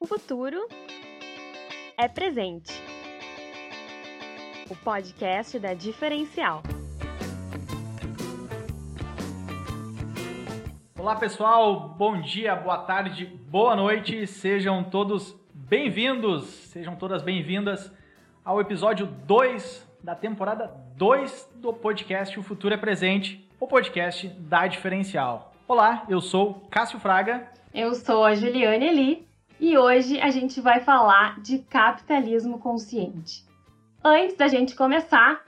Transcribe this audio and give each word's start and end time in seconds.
O 0.00 0.06
futuro 0.06 0.56
é 1.96 2.06
presente. 2.06 2.72
O 4.70 4.76
podcast 4.76 5.58
da 5.58 5.74
Diferencial. 5.74 6.62
Olá 10.96 11.16
pessoal, 11.16 11.88
bom 11.98 12.20
dia, 12.20 12.54
boa 12.54 12.78
tarde, 12.78 13.26
boa 13.26 13.74
noite, 13.74 14.24
sejam 14.28 14.84
todos 14.84 15.34
bem-vindos, 15.52 16.44
sejam 16.44 16.94
todas 16.94 17.20
bem-vindas 17.20 17.92
ao 18.44 18.60
episódio 18.60 19.04
2 19.04 19.84
da 20.00 20.14
temporada 20.14 20.72
2 20.96 21.54
do 21.56 21.72
podcast 21.72 22.38
O 22.38 22.42
Futuro 22.44 22.72
é 22.72 22.76
Presente, 22.76 23.44
o 23.58 23.66
podcast 23.66 24.28
da 24.28 24.68
Diferencial. 24.68 25.52
Olá, 25.66 26.04
eu 26.08 26.20
sou 26.20 26.68
Cássio 26.70 27.00
Fraga. 27.00 27.50
Eu 27.74 27.96
sou 27.96 28.24
a 28.24 28.36
Juliane 28.36 28.86
Eli 28.86 29.27
e 29.60 29.76
hoje 29.76 30.20
a 30.20 30.30
gente 30.30 30.60
vai 30.60 30.80
falar 30.80 31.40
de 31.40 31.58
capitalismo 31.58 32.58
consciente. 32.58 33.44
Antes 34.02 34.36
da 34.36 34.46
gente 34.46 34.76
começar, 34.76 35.44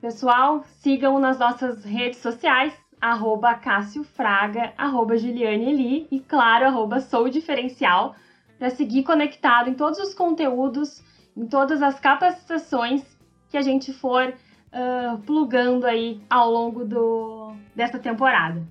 pessoal, 0.00 0.64
sigam 0.80 1.18
nas 1.18 1.38
nossas 1.38 1.84
redes 1.84 2.20
sociais, 2.20 2.72
arroba 3.00 3.54
Cássio 3.54 4.04
Fraga, 4.04 4.72
arroba 4.76 5.16
Juliane 5.16 6.06
e, 6.10 6.20
claro, 6.20 6.66
arroba 6.66 7.00
Sou 7.00 7.28
Diferencial, 7.28 8.14
para 8.58 8.70
seguir 8.70 9.02
conectado 9.02 9.70
em 9.70 9.74
todos 9.74 9.98
os 9.98 10.14
conteúdos, 10.14 11.02
em 11.36 11.46
todas 11.46 11.82
as 11.82 11.98
capacitações 11.98 13.02
que 13.50 13.56
a 13.56 13.62
gente 13.62 13.92
for 13.92 14.28
uh, 14.28 15.18
plugando 15.18 15.86
aí 15.86 16.20
ao 16.28 16.50
longo 16.50 16.84
do, 16.84 17.54
desta 17.74 17.98
temporada. 17.98 18.62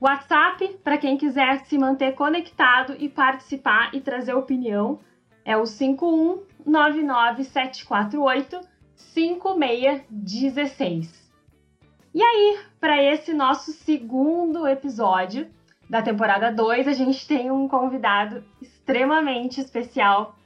WhatsApp, 0.00 0.76
para 0.82 0.98
quem 0.98 1.16
quiser 1.16 1.64
se 1.64 1.78
manter 1.78 2.14
conectado 2.14 2.96
e 2.98 3.08
participar 3.08 3.94
e 3.94 4.00
trazer 4.00 4.34
opinião, 4.34 4.98
é 5.44 5.56
o 5.56 5.62
5199748 5.62 8.60
5616. 8.96 11.24
E 12.14 12.22
aí, 12.22 12.58
para 12.80 13.02
esse 13.02 13.32
nosso 13.32 13.72
segundo 13.72 14.66
episódio 14.66 15.48
da 15.90 16.00
temporada 16.00 16.52
2, 16.52 16.88
a 16.88 16.92
gente 16.92 17.26
tem 17.26 17.50
um 17.50 17.68
convidado 17.68 18.44
extremamente 18.62 19.60
especial 19.60 20.36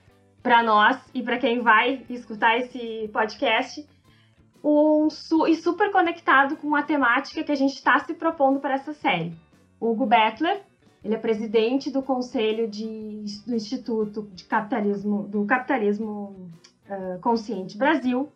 para 0.42 0.62
nós 0.62 0.98
e 1.12 1.22
para 1.22 1.38
quem 1.38 1.60
vai 1.60 2.04
escutar 2.08 2.58
esse 2.58 3.10
podcast, 3.12 3.86
um, 4.62 5.08
e 5.46 5.56
super 5.56 5.90
conectado 5.92 6.56
com 6.56 6.74
a 6.74 6.82
temática 6.82 7.44
que 7.44 7.52
a 7.52 7.56
gente 7.56 7.74
está 7.74 7.98
se 8.00 8.14
propondo 8.14 8.60
para 8.60 8.74
essa 8.74 8.92
série. 8.92 9.34
Hugo 9.80 10.06
Bettler, 10.06 10.62
ele 11.04 11.14
é 11.14 11.18
presidente 11.18 11.90
do 11.90 12.02
Conselho 12.02 12.68
de, 12.68 13.24
do 13.46 13.54
Instituto 13.54 14.28
de 14.32 14.44
Capitalismo, 14.44 15.22
do 15.22 15.44
Capitalismo 15.44 16.50
uh, 16.88 17.20
Consciente 17.20 17.78
Brasil. 17.78 18.28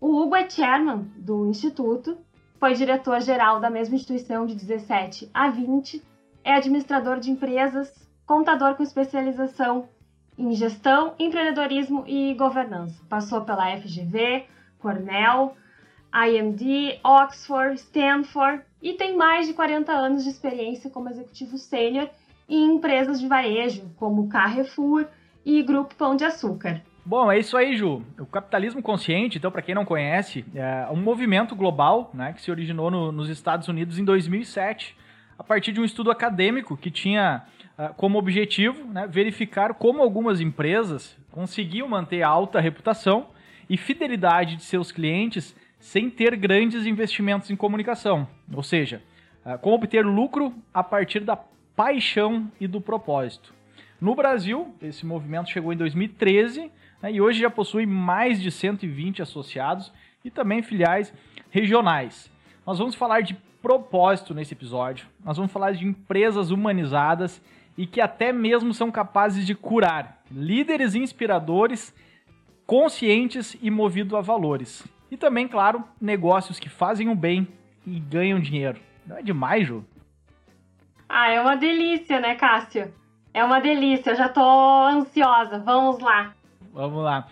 O 0.00 0.20
Hugo 0.20 0.36
é 0.36 0.48
chairman 0.48 1.10
do 1.16 1.46
Instituto, 1.46 2.18
foi 2.60 2.74
diretor-geral 2.74 3.60
da 3.60 3.70
mesma 3.70 3.96
instituição 3.96 4.46
de 4.46 4.54
17 4.54 5.30
a 5.32 5.48
20, 5.48 6.02
é 6.44 6.54
administrador 6.54 7.18
de 7.18 7.30
empresas, 7.30 7.92
contador 8.26 8.76
com 8.76 8.82
especialização 8.82 9.88
em 10.38 10.52
gestão, 10.52 11.14
empreendedorismo 11.18 12.04
e 12.06 12.34
governança. 12.34 13.02
Passou 13.08 13.40
pela 13.42 13.74
FGV, 13.78 14.44
Cornell, 14.78 15.56
IMD, 16.14 16.98
Oxford, 17.04 17.74
Stanford 17.76 18.62
e 18.80 18.94
tem 18.94 19.16
mais 19.16 19.46
de 19.46 19.52
40 19.54 19.92
anos 19.92 20.24
de 20.24 20.30
experiência 20.30 20.90
como 20.90 21.08
executivo 21.08 21.58
sênior 21.58 22.08
em 22.48 22.74
empresas 22.74 23.20
de 23.20 23.26
varejo, 23.26 23.90
como 23.96 24.28
Carrefour 24.28 25.06
e 25.44 25.62
Grupo 25.62 25.94
Pão 25.94 26.16
de 26.16 26.24
Açúcar. 26.24 26.80
Bom, 27.04 27.30
é 27.30 27.38
isso 27.38 27.56
aí, 27.56 27.76
Ju. 27.76 28.02
O 28.18 28.26
capitalismo 28.26 28.82
consciente, 28.82 29.38
então, 29.38 29.50
para 29.50 29.62
quem 29.62 29.74
não 29.74 29.84
conhece, 29.84 30.44
é 30.54 30.88
um 30.90 30.96
movimento 30.96 31.54
global 31.54 32.10
né, 32.12 32.32
que 32.32 32.42
se 32.42 32.50
originou 32.50 32.90
no, 32.90 33.12
nos 33.12 33.28
Estados 33.28 33.68
Unidos 33.68 33.98
em 33.98 34.04
2007, 34.04 34.96
a 35.38 35.44
partir 35.44 35.70
de 35.70 35.80
um 35.80 35.84
estudo 35.84 36.10
acadêmico 36.10 36.76
que 36.76 36.90
tinha 36.90 37.44
uh, 37.78 37.94
como 37.94 38.18
objetivo 38.18 38.84
né, 38.86 39.06
verificar 39.06 39.74
como 39.74 40.02
algumas 40.02 40.40
empresas 40.40 41.16
conseguiam 41.30 41.86
manter 41.86 42.22
alta 42.22 42.58
reputação 42.58 43.28
e 43.68 43.76
fidelidade 43.76 44.56
de 44.56 44.62
seus 44.62 44.92
clientes 44.92 45.54
sem 45.78 46.10
ter 46.10 46.36
grandes 46.36 46.86
investimentos 46.86 47.50
em 47.50 47.56
comunicação. 47.56 48.26
Ou 48.52 48.62
seja, 48.62 49.02
ah, 49.44 49.58
como 49.58 49.76
obter 49.76 50.04
lucro 50.04 50.54
a 50.72 50.82
partir 50.82 51.20
da 51.20 51.36
paixão 51.36 52.50
e 52.60 52.66
do 52.66 52.80
propósito. 52.80 53.54
No 54.00 54.14
Brasil, 54.14 54.74
esse 54.82 55.06
movimento 55.06 55.50
chegou 55.50 55.72
em 55.72 55.76
2013 55.76 56.70
né, 57.02 57.12
e 57.12 57.20
hoje 57.20 57.40
já 57.40 57.50
possui 57.50 57.86
mais 57.86 58.40
de 58.40 58.50
120 58.50 59.22
associados 59.22 59.92
e 60.24 60.30
também 60.30 60.62
filiais 60.62 61.12
regionais. 61.50 62.30
Nós 62.66 62.78
vamos 62.78 62.94
falar 62.94 63.20
de 63.20 63.36
propósito 63.62 64.34
nesse 64.34 64.54
episódio, 64.54 65.06
nós 65.24 65.36
vamos 65.36 65.52
falar 65.52 65.72
de 65.72 65.86
empresas 65.86 66.50
humanizadas 66.50 67.42
e 67.76 67.86
que 67.86 68.00
até 68.00 68.32
mesmo 68.32 68.72
são 68.72 68.90
capazes 68.90 69.46
de 69.46 69.54
curar, 69.54 70.22
líderes 70.30 70.94
inspiradores, 70.94 71.94
conscientes 72.66 73.56
e 73.62 73.70
movidos 73.70 74.14
a 74.14 74.20
valores. 74.20 74.86
E 75.10 75.16
também, 75.16 75.46
claro, 75.46 75.84
negócios 76.00 76.58
que 76.58 76.68
fazem 76.68 77.08
o 77.08 77.14
bem 77.14 77.46
e 77.86 78.00
ganham 78.00 78.40
dinheiro. 78.40 78.80
Não 79.06 79.16
é 79.16 79.22
demais, 79.22 79.66
Ju? 79.66 79.84
Ah, 81.08 81.30
é 81.30 81.40
uma 81.40 81.56
delícia, 81.56 82.18
né, 82.18 82.34
Cássio? 82.34 82.92
É 83.32 83.44
uma 83.44 83.60
delícia, 83.60 84.10
eu 84.10 84.16
já 84.16 84.28
tô 84.28 84.40
ansiosa. 84.40 85.60
Vamos 85.60 86.00
lá. 86.00 86.34
Vamos 86.72 87.04
lá. 87.04 87.28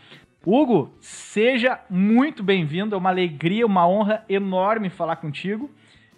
Hugo, 0.47 0.95
seja 1.01 1.81
muito 1.91 2.43
bem-vindo. 2.43 2.95
É 2.95 2.99
uma 2.99 3.11
alegria, 3.11 3.67
uma 3.67 3.89
honra 3.89 4.25
enorme 4.29 4.91
falar 4.91 5.17
contigo. 5.17 5.71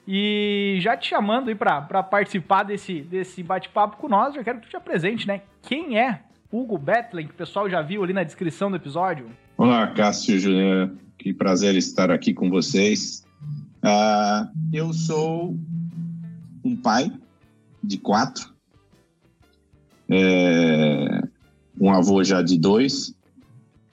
E 0.07 0.77
já 0.81 0.97
te 0.97 1.09
chamando 1.09 1.49
aí 1.49 1.55
para 1.55 2.03
participar 2.03 2.65
desse, 2.65 3.01
desse 3.01 3.43
bate-papo 3.43 3.97
com 3.97 4.09
nós, 4.09 4.35
já 4.35 4.45
quero 4.45 4.61
que 4.61 4.67
tu 4.67 4.71
te 4.71 4.77
apresente, 4.77 5.27
né? 5.27 5.43
Quem 5.63 5.99
é 5.99 6.21
Hugo 6.51 6.79
Betlen, 6.79 7.27
que 7.27 7.33
o 7.33 7.37
pessoal 7.37 7.69
já 7.69 7.83
viu 7.83 8.03
ali 8.05 8.13
na 8.13 8.23
descrição 8.23 8.71
do 8.71 8.77
episódio? 8.77 9.31
Olá, 9.57 9.89
Cássio 9.89 10.39
Juliana. 10.39 10.95
Que 11.19 11.35
prazer 11.35 11.75
estar 11.75 12.11
aqui 12.11 12.33
com 12.33 12.49
vocês. 12.49 13.27
Uh, 13.83 14.49
eu 14.73 14.93
sou 14.93 15.59
um 16.65 16.77
pai 16.77 17.13
de 17.83 17.99
quatro, 17.99 18.53
é, 20.09 21.23
um 21.81 21.93
avô 21.93 22.23
já 22.25 22.43
de 22.43 22.59
dois, 22.59 23.15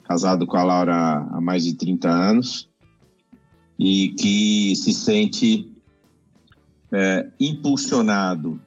casado 0.03 0.47
com 0.47 0.57
a 0.57 0.63
Laura 0.63 1.27
há 1.31 1.41
mais 1.41 1.63
de 1.63 1.75
30 1.75 2.09
anos, 2.09 2.69
e 3.77 4.09
que 4.09 4.75
se 4.75 4.93
sente 4.93 5.71
é, 6.91 7.27
impulsionado 7.39 8.59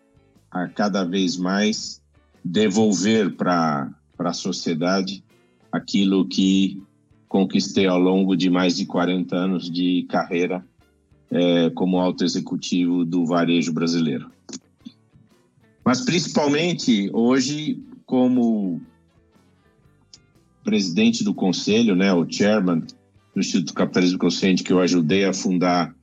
a 0.50 0.68
cada 0.68 1.04
vez 1.04 1.36
mais 1.36 2.02
devolver 2.46 3.34
para 3.36 3.90
a 4.18 4.32
sociedade 4.32 5.22
aquilo 5.70 6.26
que 6.26 6.82
conquistei 7.28 7.86
ao 7.86 7.98
longo 7.98 8.36
de 8.36 8.48
mais 8.48 8.76
de 8.76 8.86
40 8.86 9.36
anos 9.36 9.70
de 9.70 10.06
carreira 10.08 10.64
é, 11.30 11.70
como 11.70 11.98
alto 11.98 12.24
executivo 12.24 13.04
do 13.04 13.26
varejo 13.26 13.72
brasileiro. 13.72 14.30
Mas 15.84 16.04
principalmente 16.04 17.10
hoje 17.12 17.82
como 18.04 18.80
presidente 20.64 21.22
do 21.22 21.34
conselho, 21.34 21.94
né, 21.94 22.12
o 22.12 22.26
chairman 22.28 22.80
do 23.34 23.40
Instituto 23.40 23.74
Capitalismo 23.74 24.18
Consciente 24.18 24.62
que 24.62 24.72
eu 24.72 24.80
ajudei 24.80 25.24
a 25.24 25.32
fundar 25.32 25.94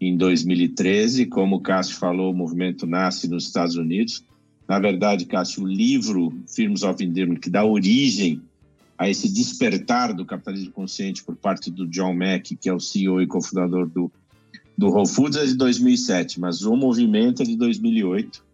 em 0.00 0.16
2013, 0.16 1.26
como 1.26 1.56
o 1.56 1.60
Cássio 1.60 1.96
falou, 1.96 2.32
o 2.32 2.36
movimento 2.36 2.86
nasce 2.86 3.28
nos 3.28 3.46
Estados 3.46 3.74
Unidos. 3.74 4.24
Na 4.68 4.78
verdade, 4.78 5.24
Cássio, 5.24 5.64
o 5.64 5.66
livro 5.66 6.38
Firms 6.46 6.82
of 6.82 7.02
Endearment, 7.02 7.40
que 7.40 7.48
dá 7.48 7.64
origem 7.64 8.42
a 8.98 9.08
esse 9.08 9.32
despertar 9.32 10.12
do 10.12 10.26
capitalismo 10.26 10.72
consciente 10.72 11.24
por 11.24 11.34
parte 11.36 11.70
do 11.70 11.86
John 11.86 12.14
Mack, 12.14 12.54
que 12.54 12.68
é 12.68 12.74
o 12.74 12.80
CEO 12.80 13.22
e 13.22 13.26
cofundador 13.26 13.88
do, 13.88 14.12
do 14.76 14.88
Whole 14.88 15.08
Foods, 15.08 15.38
é 15.38 15.46
de 15.46 15.54
2007, 15.54 16.38
mas 16.38 16.62
o 16.62 16.76
movimento 16.76 17.42
é 17.42 17.46
de 17.46 17.56
2008. 17.56 18.44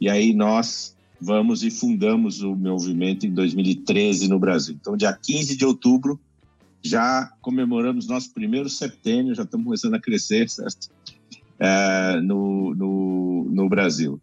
E 0.00 0.10
aí 0.10 0.34
nós 0.34 0.94
vamos 1.20 1.64
e 1.64 1.70
fundamos 1.70 2.42
o 2.42 2.54
movimento 2.54 3.24
em 3.24 3.32
2013 3.32 4.28
no 4.28 4.38
Brasil. 4.38 4.76
Então, 4.78 4.96
dia 4.96 5.12
15 5.12 5.56
de 5.56 5.64
outubro, 5.64 6.20
já 6.82 7.32
comemoramos 7.40 8.06
nosso 8.06 8.32
primeiro 8.34 8.68
septênio, 8.68 9.34
já 9.34 9.44
estamos 9.44 9.64
começando 9.64 9.94
a 9.94 10.00
crescer, 10.00 10.48
certo? 10.48 10.90
É, 11.58 12.20
no, 12.20 12.74
no, 12.74 13.44
no 13.50 13.68
Brasil. 13.68 14.20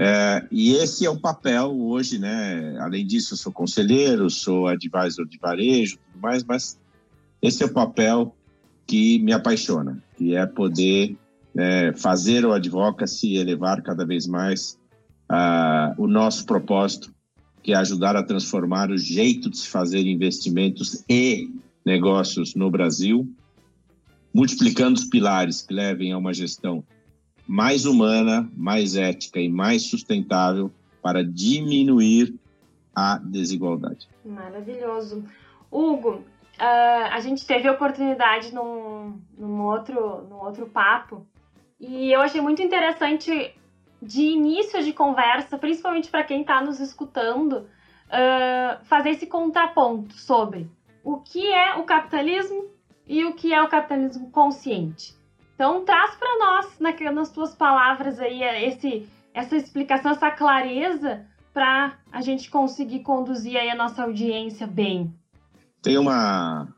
É, 0.00 0.46
e 0.52 0.74
esse 0.74 1.04
é 1.04 1.10
o 1.10 1.18
papel 1.18 1.76
hoje, 1.76 2.18
né? 2.18 2.78
Além 2.78 3.04
disso, 3.04 3.34
eu 3.34 3.36
sou 3.36 3.52
conselheiro, 3.52 4.30
sou 4.30 4.68
advisor 4.68 5.26
de 5.26 5.38
varejo, 5.38 5.98
tudo 6.12 6.22
mais, 6.22 6.44
mas 6.44 6.78
esse 7.42 7.64
é 7.64 7.66
o 7.66 7.72
papel 7.72 8.32
que 8.86 9.18
me 9.18 9.32
apaixona, 9.32 10.00
que 10.16 10.36
é 10.36 10.46
poder 10.46 11.16
é, 11.56 11.92
fazer 11.94 12.46
o 12.46 12.52
advocacy 12.52 13.36
elevar 13.36 13.82
cada 13.82 14.06
vez 14.06 14.26
mais 14.28 14.78
uh, 15.30 16.00
o 16.00 16.06
nosso 16.06 16.46
propósito 16.46 17.12
que 17.62 17.72
é 17.72 17.76
ajudar 17.76 18.16
a 18.16 18.22
transformar 18.22 18.90
o 18.90 18.96
jeito 18.96 19.50
de 19.50 19.58
se 19.58 19.68
fazer 19.68 20.06
investimentos 20.06 21.04
e 21.08 21.50
negócios 21.84 22.54
no 22.54 22.70
Brasil, 22.70 23.30
multiplicando 24.32 24.98
os 24.98 25.04
pilares 25.04 25.60
que 25.60 25.74
levem 25.74 26.12
a 26.12 26.18
uma 26.18 26.32
gestão 26.32 26.82
mais 27.48 27.86
humana, 27.86 28.46
mais 28.54 28.94
ética 28.94 29.40
e 29.40 29.48
mais 29.48 29.88
sustentável 29.88 30.70
para 31.02 31.24
diminuir 31.24 32.34
a 32.94 33.16
desigualdade. 33.16 34.06
Maravilhoso. 34.22 35.24
Hugo, 35.70 36.16
uh, 36.16 37.08
a 37.10 37.18
gente 37.20 37.46
teve 37.46 37.66
a 37.66 37.72
oportunidade 37.72 38.52
num, 38.52 39.18
num, 39.38 39.62
outro, 39.62 40.26
num 40.28 40.36
outro 40.36 40.66
papo 40.66 41.26
e 41.80 42.12
eu 42.12 42.20
achei 42.20 42.42
muito 42.42 42.60
interessante 42.60 43.54
de 44.02 44.22
início 44.22 44.84
de 44.84 44.92
conversa, 44.92 45.56
principalmente 45.56 46.10
para 46.10 46.24
quem 46.24 46.42
está 46.42 46.62
nos 46.62 46.78
escutando, 46.80 47.66
uh, 48.08 48.84
fazer 48.84 49.10
esse 49.10 49.26
contraponto 49.26 50.14
sobre 50.14 50.70
o 51.02 51.16
que 51.18 51.50
é 51.50 51.76
o 51.76 51.84
capitalismo 51.84 52.66
e 53.06 53.24
o 53.24 53.32
que 53.32 53.54
é 53.54 53.62
o 53.62 53.68
capitalismo 53.68 54.30
consciente. 54.30 55.17
Então, 55.58 55.84
traz 55.84 56.14
para 56.14 56.38
nós, 56.38 56.78
na, 56.78 57.10
nas 57.10 57.32
tuas 57.32 57.52
palavras 57.52 58.20
aí, 58.20 58.44
esse, 58.64 59.08
essa 59.34 59.56
explicação, 59.56 60.12
essa 60.12 60.30
clareza 60.30 61.26
para 61.52 61.98
a 62.12 62.20
gente 62.22 62.48
conseguir 62.48 63.00
conduzir 63.00 63.56
aí 63.56 63.68
a 63.68 63.74
nossa 63.74 64.04
audiência 64.04 64.68
bem. 64.68 65.12
Tem 65.82 65.98
uma 65.98 66.68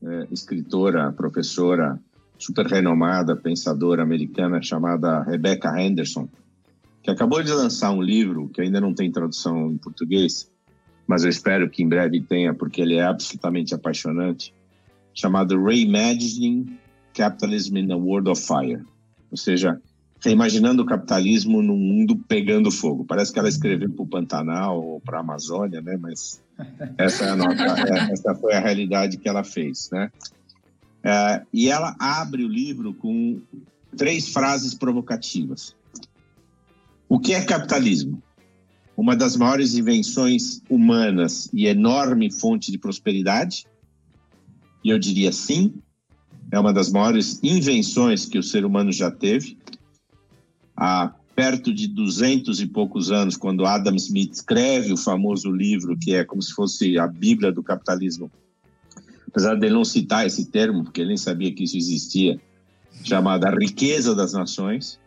é, 0.00 0.28
escritora, 0.30 1.10
professora 1.10 2.00
super 2.38 2.64
renomada, 2.64 3.34
pensadora 3.34 4.04
americana 4.04 4.62
chamada 4.62 5.20
Rebecca 5.24 5.76
Henderson, 5.76 6.28
que 7.02 7.10
acabou 7.10 7.42
de 7.42 7.52
lançar 7.52 7.90
um 7.90 8.00
livro 8.00 8.48
que 8.50 8.60
ainda 8.60 8.80
não 8.80 8.94
tem 8.94 9.10
tradução 9.10 9.68
em 9.72 9.78
português, 9.78 10.48
mas 11.08 11.24
eu 11.24 11.28
espero 11.28 11.68
que 11.68 11.82
em 11.82 11.88
breve 11.88 12.20
tenha, 12.20 12.54
porque 12.54 12.82
ele 12.82 12.98
é 12.98 13.02
absolutamente 13.02 13.74
apaixonante, 13.74 14.54
chamado 15.12 15.60
Reimagining 15.60 16.78
Capitalism 17.18 17.76
in 17.76 17.90
a 17.90 17.96
World 17.96 18.30
of 18.30 18.40
Fire. 18.40 18.84
Ou 19.28 19.36
seja, 19.36 19.80
reimaginando 20.20 20.84
o 20.84 20.86
capitalismo 20.86 21.60
num 21.60 21.76
mundo 21.76 22.16
pegando 22.16 22.70
fogo. 22.70 23.04
Parece 23.04 23.32
que 23.32 23.40
ela 23.40 23.48
escreveu 23.48 23.90
para 23.90 24.02
o 24.02 24.06
Pantanal 24.06 24.80
ou 24.80 25.00
para 25.00 25.18
a 25.18 25.20
Amazônia, 25.20 25.80
né? 25.80 25.96
mas 25.96 26.40
essa, 26.96 27.24
é 27.24 27.34
nossa, 27.34 27.62
é, 27.90 28.12
essa 28.12 28.34
foi 28.36 28.54
a 28.54 28.60
realidade 28.60 29.16
que 29.16 29.28
ela 29.28 29.42
fez. 29.42 29.90
Né? 29.90 30.12
É, 31.02 31.42
e 31.52 31.68
ela 31.68 31.96
abre 31.98 32.44
o 32.44 32.48
livro 32.48 32.94
com 32.94 33.40
três 33.96 34.28
frases 34.28 34.74
provocativas. 34.74 35.74
O 37.08 37.18
que 37.18 37.34
é 37.34 37.44
capitalismo? 37.44 38.22
Uma 38.96 39.16
das 39.16 39.36
maiores 39.36 39.74
invenções 39.74 40.62
humanas 40.70 41.50
e 41.52 41.66
enorme 41.66 42.30
fonte 42.30 42.70
de 42.70 42.78
prosperidade? 42.78 43.66
E 44.84 44.90
eu 44.90 44.98
diria 44.98 45.32
sim, 45.32 45.74
é 46.50 46.58
uma 46.58 46.72
das 46.72 46.90
maiores 46.90 47.40
invenções 47.42 48.26
que 48.26 48.38
o 48.38 48.42
ser 48.42 48.64
humano 48.64 48.92
já 48.92 49.10
teve. 49.10 49.58
Há 50.76 51.12
perto 51.34 51.72
de 51.72 51.86
duzentos 51.86 52.60
e 52.60 52.66
poucos 52.66 53.12
anos, 53.12 53.36
quando 53.36 53.64
Adam 53.64 53.94
Smith 53.94 54.32
escreve 54.32 54.92
o 54.92 54.96
famoso 54.96 55.50
livro 55.52 55.96
que 55.96 56.14
é 56.14 56.24
como 56.24 56.42
se 56.42 56.52
fosse 56.52 56.98
a 56.98 57.06
Bíblia 57.06 57.52
do 57.52 57.62
capitalismo, 57.62 58.30
apesar 59.28 59.54
de 59.54 59.66
ele 59.66 59.74
não 59.74 59.84
citar 59.84 60.26
esse 60.26 60.46
termo, 60.46 60.82
porque 60.82 61.00
ele 61.00 61.08
nem 61.08 61.16
sabia 61.16 61.52
que 61.52 61.62
isso 61.62 61.76
existia, 61.76 62.40
chamada 63.04 63.50
Riqueza 63.50 64.14
das 64.14 64.32
Nações, 64.32 64.98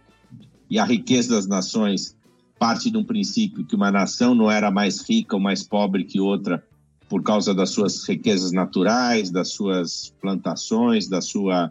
e 0.70 0.80
a 0.80 0.86
riqueza 0.86 1.36
das 1.36 1.46
nações 1.46 2.16
parte 2.58 2.90
de 2.90 2.98
um 2.98 3.04
princípio 3.04 3.66
que 3.66 3.76
uma 3.76 3.92
nação 3.92 4.34
não 4.34 4.50
era 4.50 4.72
mais 4.72 5.02
rica 5.02 5.36
ou 5.36 5.42
mais 5.42 5.64
pobre 5.64 6.06
que 6.06 6.22
outra 6.22 6.64
por 7.12 7.22
causa 7.22 7.54
das 7.54 7.72
suas 7.72 8.08
riquezas 8.08 8.54
naturais, 8.54 9.30
das 9.30 9.50
suas 9.50 10.14
plantações, 10.22 11.10
da 11.10 11.20
sua 11.20 11.70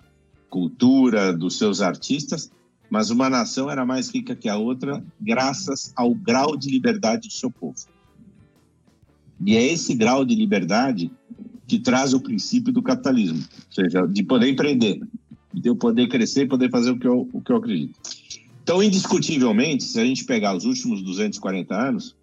cultura, 0.50 1.32
dos 1.32 1.56
seus 1.56 1.80
artistas, 1.80 2.50
mas 2.90 3.08
uma 3.08 3.30
nação 3.30 3.70
era 3.70 3.86
mais 3.86 4.10
rica 4.10 4.36
que 4.36 4.50
a 4.50 4.58
outra 4.58 5.02
graças 5.18 5.94
ao 5.96 6.14
grau 6.14 6.58
de 6.58 6.68
liberdade 6.68 7.26
do 7.26 7.32
seu 7.32 7.50
povo. 7.50 7.78
E 9.46 9.56
é 9.56 9.64
esse 9.64 9.94
grau 9.94 10.26
de 10.26 10.34
liberdade 10.34 11.10
que 11.66 11.78
traz 11.78 12.12
o 12.12 12.20
princípio 12.20 12.70
do 12.70 12.82
capitalismo, 12.82 13.38
ou 13.38 13.72
seja, 13.72 14.06
de 14.06 14.22
poder 14.22 14.50
empreender, 14.50 15.00
de 15.54 15.70
eu 15.70 15.74
poder 15.74 16.06
crescer 16.08 16.42
e 16.42 16.48
poder 16.48 16.68
fazer 16.68 16.90
o 16.90 16.98
que 16.98 17.08
eu, 17.08 17.26
o 17.32 17.40
que 17.40 17.50
eu 17.50 17.56
acredito. 17.56 17.98
Então, 18.62 18.82
indiscutivelmente, 18.82 19.84
se 19.84 19.98
a 19.98 20.04
gente 20.04 20.22
pegar 20.26 20.54
os 20.54 20.66
últimos 20.66 21.00
240 21.00 21.74
anos, 21.74 22.14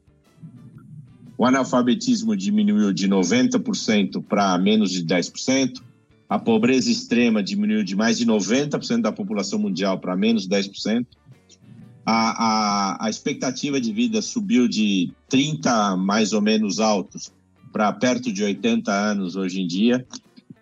o 1.38 1.46
analfabetismo 1.46 2.36
diminuiu 2.36 2.92
de 2.92 3.08
90% 3.08 4.24
para 4.24 4.58
menos 4.58 4.92
de 4.92 5.06
10%, 5.06 5.82
a 6.28 6.40
pobreza 6.40 6.90
extrema 6.90 7.44
diminuiu 7.44 7.84
de 7.84 7.96
mais 7.96 8.18
de 8.18 8.26
90% 8.26 9.02
da 9.02 9.12
população 9.12 9.60
mundial 9.60 10.00
para 10.00 10.16
menos 10.16 10.48
de 10.48 10.50
10%, 10.50 11.06
a, 12.06 12.14
a, 12.14 13.06
a 13.06 13.10
expectativa 13.10 13.80
de 13.80 13.92
vida 13.94 14.22
subiu 14.22 14.68
de 14.68 15.12
30 15.30 15.98
mais 15.98 16.34
ou 16.34 16.42
menos 16.42 16.80
altos 16.80 17.32
para 17.72 17.92
perto 17.94 18.32
de 18.32 18.44
80 18.44 18.92
anos 18.92 19.36
hoje 19.36 19.62
em 19.62 19.68
dia, 19.68 20.06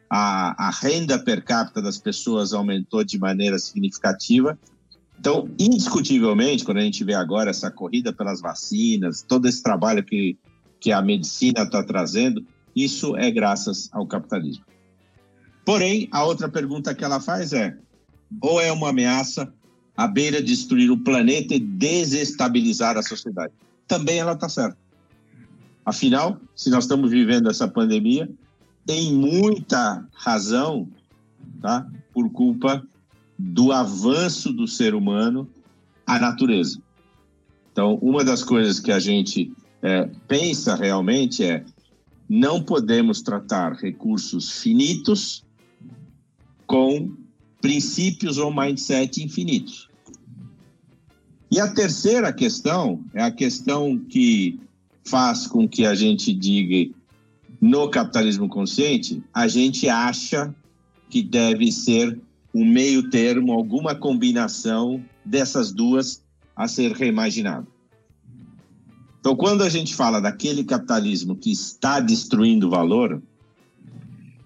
a, 0.10 0.68
a 0.68 0.72
renda 0.72 1.18
per 1.18 1.44
capita 1.44 1.81
das 1.81 1.98
pessoas 1.98 2.51
aumentou 2.51 3.04
de 3.04 3.18
maneira 3.18 3.57
significativa. 3.57 4.57
Então, 5.19 5.50
indiscutivelmente, 5.57 6.66
quando 6.66 6.77
a 6.77 6.81
gente 6.81 7.04
vê 7.04 7.13
agora 7.13 7.51
essa 7.51 7.72
corrida 7.72 8.12
pelas 8.12 8.42
vacinas, 8.42 9.22
todo 9.22 9.48
esse 9.48 9.63
trabalho 9.63 10.04
que, 10.04 10.38
que 10.80 10.92
a 10.92 11.01
medicina 11.01 11.63
está 11.63 11.83
trazendo, 11.83 12.45
isso 12.75 13.16
é 13.16 13.31
graças 13.31 13.89
ao 13.92 14.06
capitalismo. 14.06 14.66
Porém, 15.66 16.07
a 16.12 16.24
outra 16.24 16.48
pergunta 16.48 16.94
que 16.94 17.04
ela 17.04 17.19
faz 17.19 17.54
é: 17.54 17.77
ou 18.42 18.62
é 18.62 18.72
uma 18.72 18.89
ameaça 18.89 19.51
à 19.95 20.07
beira 20.07 20.42
de 20.42 20.48
destruir 20.48 20.92
o 20.92 21.04
planeta 21.04 21.56
e 21.56 21.60
desestabilizar 21.60 22.98
a 22.98 23.04
sociedade? 23.04 23.54
Também 23.88 24.19
ela 24.19 24.33
está 24.33 24.50
certa. 24.50 24.77
Afinal, 25.86 26.39
se 26.56 26.69
nós 26.69 26.83
estamos 26.83 27.10
vivendo 27.10 27.50
essa 27.50 27.68
pandemia, 27.68 28.30
tem 28.86 29.13
muita 29.13 30.06
razão, 30.13 30.88
tá? 31.62 31.88
Por 32.13 32.30
culpa 32.31 32.86
do 33.38 33.72
avanço 33.72 34.54
do 34.54 34.68
ser 34.68 34.94
humano 34.95 35.50
à 36.06 36.19
natureza. 36.19 36.80
Então, 37.72 37.95
uma 37.95 38.24
das 38.24 38.44
coisas 38.44 38.80
que 38.80 38.92
a 38.92 39.00
gente 39.00 39.51
é, 39.86 40.10
pensa 40.28 40.74
realmente 40.74 41.44
é 41.44 41.64
não 42.28 42.63
podemos 42.63 43.22
tratar 43.22 43.74
recursos 43.74 44.58
finitos 44.58 45.46
com 46.65 47.15
princípios 47.62 48.39
ou 48.39 48.51
mindset 48.51 49.24
infinitos. 49.24 49.88
E 51.51 51.60
a 51.60 51.72
terceira 51.72 52.34
questão 52.34 53.00
é 53.13 53.22
a 53.22 53.30
questão 53.30 54.00
que 54.10 54.60
faz 55.04 55.46
com 55.46 55.70
que 55.70 55.86
a 55.86 55.94
gente 55.94 56.34
diga 56.34 56.92
no 57.62 57.88
capitalismo 57.88 58.50
consciente, 58.50 59.22
a 59.32 59.48
gente 59.48 59.88
acha 59.88 60.54
que 61.12 61.22
deve 61.22 61.72
ser 61.72 62.20
um 62.51 62.65
meio 62.65 63.08
termo, 63.12 63.54
alguma 63.54 63.94
combinação 63.94 65.00
dessas 65.24 65.72
duas 65.72 66.24
a 66.56 66.68
ser 66.68 66.92
reimaginado. 66.94 67.75
Então, 69.25 69.36
quando 69.36 69.63
a 69.63 69.70
gente 69.70 69.96
fala 69.96 70.22
daquele 70.22 70.63
capitalismo 70.63 71.36
que 71.36 71.51
está 71.51 72.00
destruindo 72.00 72.70
valor, 72.70 73.24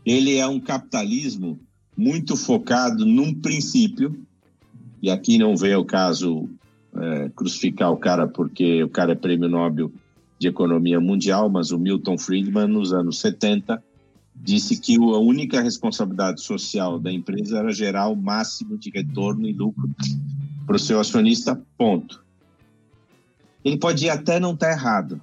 ele 0.06 0.38
é 0.38 0.48
um 0.48 0.58
capitalismo 0.58 1.60
muito 1.98 2.38
focado 2.38 3.06
num 3.06 3.34
princípio, 3.34 4.26
e 5.02 5.12
aqui 5.12 5.38
não 5.38 5.58
vem 5.58 5.76
o 5.76 5.84
caso 5.84 6.50
é, 6.96 7.30
crucificar 7.36 7.92
o 7.92 7.98
cara 7.98 8.26
porque 8.26 8.82
o 8.82 8.88
cara 8.88 9.12
é 9.12 9.16
prêmio 9.16 9.50
Nobel 9.50 9.92
de 10.40 10.48
Economia 10.48 11.02
Mundial, 11.02 11.50
mas 11.50 11.72
o 11.72 11.78
Milton 11.78 12.18
Friedman, 12.18 12.68
nos 12.68 12.94
anos 12.94 13.20
70, 13.20 13.84
disse 14.34 14.80
que 14.80 14.96
a 14.96 15.18
única 15.18 15.60
responsabilidade 15.60 16.42
social 16.42 16.98
da 16.98 17.12
empresa 17.12 17.60
era 17.60 17.74
gerar 17.74 18.08
o 18.08 18.16
máximo 18.16 18.78
de 18.78 18.90
retorno 18.92 19.46
e 19.46 19.52
lucro 19.52 19.90
para 20.66 20.78
o 20.78 20.80
seu 20.80 21.02
acionista, 21.02 21.62
ponto. 21.78 22.29
Ele 23.64 23.78
pode 23.78 24.10
até 24.10 24.40
não 24.40 24.54
estar 24.54 24.68
tá 24.68 24.72
errado, 24.72 25.22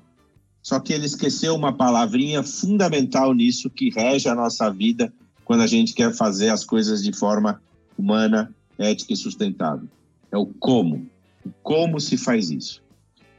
só 0.63 0.81
que 0.81 0.93
ele 0.93 1.07
esqueceu 1.07 1.55
uma 1.55 1.73
palavrinha 1.73 2.43
fundamental 2.43 3.33
nisso 3.33 3.71
que 3.71 3.91
rege 3.91 4.29
a 4.29 4.35
nossa 4.35 4.71
vida 4.71 5.13
quando 5.45 5.63
a 5.63 5.67
gente 5.67 5.95
quer 5.95 6.13
fazer 6.13 6.49
as 6.49 6.65
coisas 6.65 7.03
de 7.03 7.13
forma 7.13 7.63
humana, 7.97 8.53
ética 8.77 9.13
e 9.13 9.17
sustentável. 9.17 9.89
É 10.31 10.37
o 10.37 10.47
como. 10.47 11.07
O 11.45 11.51
como 11.63 12.01
se 12.01 12.17
faz 12.17 12.51
isso. 12.51 12.83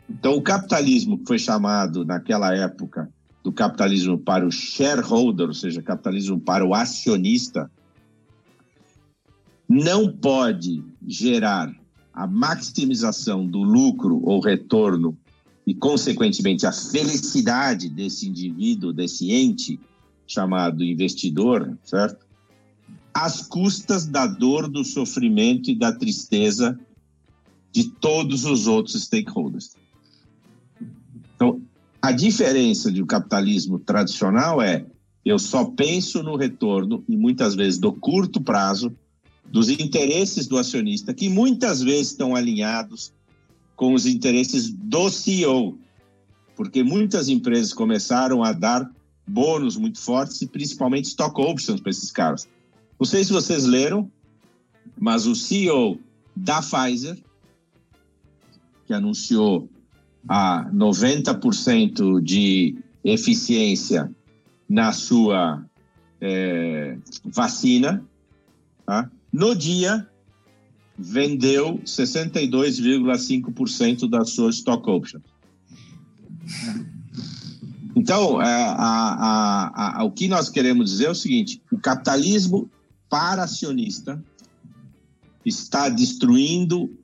Então, 0.09 0.35
o 0.35 0.41
capitalismo 0.41 1.17
que 1.17 1.27
foi 1.27 1.37
chamado 1.37 2.05
naquela 2.05 2.55
época 2.55 3.09
do 3.43 3.51
capitalismo 3.51 4.17
para 4.17 4.47
o 4.47 4.51
shareholder, 4.51 5.47
ou 5.47 5.53
seja, 5.53 5.81
capitalismo 5.81 6.39
para 6.39 6.65
o 6.65 6.73
acionista, 6.73 7.69
não 9.67 10.09
pode 10.09 10.81
gerar 11.05 11.73
a 12.17 12.25
maximização 12.25 13.45
do 13.45 13.61
lucro 13.61 14.19
ou 14.23 14.39
retorno 14.39 15.15
e, 15.67 15.75
consequentemente, 15.75 16.65
a 16.65 16.71
felicidade 16.71 17.89
desse 17.89 18.27
indivíduo, 18.27 18.91
desse 18.91 19.31
ente 19.31 19.79
chamado 20.25 20.83
investidor, 20.83 21.77
certo? 21.83 22.25
Às 23.13 23.43
custas 23.43 24.07
da 24.07 24.25
dor, 24.25 24.67
do 24.67 24.83
sofrimento 24.83 25.69
e 25.69 25.75
da 25.75 25.91
tristeza 25.91 26.79
de 27.71 27.87
todos 27.87 28.45
os 28.45 28.65
outros 28.65 29.03
stakeholders. 29.03 29.75
Então, 31.35 31.61
a 32.01 32.11
diferença 32.11 32.91
do 32.91 33.05
capitalismo 33.05 33.77
tradicional 33.77 34.59
é 34.59 34.87
eu 35.23 35.37
só 35.37 35.65
penso 35.65 36.23
no 36.23 36.35
retorno 36.35 37.03
e 37.07 37.15
muitas 37.15 37.53
vezes 37.53 37.77
do 37.77 37.93
curto 37.93 38.41
prazo 38.41 38.91
dos 39.51 39.69
interesses 39.69 40.47
do 40.47 40.57
acionista, 40.57 41.13
que 41.13 41.29
muitas 41.29 41.81
vezes 41.81 42.11
estão 42.11 42.35
alinhados 42.35 43.13
com 43.75 43.93
os 43.93 44.05
interesses 44.05 44.69
do 44.71 45.09
CEO, 45.09 45.77
porque 46.55 46.83
muitas 46.83 47.29
empresas 47.29 47.73
começaram 47.73 48.43
a 48.43 48.51
dar 48.51 48.89
bônus 49.27 49.77
muito 49.77 49.99
fortes 49.99 50.41
e 50.41 50.47
principalmente 50.47 51.05
stock 51.05 51.39
options 51.39 51.79
para 51.79 51.91
esses 51.91 52.11
caras. 52.11 52.47
Não 52.99 53.05
sei 53.05 53.23
se 53.23 53.31
vocês 53.31 53.65
leram, 53.65 54.11
mas 54.99 55.27
o 55.27 55.35
CEO 55.35 55.99
da 56.35 56.61
Pfizer, 56.61 57.17
que 58.85 58.93
anunciou 58.93 59.69
a 60.27 60.69
90% 60.73 62.21
de 62.21 62.77
eficiência 63.03 64.11
na 64.67 64.91
sua 64.91 65.63
é, 66.19 66.97
vacina, 67.25 68.03
tá? 68.85 69.09
No 69.37 69.55
dia 69.55 70.05
vendeu 70.97 71.79
62,5% 71.85 74.09
da 74.09 74.25
sua 74.25 74.49
stock 74.49 74.89
option. 74.89 75.21
Então, 77.95 78.41
é, 78.41 78.47
a, 78.47 78.73
a, 78.79 79.99
a, 79.99 80.03
o 80.03 80.11
que 80.11 80.27
nós 80.27 80.49
queremos 80.49 80.89
dizer 80.89 81.05
é 81.05 81.11
o 81.11 81.15
seguinte: 81.15 81.61
o 81.71 81.77
capitalismo 81.77 82.67
para 83.07 83.43
acionista 83.43 84.19
está 85.45 85.87
destruindo 85.87 86.97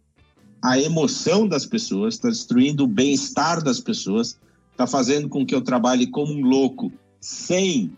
a 0.60 0.80
emoção 0.80 1.48
das 1.48 1.68
pessoas, 1.68 2.16
está 2.16 2.30
destruindo 2.30 2.86
o 2.86 2.88
bem-estar 2.88 3.64
das 3.64 3.80
pessoas, 3.80 4.40
está 4.72 4.88
fazendo 4.88 5.30
com 5.30 5.46
que 5.46 5.54
eu 5.54 5.62
trabalhe 5.62 6.08
como 6.08 6.34
um 6.34 6.42
louco 6.42 6.92
sem 7.22 7.96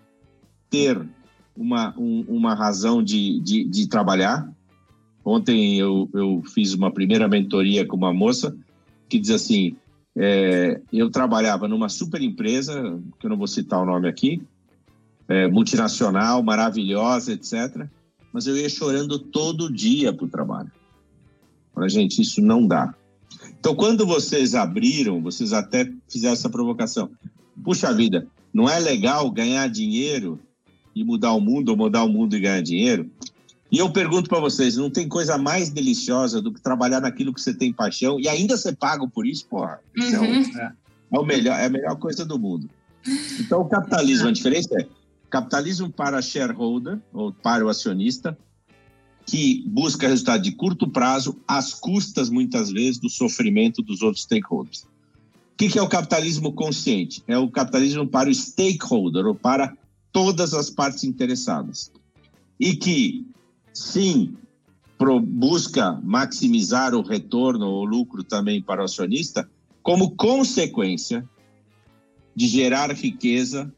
ter 0.69 1.07
uma, 1.55 1.93
um, 1.97 2.25
uma 2.27 2.53
razão 2.53 3.03
de, 3.03 3.39
de, 3.39 3.63
de 3.63 3.87
trabalhar. 3.87 4.49
Ontem 5.23 5.79
eu, 5.79 6.09
eu 6.13 6.43
fiz 6.53 6.73
uma 6.73 6.91
primeira 6.91 7.27
mentoria 7.27 7.85
com 7.85 7.95
uma 7.95 8.13
moça 8.13 8.55
que 9.09 9.19
diz 9.19 9.31
assim: 9.31 9.75
é, 10.15 10.79
eu 10.91 11.09
trabalhava 11.09 11.67
numa 11.67 11.89
super 11.89 12.21
empresa, 12.21 12.99
que 13.19 13.25
eu 13.25 13.29
não 13.29 13.37
vou 13.37 13.47
citar 13.47 13.81
o 13.81 13.85
nome 13.85 14.07
aqui, 14.07 14.41
é, 15.27 15.47
multinacional, 15.47 16.43
maravilhosa, 16.43 17.33
etc. 17.33 17.87
Mas 18.31 18.47
eu 18.47 18.55
ia 18.55 18.69
chorando 18.69 19.17
todo 19.17 19.71
dia 19.71 20.13
para 20.13 20.25
o 20.25 20.29
trabalho. 20.29 20.71
Para 21.73 21.87
gente, 21.89 22.21
isso 22.21 22.41
não 22.41 22.65
dá. 22.65 22.93
Então, 23.59 23.75
quando 23.75 24.05
vocês 24.05 24.55
abriram, 24.55 25.21
vocês 25.21 25.51
até 25.51 25.91
fizeram 26.09 26.33
essa 26.33 26.49
provocação. 26.49 27.09
Puxa 27.63 27.93
vida, 27.93 28.27
não 28.53 28.69
é 28.69 28.79
legal 28.79 29.29
ganhar 29.31 29.67
dinheiro 29.67 30.39
e 30.95 31.03
mudar 31.03 31.33
o 31.33 31.41
mundo, 31.41 31.69
ou 31.69 31.77
mudar 31.77 32.03
o 32.03 32.09
mundo 32.09 32.35
e 32.35 32.39
ganhar 32.39 32.61
dinheiro? 32.61 33.09
E 33.71 33.77
eu 33.77 33.89
pergunto 33.89 34.29
para 34.29 34.39
vocês, 34.39 34.77
não 34.77 34.89
tem 34.89 35.07
coisa 35.07 35.37
mais 35.37 35.69
deliciosa 35.69 36.41
do 36.41 36.53
que 36.53 36.61
trabalhar 36.61 37.01
naquilo 37.01 37.33
que 37.33 37.41
você 37.41 37.53
tem 37.53 37.73
paixão 37.73 38.19
e 38.19 38.27
ainda 38.29 38.55
ser 38.55 38.75
pago 38.75 39.09
por 39.09 39.25
isso, 39.25 39.45
porra. 39.47 39.79
Isso 39.95 40.17
uhum. 40.17 40.41
é, 40.59 40.73
é, 41.11 41.19
o 41.19 41.23
melhor, 41.23 41.59
é 41.59 41.65
a 41.65 41.69
melhor 41.69 41.95
coisa 41.97 42.23
do 42.23 42.39
mundo. 42.39 42.69
Então, 43.39 43.61
o 43.61 43.65
capitalismo, 43.65 44.29
a 44.29 44.31
diferença 44.31 44.69
é 44.79 44.87
capitalismo 45.29 45.91
para 45.91 46.21
shareholder, 46.21 46.99
ou 47.11 47.33
para 47.33 47.65
o 47.65 47.69
acionista, 47.69 48.37
que 49.25 49.63
busca 49.67 50.07
resultado 50.07 50.43
de 50.43 50.51
curto 50.51 50.87
prazo, 50.87 51.37
às 51.47 51.73
custas, 51.73 52.29
muitas 52.29 52.71
vezes, 52.71 52.99
do 52.99 53.09
sofrimento 53.09 53.81
dos 53.81 54.01
outros 54.01 54.23
stakeholders. 54.23 54.83
O 54.83 55.57
que 55.57 55.77
é 55.77 55.81
o 55.81 55.89
capitalismo 55.89 56.53
consciente? 56.53 57.23
É 57.27 57.37
o 57.37 57.49
capitalismo 57.49 58.07
para 58.07 58.29
o 58.29 58.33
stakeholder, 58.33 59.25
ou 59.25 59.35
para 59.35 59.75
todas 60.15 60.53
as 60.53 60.69
partes 60.69 61.03
interessadas. 61.03 61.91
E 62.57 62.77
que 62.77 63.27
sim, 63.73 64.33
pro, 64.97 65.19
busca 65.19 65.99
maximizar 66.01 66.95
o 66.95 67.01
retorno 67.01 67.67
ou 67.67 67.83
lucro 67.83 68.23
também 68.23 68.61
para 68.61 68.81
o 68.81 68.85
acionista, 68.85 69.45
como 69.83 70.15
consequência 70.15 71.27
de 72.33 72.47
gerar 72.47 72.93
riqueza 72.93 73.69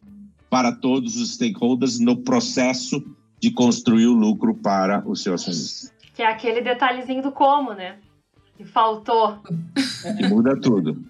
para 0.47 0.71
todos 0.71 1.19
os 1.19 1.33
stakeholders 1.33 1.99
no 1.99 2.17
processo 2.17 3.03
de 3.39 3.49
construir 3.49 4.05
o 4.05 4.13
lucro 4.13 4.53
para 4.53 5.03
o 5.09 5.15
seu 5.15 5.33
acionista. 5.33 5.91
Que 6.13 6.21
é 6.21 6.27
aquele 6.27 6.61
detalhezinho 6.61 7.23
do 7.23 7.31
como, 7.31 7.73
né? 7.73 7.97
Que 8.55 8.63
faltou. 8.63 9.39
Que 10.17 10.27
muda 10.27 10.55
tudo. 10.61 11.03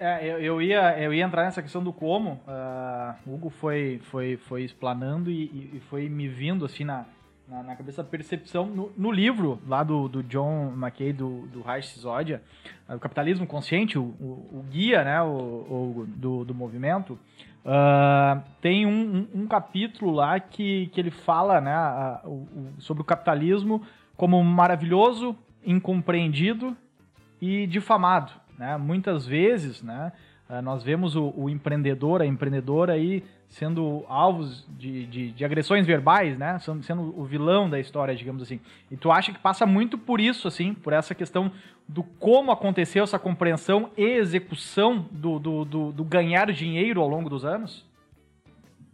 É, 0.00 0.26
eu, 0.26 0.38
eu, 0.40 0.62
ia, 0.62 0.98
eu 0.98 1.12
ia 1.12 1.22
entrar 1.22 1.44
nessa 1.44 1.60
questão 1.60 1.84
do 1.84 1.92
como. 1.92 2.40
Uh, 2.48 3.30
o 3.30 3.34
Hugo 3.34 3.50
foi, 3.50 4.00
foi, 4.04 4.38
foi 4.38 4.62
explanando 4.62 5.30
e, 5.30 5.74
e, 5.74 5.82
foi 5.90 6.08
me 6.08 6.26
vindo 6.26 6.64
assim 6.64 6.84
na, 6.84 7.04
na, 7.46 7.62
na 7.62 7.76
cabeça 7.76 8.00
a 8.00 8.04
percepção. 8.04 8.64
No, 8.64 8.90
no, 8.96 9.12
livro 9.12 9.60
lá 9.68 9.82
do, 9.82 10.08
do 10.08 10.22
John 10.22 10.72
McKay, 10.74 11.12
do, 11.12 11.46
do 11.48 11.60
Reich 11.60 11.88
Sisodia, 11.88 12.42
uh, 12.88 12.94
o 12.94 12.98
Capitalismo 12.98 13.46
Consciente, 13.46 13.98
o, 13.98 14.04
o, 14.18 14.60
o 14.60 14.64
guia 14.70 15.04
né, 15.04 15.20
o, 15.20 15.26
o, 15.26 16.06
do, 16.08 16.46
do 16.46 16.54
movimento, 16.54 17.18
uh, 17.62 18.42
tem 18.62 18.86
um, 18.86 19.28
um, 19.34 19.42
um, 19.42 19.46
capítulo 19.46 20.12
lá 20.12 20.40
que, 20.40 20.86
que 20.94 20.98
ele 20.98 21.10
fala 21.10 21.60
né, 21.60 21.74
sobre 22.78 23.02
o 23.02 23.04
capitalismo 23.04 23.82
como 24.16 24.42
maravilhoso, 24.42 25.36
incompreendido 25.62 26.74
e 27.38 27.66
difamado. 27.66 28.32
Né? 28.60 28.76
Muitas 28.76 29.26
vezes, 29.26 29.82
né, 29.82 30.12
ah, 30.46 30.60
nós 30.60 30.82
vemos 30.82 31.16
o, 31.16 31.32
o, 31.34 31.48
empreendedor, 31.48 32.20
a 32.20 32.26
empreendedora 32.26 32.92
aí 32.92 33.24
sendo 33.48 34.04
alvos 34.06 34.66
de, 34.78 35.06
de, 35.06 35.32
de, 35.32 35.44
agressões 35.46 35.86
verbais, 35.86 36.36
né? 36.36 36.58
Sendo, 36.58 36.82
sendo 36.82 37.18
o 37.18 37.24
vilão 37.24 37.70
da 37.70 37.80
história, 37.80 38.14
digamos 38.14 38.42
assim. 38.42 38.60
E 38.90 38.98
tu 38.98 39.10
acha 39.10 39.32
que 39.32 39.38
passa 39.38 39.64
muito 39.64 39.96
por 39.96 40.20
isso, 40.20 40.46
assim, 40.46 40.74
por 40.74 40.92
essa 40.92 41.14
questão 41.14 41.50
do 41.88 42.02
como 42.02 42.52
aconteceu 42.52 43.02
essa 43.02 43.18
compreensão 43.18 43.90
e 43.96 44.02
execução 44.02 45.08
do, 45.10 45.38
do, 45.38 45.64
do, 45.64 45.92
do 45.92 46.04
ganhar 46.04 46.52
dinheiro 46.52 47.00
ao 47.00 47.08
longo 47.08 47.30
dos 47.30 47.46
anos? 47.46 47.86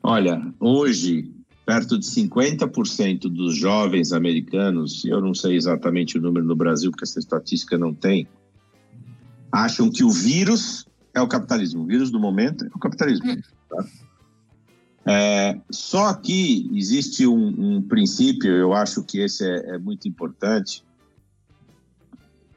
Olha, 0.00 0.40
hoje, 0.60 1.28
perto 1.66 1.98
de 1.98 2.06
50% 2.06 3.22
dos 3.22 3.56
jovens 3.56 4.12
americanos, 4.12 5.04
eu 5.04 5.20
não 5.20 5.34
sei 5.34 5.56
exatamente 5.56 6.16
o 6.16 6.20
número 6.20 6.46
no 6.46 6.54
Brasil, 6.54 6.92
porque 6.92 7.04
essa 7.04 7.18
estatística 7.18 7.76
não 7.76 7.92
tem, 7.92 8.28
acham 9.56 9.90
que 9.90 10.04
o 10.04 10.10
vírus 10.10 10.86
é 11.14 11.20
o 11.20 11.26
capitalismo. 11.26 11.82
O 11.82 11.86
vírus 11.86 12.10
do 12.10 12.20
momento 12.20 12.64
é 12.64 12.68
o 12.74 12.78
capitalismo. 12.78 13.30
Hum. 13.30 13.40
Tá? 13.70 13.84
É, 15.08 15.60
só 15.70 16.12
que 16.14 16.68
existe 16.74 17.26
um, 17.26 17.76
um, 17.76 17.82
princípio, 17.82 18.50
eu 18.50 18.74
acho 18.74 19.02
que 19.04 19.20
esse 19.20 19.48
é, 19.48 19.74
é, 19.74 19.78
muito 19.78 20.08
importante, 20.08 20.84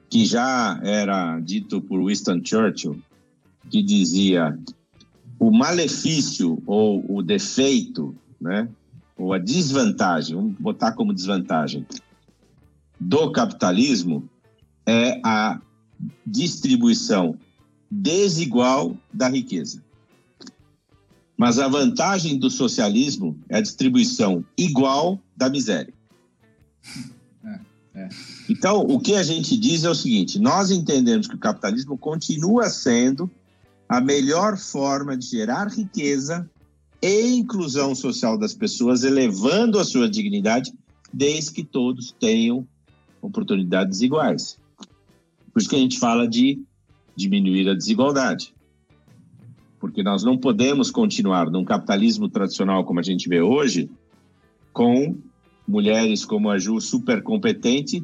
que 0.09 0.25
já 0.25 0.79
era 0.83 1.39
dito 1.39 1.79
por 1.79 2.03
Winston 2.03 2.41
Churchill, 2.43 2.99
que 3.69 3.83
dizia 3.83 4.57
o 5.37 5.51
malefício 5.51 6.61
ou 6.65 7.05
o 7.07 7.21
defeito, 7.21 8.15
né, 8.41 8.67
ou 9.15 9.31
a 9.31 9.37
desvantagem, 9.37 10.35
vamos 10.35 10.55
botar 10.59 10.93
como 10.93 11.13
desvantagem, 11.13 11.85
do 12.99 13.31
capitalismo 13.31 14.27
é 14.87 15.21
a 15.23 15.61
distribuição 16.25 17.37
desigual 17.89 18.95
da 19.13 19.27
riqueza. 19.27 19.83
Mas 21.37 21.57
a 21.57 21.67
vantagem 21.67 22.37
do 22.37 22.49
socialismo 22.49 23.39
é 23.47 23.57
a 23.57 23.61
distribuição 23.61 24.43
igual 24.57 25.19
da 25.35 25.49
miséria. 25.49 25.93
É, 27.43 27.59
é. 27.95 28.09
Então, 28.49 28.81
o 28.81 28.99
que 28.99 29.15
a 29.15 29.23
gente 29.23 29.57
diz 29.57 29.85
é 29.85 29.89
o 29.89 29.95
seguinte: 29.95 30.37
nós 30.37 30.69
entendemos 30.69 31.27
que 31.27 31.35
o 31.35 31.39
capitalismo 31.39 31.97
continua 31.97 32.69
sendo 32.69 33.31
a 33.87 34.01
melhor 34.01 34.57
forma 34.57 35.17
de 35.17 35.25
gerar 35.25 35.67
riqueza 35.67 36.47
e 37.01 37.37
inclusão 37.37 37.95
social 37.95 38.37
das 38.37 38.53
pessoas, 38.53 39.03
elevando 39.03 39.79
a 39.79 39.85
sua 39.85 40.09
dignidade, 40.09 40.73
desde 41.11 41.53
que 41.53 41.63
todos 41.63 42.13
tenham 42.19 42.67
oportunidades 43.21 44.01
iguais. 44.01 44.58
Por 45.59 45.63
isso 45.63 45.69
que 45.71 45.75
a 45.75 45.79
gente 45.79 45.99
fala 45.99 46.25
de 46.25 46.63
diminuir 47.17 47.67
a 47.67 47.73
desigualdade. 47.73 48.53
Porque 49.77 50.01
nós 50.01 50.23
não 50.23 50.37
podemos 50.37 50.89
continuar 50.89 51.51
num 51.51 51.65
capitalismo 51.65 52.29
tradicional 52.29 52.85
como 52.85 53.01
a 53.01 53.03
gente 53.03 53.27
vê 53.27 53.41
hoje, 53.41 53.91
com 54.71 55.17
mulheres 55.67 56.23
como 56.23 56.49
a 56.49 56.57
Ju 56.57 56.79
super 56.79 57.21
competente 57.21 58.01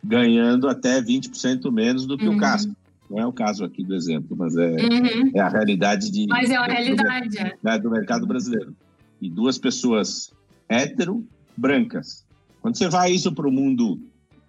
ganhando 0.00 0.68
até 0.68 1.02
20% 1.02 1.72
menos 1.72 2.06
do 2.06 2.16
que 2.16 2.28
uhum. 2.28 2.36
o 2.36 2.38
Castro. 2.38 2.76
não 3.10 3.18
é 3.18 3.26
o 3.26 3.32
caso 3.32 3.64
aqui 3.64 3.82
do 3.82 3.96
exemplo, 3.96 4.36
mas 4.36 4.56
é, 4.56 4.70
uhum. 4.70 5.32
é 5.34 5.40
a 5.40 5.48
realidade 5.48 6.08
de. 6.08 6.28
Mas 6.28 6.50
é 6.50 6.56
a 6.56 6.66
realidade, 6.66 7.30
do, 7.30 7.38
é. 7.40 7.58
Né, 7.64 7.78
do 7.80 7.90
mercado 7.90 8.28
brasileiro. 8.28 8.76
E 9.20 9.28
duas 9.28 9.58
pessoas 9.58 10.32
hétero, 10.68 11.26
brancas. 11.56 12.24
Quando 12.60 12.76
você 12.76 12.88
vai 12.88 13.10
isso 13.10 13.32
para 13.32 13.48
o 13.48 13.50
mundo 13.50 13.98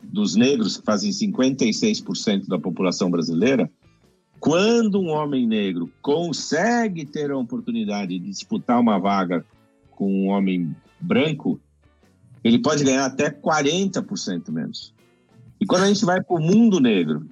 dos 0.04 0.36
negros, 0.36 0.78
que 0.78 0.84
fazem 0.84 1.12
56% 1.12 2.48
da 2.48 2.60
população 2.60 3.10
brasileira, 3.10 3.70
quando 4.40 5.00
um 5.00 5.08
homem 5.08 5.48
negro 5.48 5.90
consegue 6.02 7.06
ter 7.06 7.32
a 7.32 7.38
oportunidade 7.38 8.20
de 8.20 8.28
disputar 8.28 8.80
uma 8.80 9.00
vaga 9.00 9.46
com 9.92 10.12
um 10.12 10.28
homem 10.28 10.76
branco, 11.00 11.60
ele 12.44 12.60
pode 12.60 12.84
ganhar 12.84 13.06
até 13.06 13.30
40% 13.30 14.52
menos. 14.52 14.94
E 15.62 15.66
quando 15.66 15.84
a 15.84 15.88
gente 15.88 16.04
vai 16.04 16.22
para 16.22 16.36
o 16.36 16.42
mundo 16.42 16.82
negro, 16.82 17.26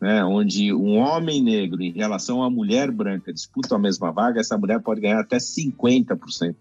né, 0.00 0.24
onde 0.24 0.72
um 0.72 0.98
homem 0.98 1.42
negro 1.42 1.82
em 1.82 1.90
relação 1.90 2.44
a 2.44 2.48
mulher 2.48 2.92
branca 2.92 3.32
disputa 3.32 3.74
a 3.74 3.78
mesma 3.78 4.12
vaga, 4.12 4.38
essa 4.38 4.56
mulher 4.56 4.80
pode 4.80 5.00
ganhar 5.00 5.18
até 5.18 5.36
50% 5.36 6.54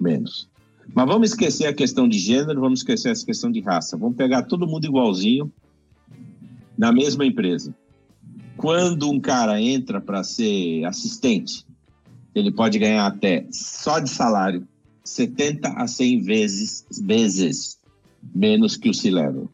menos. 0.00 0.49
Mas 0.94 1.06
vamos 1.06 1.30
esquecer 1.30 1.66
a 1.66 1.72
questão 1.72 2.08
de 2.08 2.18
gênero, 2.18 2.60
vamos 2.60 2.80
esquecer 2.80 3.10
essa 3.10 3.24
questão 3.24 3.50
de 3.50 3.60
raça. 3.60 3.96
Vamos 3.96 4.16
pegar 4.16 4.42
todo 4.42 4.66
mundo 4.66 4.86
igualzinho 4.86 5.52
na 6.76 6.92
mesma 6.92 7.24
empresa. 7.24 7.74
Quando 8.56 9.10
um 9.10 9.20
cara 9.20 9.60
entra 9.60 10.00
para 10.00 10.22
ser 10.22 10.84
assistente, 10.84 11.64
ele 12.34 12.52
pode 12.52 12.78
ganhar 12.78 13.06
até 13.06 13.46
só 13.50 13.98
de 13.98 14.10
salário 14.10 14.66
70 15.04 15.68
a 15.68 15.86
100 15.86 16.22
vezes, 16.22 16.86
vezes 17.02 17.78
menos 18.34 18.76
que 18.76 18.88
o 18.90 18.94
C-Level. 18.94 19.48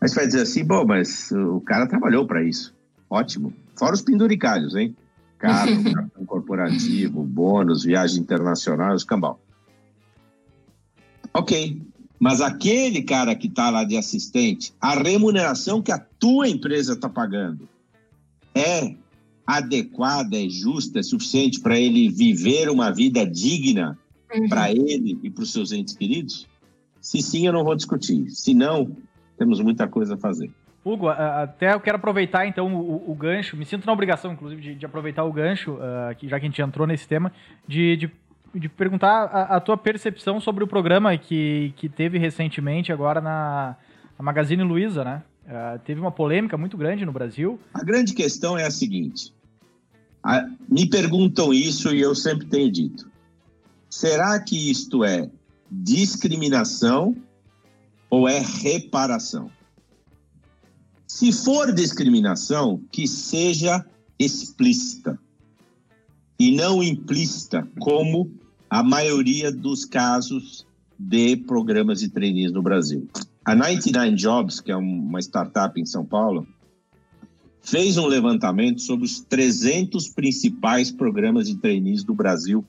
Mas 0.00 0.14
vai 0.14 0.26
dizer 0.26 0.42
assim, 0.42 0.64
bom, 0.64 0.84
mas 0.86 1.30
o 1.30 1.60
cara 1.60 1.86
trabalhou 1.86 2.26
para 2.26 2.42
isso. 2.42 2.74
Ótimo. 3.08 3.52
Fora 3.76 3.94
os 3.94 4.02
penduricalhos, 4.02 4.74
hein? 4.74 4.96
Carro, 5.40 5.82
cartão 5.92 6.24
corporativo, 6.24 7.24
bônus, 7.24 7.82
viagem 7.82 8.20
internacional, 8.20 8.94
escambau. 8.94 9.40
Ok. 11.34 11.82
Mas 12.18 12.42
aquele 12.42 13.02
cara 13.02 13.34
que 13.34 13.46
está 13.46 13.70
lá 13.70 13.82
de 13.82 13.96
assistente, 13.96 14.74
a 14.78 14.94
remuneração 14.94 15.80
que 15.80 15.90
a 15.90 15.98
tua 15.98 16.48
empresa 16.48 16.92
está 16.92 17.08
pagando 17.08 17.66
é 18.54 18.94
adequada, 19.46 20.36
é 20.36 20.48
justa, 20.48 21.00
é 21.00 21.02
suficiente 21.02 21.58
para 21.60 21.80
ele 21.80 22.10
viver 22.10 22.68
uma 22.68 22.90
vida 22.90 23.26
digna 23.26 23.98
uhum. 24.34 24.48
para 24.48 24.70
ele 24.70 25.18
e 25.22 25.30
para 25.30 25.42
os 25.42 25.50
seus 25.50 25.72
entes 25.72 25.94
queridos? 25.94 26.46
Se 27.00 27.22
sim, 27.22 27.46
eu 27.46 27.52
não 27.54 27.64
vou 27.64 27.74
discutir. 27.74 28.30
Se 28.30 28.52
não, 28.52 28.94
temos 29.38 29.58
muita 29.60 29.88
coisa 29.88 30.14
a 30.14 30.18
fazer. 30.18 30.50
Hugo, 30.84 31.08
até 31.08 31.74
eu 31.74 31.80
quero 31.80 31.96
aproveitar 31.96 32.46
então 32.46 32.74
o, 32.74 33.10
o 33.10 33.14
gancho, 33.14 33.56
me 33.56 33.66
sinto 33.66 33.84
na 33.84 33.92
obrigação, 33.92 34.32
inclusive, 34.32 34.62
de, 34.62 34.74
de 34.74 34.86
aproveitar 34.86 35.24
o 35.24 35.32
gancho, 35.32 35.72
uh, 35.72 36.14
que, 36.16 36.26
já 36.26 36.40
que 36.40 36.46
a 36.46 36.48
gente 36.48 36.62
entrou 36.62 36.86
nesse 36.86 37.06
tema, 37.06 37.30
de, 37.68 37.96
de, 37.96 38.10
de 38.54 38.68
perguntar 38.68 39.24
a, 39.24 39.56
a, 39.56 39.60
tua 39.60 39.76
percepção 39.76 40.40
sobre 40.40 40.64
o 40.64 40.66
programa 40.66 41.16
que, 41.18 41.74
que 41.76 41.88
teve 41.88 42.16
recentemente 42.18 42.92
agora 42.92 43.20
na, 43.20 43.76
na 44.18 44.24
Magazine 44.24 44.62
Luiza, 44.62 45.04
né? 45.04 45.22
Uh, 45.44 45.78
teve 45.80 46.00
uma 46.00 46.12
polêmica 46.12 46.56
muito 46.56 46.78
grande 46.78 47.04
no 47.04 47.12
Brasil. 47.12 47.60
A 47.74 47.84
grande 47.84 48.14
questão 48.14 48.56
é 48.56 48.64
a 48.64 48.70
seguinte: 48.70 49.34
a, 50.22 50.46
me 50.66 50.88
perguntam 50.88 51.52
isso 51.52 51.94
e 51.94 52.00
eu 52.00 52.14
sempre 52.14 52.46
tenho 52.46 52.70
dito. 52.70 53.10
Será 53.90 54.38
que 54.40 54.70
isto 54.70 55.04
é 55.04 55.28
discriminação 55.70 57.14
ou 58.08 58.26
é 58.26 58.38
reparação? 58.38 59.50
Se 61.12 61.32
for 61.32 61.72
discriminação, 61.72 62.80
que 62.92 63.08
seja 63.08 63.84
explícita 64.16 65.18
e 66.38 66.52
não 66.52 66.80
implícita, 66.80 67.68
como 67.80 68.30
a 68.70 68.84
maioria 68.84 69.50
dos 69.50 69.84
casos 69.84 70.64
de 70.96 71.36
programas 71.36 71.98
de 71.98 72.10
trainees 72.10 72.52
no 72.52 72.62
Brasil. 72.62 73.08
A 73.44 73.56
99 73.56 74.14
Jobs, 74.14 74.60
que 74.60 74.70
é 74.70 74.76
uma 74.76 75.18
startup 75.18 75.80
em 75.80 75.84
São 75.84 76.06
Paulo, 76.06 76.46
fez 77.60 77.98
um 77.98 78.06
levantamento 78.06 78.80
sobre 78.80 79.04
os 79.04 79.18
300 79.18 80.10
principais 80.10 80.92
programas 80.92 81.48
de 81.48 81.56
trainees 81.56 82.04
do 82.04 82.14
Brasil 82.14 82.64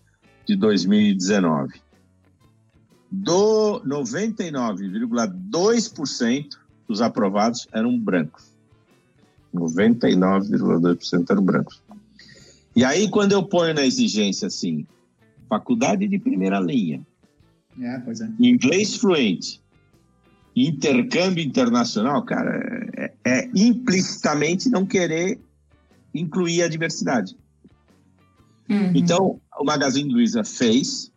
de 0.47 0.55
2019 0.55 1.79
do 3.11 3.81
99,2% 3.81 6.60
dos 6.91 7.01
aprovados 7.01 7.67
eram 7.71 7.97
brancos. 7.97 8.51
99,2% 9.55 11.29
eram 11.29 11.43
brancos. 11.43 11.81
E 12.75 12.83
aí, 12.83 13.09
quando 13.09 13.31
eu 13.31 13.43
ponho 13.43 13.73
na 13.73 13.85
exigência 13.85 14.47
assim, 14.47 14.85
faculdade 15.49 16.07
de 16.07 16.19
primeira 16.19 16.59
linha, 16.59 17.01
é, 17.79 17.87
é. 17.87 18.01
inglês 18.39 18.95
fluente, 18.95 19.61
intercâmbio 20.55 21.43
internacional, 21.43 22.23
cara, 22.23 22.89
é, 22.97 23.13
é 23.25 23.49
implicitamente 23.55 24.69
não 24.69 24.85
querer 24.85 25.39
incluir 26.13 26.63
a 26.63 26.67
diversidade. 26.67 27.35
Uhum. 28.69 28.91
Então, 28.93 29.41
o 29.59 29.63
Magazine 29.63 30.13
Luiza 30.13 30.43
fez, 30.43 31.11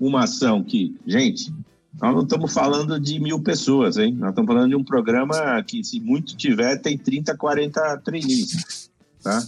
uma 0.00 0.24
ação 0.24 0.64
que, 0.64 0.96
gente, 1.06 1.52
nós 1.98 2.14
não 2.14 2.22
estamos 2.22 2.52
falando 2.52 3.00
de 3.00 3.18
mil 3.18 3.40
pessoas, 3.40 3.96
hein? 3.96 4.14
Nós 4.14 4.30
estamos 4.30 4.48
falando 4.48 4.68
de 4.68 4.76
um 4.76 4.84
programa 4.84 5.62
que, 5.62 5.82
se 5.82 5.98
muito 6.00 6.36
tiver, 6.36 6.76
tem 6.80 6.96
30, 6.96 7.36
40 7.36 7.98
trainees, 7.98 8.90
tá? 9.22 9.44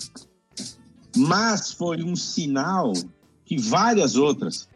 Mas 1.17 1.73
foi 1.73 2.03
um 2.03 2.17
sinal 2.17 2.93
que 3.45 3.59
várias 3.59 4.17
outras, 4.17 4.69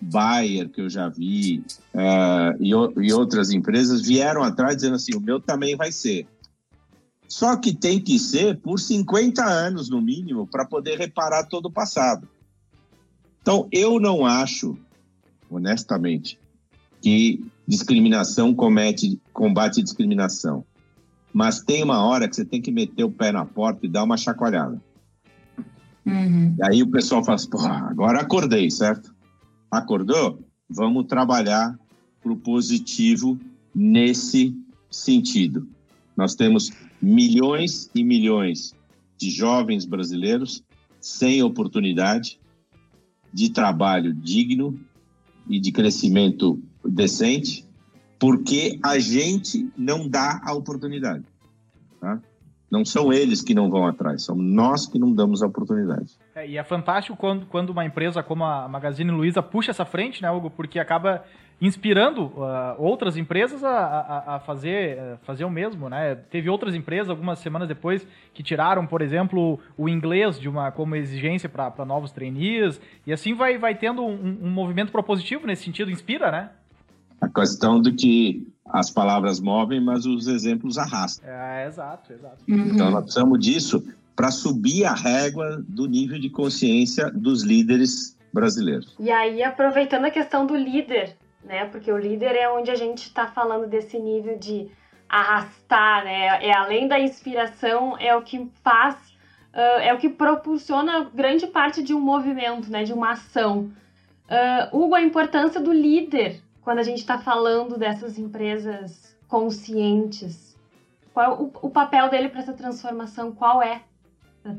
Bayer, 0.00 0.68
que 0.68 0.80
eu 0.80 0.88
já 0.88 1.08
vi, 1.08 1.64
uh, 1.94 2.62
e, 2.62 2.70
e 2.70 3.12
outras 3.12 3.50
empresas, 3.50 4.02
vieram 4.02 4.42
atrás 4.42 4.76
dizendo 4.76 4.96
assim, 4.96 5.14
o 5.16 5.20
meu 5.20 5.40
também 5.40 5.76
vai 5.76 5.90
ser. 5.90 6.26
Só 7.26 7.56
que 7.56 7.74
tem 7.74 8.00
que 8.00 8.18
ser 8.18 8.58
por 8.58 8.78
50 8.78 9.44
anos, 9.44 9.90
no 9.90 10.00
mínimo, 10.00 10.46
para 10.46 10.64
poder 10.64 10.98
reparar 10.98 11.44
todo 11.44 11.66
o 11.66 11.72
passado. 11.72 12.28
Então, 13.42 13.68
eu 13.72 13.98
não 13.98 14.24
acho 14.24 14.78
honestamente, 15.50 16.38
que 17.08 17.42
discriminação 17.66 18.54
comete, 18.54 19.18
combate 19.32 19.82
discriminação. 19.82 20.62
Mas 21.32 21.62
tem 21.62 21.82
uma 21.82 22.04
hora 22.04 22.28
que 22.28 22.36
você 22.36 22.44
tem 22.44 22.60
que 22.60 22.70
meter 22.70 23.02
o 23.04 23.10
pé 23.10 23.32
na 23.32 23.46
porta 23.46 23.86
e 23.86 23.88
dar 23.88 24.04
uma 24.04 24.18
chacoalhada. 24.18 24.78
Uhum. 26.04 26.54
E 26.58 26.62
aí 26.62 26.82
o 26.82 26.90
pessoal 26.90 27.24
fala 27.24 27.36
assim, 27.36 27.48
agora 27.88 28.20
acordei, 28.20 28.70
certo? 28.70 29.14
Acordou? 29.70 30.38
Vamos 30.68 31.06
trabalhar 31.06 31.78
para 32.22 32.32
o 32.32 32.36
positivo 32.36 33.38
nesse 33.74 34.54
sentido. 34.90 35.66
Nós 36.14 36.34
temos 36.34 36.70
milhões 37.00 37.90
e 37.94 38.04
milhões 38.04 38.74
de 39.16 39.30
jovens 39.30 39.86
brasileiros 39.86 40.62
sem 41.00 41.42
oportunidade 41.42 42.38
de 43.32 43.48
trabalho 43.50 44.12
digno 44.12 44.78
e 45.48 45.58
de 45.58 45.72
crescimento 45.72 46.60
decente, 46.84 47.66
porque 48.18 48.78
a 48.82 48.98
gente 48.98 49.70
não 49.76 50.08
dá 50.08 50.40
a 50.44 50.52
oportunidade. 50.52 51.24
Tá? 52.00 52.20
Não 52.70 52.84
são 52.84 53.12
eles 53.12 53.40
que 53.40 53.54
não 53.54 53.70
vão 53.70 53.86
atrás, 53.86 54.24
são 54.24 54.36
nós 54.36 54.86
que 54.86 54.98
não 54.98 55.12
damos 55.12 55.42
a 55.42 55.46
oportunidade. 55.46 56.18
É, 56.34 56.46
e 56.46 56.58
é 56.58 56.64
fantástico 56.64 57.16
quando, 57.16 57.46
quando 57.46 57.70
uma 57.70 57.84
empresa 57.84 58.22
como 58.22 58.44
a 58.44 58.68
Magazine 58.68 59.10
Luiza 59.10 59.42
puxa 59.42 59.70
essa 59.70 59.84
frente, 59.84 60.20
né, 60.20 60.30
Hugo? 60.30 60.50
Porque 60.50 60.78
acaba 60.78 61.24
inspirando 61.60 62.26
uh, 62.26 62.76
outras 62.78 63.16
empresas 63.16 63.64
a, 63.64 63.70
a, 63.70 64.36
a 64.36 64.40
fazer, 64.40 64.98
uh, 64.98 65.18
fazer 65.22 65.44
o 65.44 65.50
mesmo, 65.50 65.88
né? 65.88 66.14
Teve 66.30 66.48
outras 66.48 66.74
empresas, 66.74 67.10
algumas 67.10 67.40
semanas 67.40 67.66
depois, 67.66 68.06
que 68.32 68.42
tiraram, 68.42 68.86
por 68.86 69.02
exemplo, 69.02 69.58
o 69.76 69.88
inglês 69.88 70.38
de 70.38 70.48
uma 70.48 70.70
como 70.70 70.94
exigência 70.94 71.48
para 71.48 71.84
novos 71.84 72.12
trainees, 72.12 72.80
e 73.06 73.12
assim 73.12 73.34
vai, 73.34 73.58
vai 73.58 73.74
tendo 73.74 74.04
um, 74.04 74.38
um 74.42 74.50
movimento 74.50 74.92
propositivo 74.92 75.46
nesse 75.46 75.64
sentido, 75.64 75.90
inspira, 75.90 76.30
né? 76.30 76.50
A 77.20 77.28
questão 77.28 77.80
do 77.80 77.94
que 77.94 78.46
as 78.64 78.90
palavras 78.90 79.40
movem, 79.40 79.80
mas 79.80 80.06
os 80.06 80.26
exemplos 80.26 80.78
arrastam. 80.78 81.28
É, 81.28 81.66
exato, 81.66 82.12
exato. 82.12 82.38
Uhum. 82.48 82.74
Então 82.74 82.90
nós 82.90 83.04
precisamos 83.04 83.38
disso 83.38 83.82
para 84.14 84.30
subir 84.30 84.84
a 84.84 84.94
régua 84.94 85.62
do 85.68 85.86
nível 85.86 86.18
de 86.18 86.28
consciência 86.28 87.10
dos 87.10 87.42
líderes 87.42 88.16
brasileiros. 88.32 88.94
E 88.98 89.10
aí, 89.10 89.42
aproveitando 89.42 90.04
a 90.04 90.10
questão 90.10 90.44
do 90.44 90.56
líder, 90.56 91.16
né? 91.44 91.66
Porque 91.66 91.90
o 91.90 91.96
líder 91.96 92.34
é 92.34 92.50
onde 92.50 92.70
a 92.70 92.74
gente 92.74 93.04
está 93.04 93.26
falando 93.28 93.66
desse 93.66 93.98
nível 93.98 94.38
de 94.38 94.68
arrastar, 95.08 96.04
né? 96.04 96.44
É 96.44 96.56
além 96.56 96.88
da 96.88 96.98
inspiração, 97.00 97.96
é 97.98 98.14
o 98.14 98.22
que 98.22 98.50
faz, 98.62 98.96
uh, 99.54 99.80
é 99.80 99.94
o 99.94 99.98
que 99.98 100.08
propulsiona 100.08 101.08
grande 101.14 101.46
parte 101.46 101.82
de 101.82 101.94
um 101.94 102.00
movimento, 102.00 102.70
né? 102.70 102.84
De 102.84 102.92
uma 102.92 103.12
ação. 103.12 103.70
Uh, 104.28 104.76
Hugo, 104.76 104.94
a 104.94 105.02
importância 105.02 105.60
do 105.60 105.72
líder 105.72 106.42
quando 106.68 106.80
a 106.80 106.82
gente 106.82 106.98
está 106.98 107.18
falando 107.18 107.78
dessas 107.78 108.18
empresas 108.18 109.16
conscientes. 109.26 110.54
Qual 111.14 111.24
é 111.24 111.34
o, 111.34 111.50
o 111.62 111.70
papel 111.70 112.10
dele 112.10 112.28
para 112.28 112.42
essa 112.42 112.52
transformação? 112.52 113.32
Qual 113.32 113.62
é? 113.62 113.84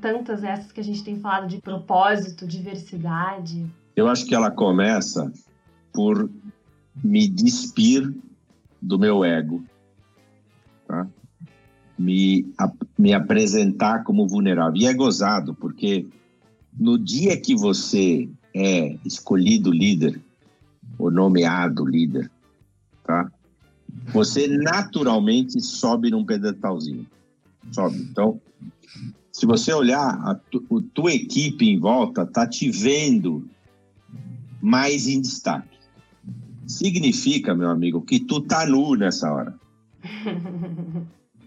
Tantas 0.01 0.43
essas 0.43 0.71
que 0.71 0.79
a 0.79 0.83
gente 0.83 1.03
tem 1.03 1.19
falado 1.19 1.47
de 1.47 1.61
propósito, 1.61 2.47
diversidade. 2.47 3.63
Eu 3.95 4.07
acho 4.07 4.25
que 4.25 4.33
ela 4.33 4.49
começa 4.49 5.31
por 5.93 6.27
me 6.95 7.29
despir 7.29 8.11
do 8.81 8.97
meu 8.97 9.23
ego, 9.23 9.63
tá? 10.87 11.07
me, 11.95 12.51
a, 12.57 12.71
me 12.97 13.13
apresentar 13.13 14.03
como 14.03 14.27
vulnerável. 14.27 14.81
E 14.81 14.87
é 14.87 14.93
gozado, 14.95 15.53
porque 15.53 16.07
no 16.75 16.97
dia 16.97 17.39
que 17.39 17.55
você 17.55 18.27
é 18.51 18.97
escolhido 19.05 19.71
líder, 19.71 20.19
ou 20.99 21.09
nomeado 21.09 21.85
líder, 21.85 22.29
tá? 23.03 23.31
Você 24.13 24.47
naturalmente 24.47 25.59
sobe 25.62 26.12
num 26.12 26.25
pedestalzinho. 26.25 27.07
Sobe. 27.71 27.97
Então, 27.97 28.39
se 29.31 29.45
você 29.45 29.73
olhar, 29.73 30.09
a, 30.27 30.35
tu, 30.35 30.63
a 30.69 30.93
tua 30.93 31.13
equipe 31.13 31.67
em 31.67 31.79
volta 31.79 32.25
tá 32.25 32.45
te 32.45 32.69
vendo 32.69 33.47
mais 34.62 35.07
em 35.07 35.21
destaque. 35.21 35.79
Significa, 36.67 37.55
meu 37.55 37.69
amigo, 37.69 38.01
que 38.01 38.19
tu 38.19 38.41
tá 38.41 38.65
nu 38.65 38.95
nessa 38.95 39.31
hora. 39.31 39.55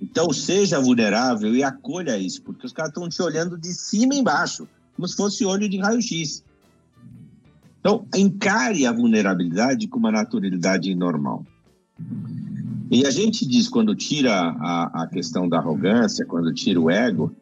Então, 0.01 0.33
seja 0.33 0.81
vulnerável 0.81 1.55
e 1.55 1.63
acolha 1.63 2.19
isso, 2.19 2.43
porque 2.43 2.67
os 2.67 2.73
caras 2.73 2.91
estão 2.91 3.09
te 3.09 3.23
olhando 3.23 3.57
de 3.57 3.73
cima 3.73 4.17
embaixo, 4.17 4.67
como 4.97 5.07
se 5.07 5.15
fosse 5.15 5.45
olho 5.45 5.69
de 5.69 5.79
raio-x. 5.79 6.43
Então, 7.83 8.07
encare 8.15 8.87
a 8.87 8.93
vulnerabilidade 8.93 9.89
com 9.89 9.99
uma 9.99 10.13
naturalidade 10.13 10.95
normal. 10.95 11.45
E 12.89 13.05
a 13.05 13.11
gente 13.11 13.45
diz, 13.45 13.69
quando 13.69 13.93
tira 13.97 14.33
a, 14.33 15.03
a 15.03 15.07
questão 15.09 15.49
da 15.49 15.59
arrogância, 15.59 16.25
quando 16.25 16.55
tira 16.55 16.81
o 16.81 16.89
ego, 16.89 17.35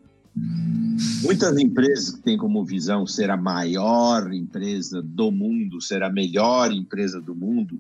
muitas 1.23 1.59
empresas 1.59 2.13
que 2.13 2.23
têm 2.23 2.39
como 2.39 2.65
visão 2.65 3.07
ser 3.07 3.31
a 3.31 3.37
maior 3.37 4.33
empresa 4.33 5.03
do 5.03 5.31
mundo, 5.31 5.79
ser 5.79 6.03
a 6.03 6.09
melhor 6.09 6.73
empresa 6.73 7.21
do 7.21 7.35
mundo, 7.35 7.79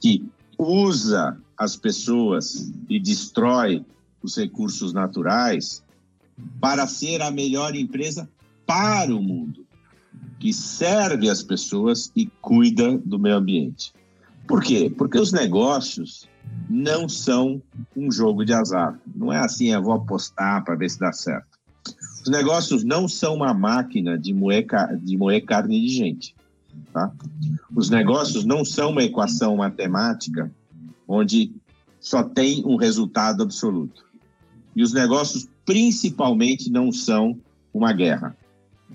que 0.00 0.28
usa 0.58 1.38
as 1.56 1.76
pessoas 1.76 2.72
e 2.88 2.98
destrói 2.98 3.84
os 4.20 4.36
recursos 4.36 4.92
naturais 4.92 5.84
para 6.60 6.88
ser 6.88 7.22
a 7.22 7.30
melhor 7.30 7.76
empresa 7.76 8.28
para 8.66 9.14
o 9.14 9.22
mundo, 9.22 9.64
que 10.40 10.52
serve 10.54 11.28
as 11.28 11.42
pessoas 11.42 12.10
e 12.16 12.26
cuida 12.40 12.98
do 13.04 13.18
meio 13.18 13.36
ambiente. 13.36 13.92
Por 14.48 14.62
quê? 14.62 14.92
Porque 14.96 15.18
os 15.18 15.32
negócios 15.32 16.26
não 16.68 17.08
são 17.08 17.62
um 17.94 18.10
jogo 18.10 18.44
de 18.44 18.52
azar. 18.52 18.98
Não 19.14 19.30
é 19.30 19.38
assim, 19.38 19.68
eu 19.68 19.82
vou 19.82 19.92
apostar 19.92 20.64
para 20.64 20.74
ver 20.74 20.88
se 20.88 20.98
dá 20.98 21.12
certo. 21.12 21.46
Os 22.22 22.28
negócios 22.28 22.82
não 22.82 23.06
são 23.06 23.36
uma 23.36 23.52
máquina 23.52 24.18
de 24.18 24.32
moer, 24.32 24.66
de 25.02 25.16
moer 25.16 25.44
carne 25.44 25.78
de 25.78 25.88
gente. 25.88 26.34
Tá? 26.92 27.12
Os 27.76 27.90
negócios 27.90 28.44
não 28.44 28.64
são 28.64 28.90
uma 28.90 29.04
equação 29.04 29.56
matemática 29.56 30.50
onde 31.06 31.52
só 32.00 32.22
tem 32.22 32.64
um 32.64 32.76
resultado 32.76 33.42
absoluto. 33.42 34.06
E 34.74 34.82
os 34.82 34.92
negócios, 34.94 35.48
principalmente, 35.66 36.70
não 36.70 36.90
são 36.90 37.38
uma 37.74 37.92
guerra, 37.92 38.36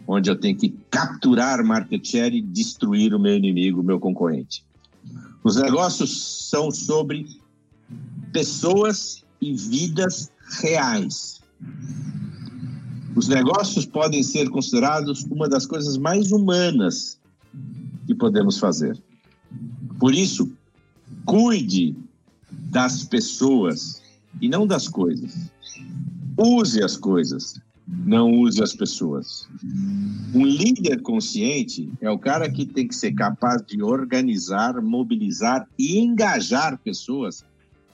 onde 0.08 0.30
eu 0.30 0.36
tenho 0.36 0.58
que 0.58 0.70
capturar 0.90 1.64
market 1.64 2.06
share 2.06 2.36
e 2.36 2.42
destruir 2.42 3.14
o 3.14 3.20
meu 3.20 3.36
inimigo, 3.36 3.82
o 3.82 3.84
meu 3.84 4.00
concorrente. 4.00 4.64
Os 5.44 5.56
negócios 5.56 6.50
são 6.50 6.72
sobre 6.72 7.28
pessoas 8.32 9.24
e 9.42 9.54
vidas 9.54 10.32
reais. 10.62 11.40
Os 13.16 13.28
negócios 13.28 13.86
podem 13.86 14.22
ser 14.24 14.50
considerados 14.50 15.24
uma 15.24 15.48
das 15.48 15.66
coisas 15.66 15.98
mais 15.98 16.32
humanas 16.32 17.20
que 18.06 18.14
podemos 18.14 18.60
fazer. 18.60 19.02
Por 20.00 20.14
isso, 20.14 20.52
cuide 21.26 21.96
das 22.50 23.04
pessoas 23.04 24.02
e 24.42 24.50
não 24.50 24.68
das 24.68 24.88
coisas. 24.88 25.50
Use 26.38 26.84
as 26.84 26.98
coisas, 26.98 27.62
não 27.88 28.32
use 28.32 28.62
as 28.62 28.74
pessoas. 28.74 29.48
Um 30.34 30.46
líder 30.46 31.02
consciente 31.02 31.92
é 32.02 32.10
o 32.10 32.18
cara 32.18 32.50
que 32.50 32.66
tem 32.66 32.88
que 32.88 32.96
ser 32.96 33.14
capaz 33.14 33.62
de 33.66 33.82
organizar, 33.84 34.82
mobilizar 34.82 35.68
e 35.78 36.00
engajar 36.00 36.80
pessoas 36.80 37.44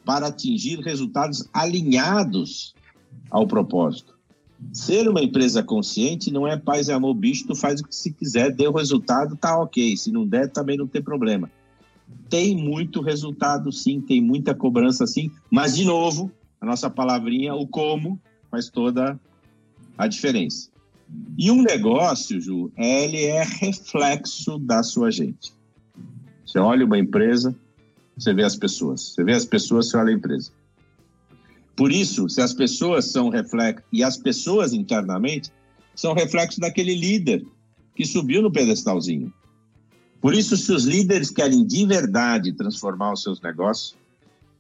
para 0.06 0.28
atingir 0.28 0.80
resultados 0.80 1.48
alinhados 1.54 2.74
ao 3.30 3.46
propósito. 3.46 4.18
Ser 4.72 5.10
uma 5.10 5.22
empresa 5.22 5.64
consciente 5.64 6.32
não 6.32 6.48
é 6.48 6.56
paz 6.56 6.88
e 6.88 6.92
amor, 6.92 7.16
bicho, 7.16 7.48
tu 7.48 7.56
faz 7.56 7.82
o 7.82 7.84
que 7.84 7.96
se 7.96 8.14
quiser, 8.14 8.52
deu 8.52 8.72
resultado, 8.72 9.36
tá 9.36 9.60
ok. 9.60 9.98
Se 9.98 10.12
não 10.12 10.26
der, 10.26 10.50
também 10.50 10.78
não 10.78 10.88
tem 10.88 11.02
problema. 11.02 11.52
Tem 12.30 12.56
muito 12.56 13.02
resultado, 13.02 13.72
sim, 13.72 14.00
tem 14.00 14.22
muita 14.22 14.54
cobrança, 14.54 15.08
sim, 15.08 15.32
mas, 15.50 15.76
de 15.76 15.84
novo, 15.84 16.32
a 16.60 16.66
nossa 16.66 16.90
palavrinha, 16.90 17.56
o 17.56 17.68
como, 17.68 18.20
faz 18.50 18.70
toda 18.70 19.20
a 20.02 20.08
diferença. 20.08 20.72
E 21.38 21.52
um 21.52 21.62
negócio, 21.62 22.42
Ju, 22.42 22.72
ele 22.76 23.24
é 23.24 23.44
reflexo 23.44 24.58
da 24.58 24.82
sua 24.82 25.12
gente. 25.12 25.54
Você 26.44 26.58
olha 26.58 26.84
uma 26.84 26.98
empresa, 26.98 27.56
você 28.18 28.34
vê 28.34 28.44
as 28.44 28.56
pessoas. 28.56 29.14
Você 29.14 29.24
vê 29.24 29.34
as 29.34 29.46
pessoas, 29.46 29.90
você 29.90 29.98
olha 29.98 30.10
a 30.10 30.18
empresa. 30.18 30.52
Por 31.76 31.92
isso, 31.92 32.28
se 32.30 32.42
as 32.42 32.52
pessoas 32.52 33.12
são 33.12 33.30
reflexo, 33.30 33.84
e 33.94 34.04
as 34.04 34.18
pessoas 34.18 34.74
internamente 34.74 35.52
são 35.94 36.16
reflexo 36.16 36.60
daquele 36.60 36.96
líder 36.96 37.46
que 37.96 38.04
subiu 38.04 38.42
no 38.42 38.52
pedestalzinho. 38.52 39.32
Por 40.20 40.34
isso, 40.34 40.58
se 40.58 40.72
os 40.72 40.86
líderes 40.86 41.30
querem 41.30 41.64
de 41.64 41.86
verdade 41.86 42.54
transformar 42.54 43.14
os 43.14 43.22
seus 43.22 43.40
negócios, 43.40 43.96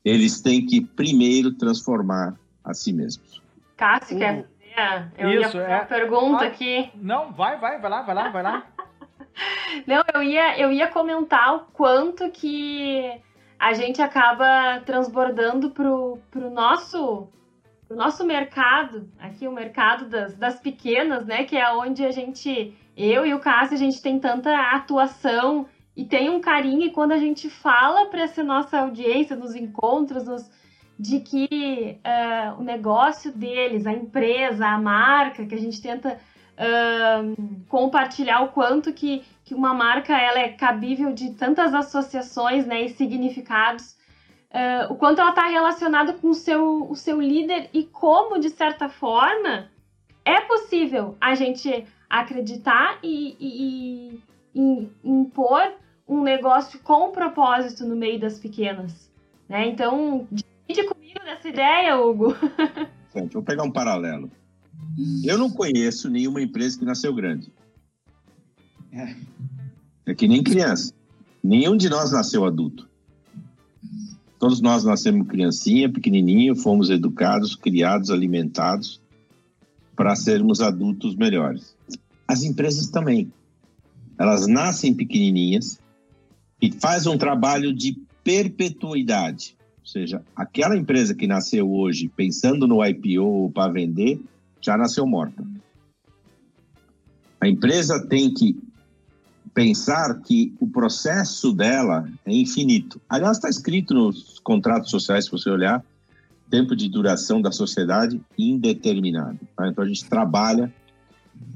eles 0.05 0.39
têm 0.39 0.67
que 0.67 0.81
primeiro 0.81 1.51
transformar 1.51 2.39
a 2.63 2.75
si 2.75 2.93
mesmos. 2.93 3.41
Cássio, 3.75 4.19
quer 4.19 4.50
fazer? 4.75 5.11
Eu 5.17 5.29
Isso, 5.29 5.39
ia 5.39 5.49
fazer 5.49 5.71
é... 5.71 5.75
uma 5.75 5.85
pergunta 5.85 6.43
ah, 6.43 6.47
aqui. 6.47 6.91
Não, 6.95 7.31
vai, 7.31 7.57
vai, 7.57 7.79
vai 7.79 7.89
lá, 7.89 8.01
vai 8.01 8.15
lá, 8.15 8.29
vai 8.29 8.43
lá. 8.43 8.63
não, 9.87 10.03
eu 10.13 10.23
ia, 10.23 10.59
eu 10.59 10.71
ia 10.71 10.87
comentar 10.87 11.55
o 11.55 11.59
quanto 11.71 12.29
que 12.31 13.21
a 13.59 13.73
gente 13.73 14.01
acaba 14.01 14.81
transbordando 14.85 15.71
pro, 15.71 16.17
pro 16.31 16.49
nosso 16.49 17.29
pro 17.91 17.97
nosso 17.97 18.25
mercado, 18.25 19.09
aqui 19.19 19.45
o 19.45 19.51
mercado 19.51 20.07
das, 20.07 20.33
das 20.33 20.57
pequenas, 20.57 21.25
né, 21.25 21.43
que 21.43 21.57
é 21.57 21.69
onde 21.73 22.05
a 22.05 22.11
gente, 22.11 22.73
eu 22.95 23.25
e 23.25 23.33
o 23.33 23.39
Cássio, 23.39 23.75
a 23.75 23.77
gente 23.77 24.01
tem 24.01 24.17
tanta 24.17 24.49
atuação 24.73 25.67
e 25.93 26.05
tem 26.05 26.29
um 26.29 26.39
carinho, 26.39 26.83
e 26.83 26.91
quando 26.91 27.11
a 27.11 27.17
gente 27.17 27.49
fala 27.49 28.05
para 28.05 28.21
essa 28.21 28.41
nossa 28.41 28.79
audiência, 28.79 29.35
nos 29.35 29.55
encontros, 29.55 30.23
nos, 30.25 30.49
de 31.01 31.19
que 31.19 31.99
uh, 32.05 32.61
o 32.61 32.63
negócio 32.63 33.31
deles, 33.31 33.87
a 33.87 33.91
empresa, 33.91 34.67
a 34.67 34.77
marca, 34.77 35.47
que 35.47 35.55
a 35.55 35.57
gente 35.57 35.81
tenta 35.81 36.19
uh, 36.53 37.65
compartilhar 37.67 38.41
o 38.41 38.49
quanto 38.49 38.93
que, 38.93 39.23
que 39.43 39.55
uma 39.55 39.73
marca 39.73 40.15
ela 40.15 40.37
é 40.37 40.49
cabível 40.49 41.11
de 41.11 41.31
tantas 41.33 41.73
associações 41.73 42.67
né, 42.67 42.83
e 42.83 42.89
significados, 42.89 43.97
uh, 44.51 44.93
o 44.93 44.95
quanto 44.95 45.19
ela 45.19 45.31
está 45.31 45.47
relacionada 45.47 46.13
com 46.13 46.29
o 46.29 46.35
seu, 46.35 46.87
o 46.87 46.95
seu 46.95 47.19
líder 47.19 47.67
e 47.73 47.83
como, 47.83 48.39
de 48.39 48.51
certa 48.51 48.87
forma, 48.87 49.71
é 50.23 50.39
possível 50.41 51.17
a 51.19 51.33
gente 51.33 51.83
acreditar 52.07 52.99
e, 53.01 53.35
e, 53.39 54.21
e 54.53 54.89
impor 55.03 55.73
um 56.07 56.21
negócio 56.21 56.79
com 56.81 57.11
propósito 57.11 57.85
no 57.85 57.95
meio 57.95 58.19
das 58.19 58.37
pequenas. 58.37 59.11
Né? 59.49 59.67
Então, 59.67 60.27
divide 60.71 60.87
comigo 60.87 61.19
dessa 61.23 61.47
ideia, 61.47 61.97
Hugo. 61.97 62.35
Gente, 63.15 63.33
vou 63.33 63.43
pegar 63.43 63.63
um 63.63 63.71
paralelo. 63.71 64.31
Eu 65.23 65.37
não 65.37 65.49
conheço 65.49 66.09
nenhuma 66.09 66.41
empresa 66.41 66.77
que 66.77 66.85
nasceu 66.85 67.13
grande. 67.13 67.51
É, 68.91 70.13
que 70.13 70.27
nem 70.27 70.43
criança. 70.43 70.93
Nenhum 71.43 71.77
de 71.77 71.89
nós 71.89 72.11
nasceu 72.11 72.45
adulto. 72.45 72.89
Todos 74.37 74.59
nós 74.59 74.83
nascemos 74.83 75.27
criancinha, 75.27 75.91
pequenininho, 75.91 76.55
fomos 76.55 76.89
educados, 76.89 77.55
criados, 77.55 78.09
alimentados 78.09 78.99
para 79.95 80.15
sermos 80.15 80.61
adultos 80.61 81.15
melhores. 81.15 81.75
As 82.27 82.43
empresas 82.43 82.87
também. 82.87 83.31
Elas 84.17 84.47
nascem 84.47 84.93
pequenininhas 84.93 85.79
e 86.61 86.71
fazem 86.71 87.11
um 87.11 87.17
trabalho 87.17 87.73
de 87.73 87.97
perpetuidade. 88.23 89.55
Ou 89.81 89.87
seja, 89.87 90.23
aquela 90.35 90.77
empresa 90.77 91.13
que 91.13 91.27
nasceu 91.27 91.71
hoje 91.71 92.07
pensando 92.15 92.67
no 92.67 92.85
IPO 92.85 93.51
para 93.53 93.71
vender, 93.71 94.21
já 94.61 94.77
nasceu 94.77 95.05
morta. 95.05 95.43
A 97.39 97.47
empresa 97.47 98.05
tem 98.07 98.31
que 98.31 98.55
pensar 99.53 100.21
que 100.21 100.53
o 100.59 100.67
processo 100.67 101.51
dela 101.51 102.07
é 102.25 102.31
infinito. 102.31 103.01
Aliás, 103.09 103.37
está 103.37 103.49
escrito 103.49 103.93
nos 103.93 104.39
contratos 104.39 104.91
sociais, 104.91 105.25
se 105.25 105.31
você 105.31 105.49
olhar, 105.49 105.83
tempo 106.49 106.75
de 106.75 106.87
duração 106.87 107.41
da 107.41 107.51
sociedade 107.51 108.21
indeterminado. 108.37 109.39
Tá? 109.55 109.67
Então 109.67 109.83
a 109.83 109.87
gente 109.87 110.05
trabalha 110.05 110.71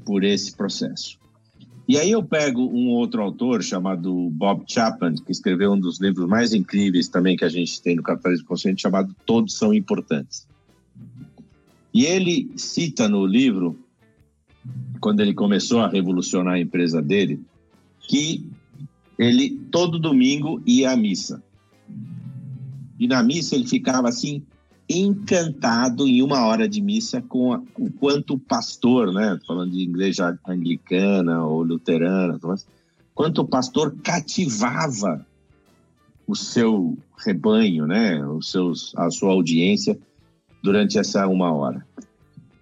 por 0.04 0.24
esse 0.24 0.54
processo. 0.56 1.18
E 1.88 1.96
aí 1.98 2.10
eu 2.10 2.22
pego 2.22 2.62
um 2.62 2.88
outro 2.88 3.22
autor 3.22 3.62
chamado 3.62 4.28
Bob 4.30 4.64
Chapman, 4.66 5.14
que 5.14 5.30
escreveu 5.30 5.72
um 5.72 5.78
dos 5.78 6.00
livros 6.00 6.28
mais 6.28 6.52
incríveis 6.52 7.08
também 7.08 7.36
que 7.36 7.44
a 7.44 7.48
gente 7.48 7.80
tem 7.80 7.94
no 7.94 8.02
Capitalismo 8.02 8.46
Consciente, 8.46 8.82
chamado 8.82 9.14
Todos 9.24 9.54
São 9.54 9.72
Importantes. 9.72 10.48
E 11.94 12.04
ele 12.04 12.50
cita 12.56 13.08
no 13.08 13.24
livro, 13.24 13.78
quando 15.00 15.20
ele 15.20 15.32
começou 15.32 15.78
a 15.80 15.88
revolucionar 15.88 16.54
a 16.54 16.60
empresa 16.60 17.00
dele, 17.00 17.40
que 18.00 18.44
ele 19.16 19.50
todo 19.70 19.98
domingo 19.98 20.60
ia 20.66 20.90
à 20.90 20.96
missa. 20.96 21.42
E 22.98 23.06
na 23.06 23.22
missa 23.22 23.54
ele 23.54 23.66
ficava 23.66 24.08
assim 24.08 24.42
encantado 24.88 26.06
em 26.06 26.22
uma 26.22 26.46
hora 26.46 26.68
de 26.68 26.80
missa 26.80 27.20
com 27.20 27.52
a, 27.52 27.62
o 27.78 27.90
quanto 27.90 28.34
o 28.34 28.38
pastor, 28.38 29.12
né, 29.12 29.38
falando 29.46 29.72
de 29.72 29.80
igreja 29.80 30.38
anglicana 30.46 31.44
ou 31.44 31.62
luterana, 31.62 32.38
quanto 33.14 33.42
o 33.42 33.48
pastor 33.48 33.96
cativava 34.02 35.26
o 36.26 36.36
seu 36.36 36.96
rebanho, 37.18 37.86
né, 37.86 38.24
os 38.26 38.50
seus, 38.50 38.92
a 38.96 39.10
sua 39.10 39.32
audiência 39.32 39.98
durante 40.62 40.98
essa 40.98 41.26
uma 41.26 41.52
hora. 41.52 41.84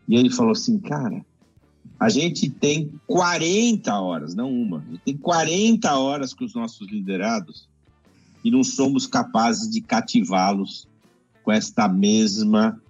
E 0.09 0.17
ele 0.17 0.31
falou 0.31 0.53
assim, 0.53 0.79
cara, 0.79 1.25
a 1.99 2.09
gente 2.09 2.51
tem 2.51 2.91
40 3.07 4.01
horas, 4.01 4.35
não 4.35 4.51
uma, 4.51 4.85
tem 5.05 5.17
40 5.17 5.95
horas 5.97 6.33
com 6.35 6.45
os 6.45 6.55
nossos 6.55 6.91
liderados 6.91 7.69
e 8.43 8.51
não 8.51 8.63
somos 8.63 9.07
capazes 9.07 9.71
de 9.71 9.81
cativá-los 9.81 10.87
com 11.45 11.53
esta 11.53 11.87
mesma 11.87 12.81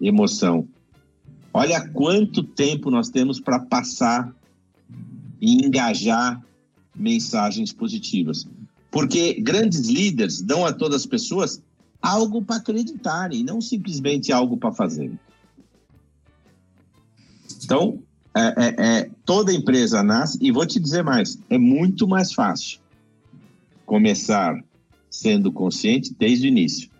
emoção. 0.00 0.66
Olha 1.52 1.86
quanto 1.88 2.42
tempo 2.42 2.90
nós 2.90 3.10
temos 3.10 3.38
para 3.38 3.60
passar 3.60 4.34
e 5.40 5.64
engajar 5.64 6.42
mensagens 6.96 7.72
positivas. 7.72 8.48
Porque 8.90 9.34
grandes 9.34 9.88
líderes 9.88 10.40
dão 10.40 10.64
a 10.64 10.72
todas 10.72 11.02
as 11.02 11.06
pessoas 11.06 11.62
algo 12.00 12.42
para 12.42 12.56
acreditarem, 12.56 13.44
não 13.44 13.60
simplesmente 13.60 14.32
algo 14.32 14.56
para 14.56 14.72
fazer. 14.72 15.12
Então, 17.62 18.02
é, 18.36 18.40
é, 18.40 18.74
é, 18.78 19.10
toda 19.24 19.52
empresa 19.52 20.02
nasce, 20.02 20.38
e 20.40 20.50
vou 20.50 20.66
te 20.66 20.80
dizer 20.80 21.02
mais: 21.02 21.38
é 21.48 21.58
muito 21.58 22.06
mais 22.08 22.32
fácil 22.32 22.80
começar 23.86 24.62
sendo 25.10 25.52
consciente 25.52 26.14
desde 26.18 26.46
o 26.46 26.48
início 26.48 26.93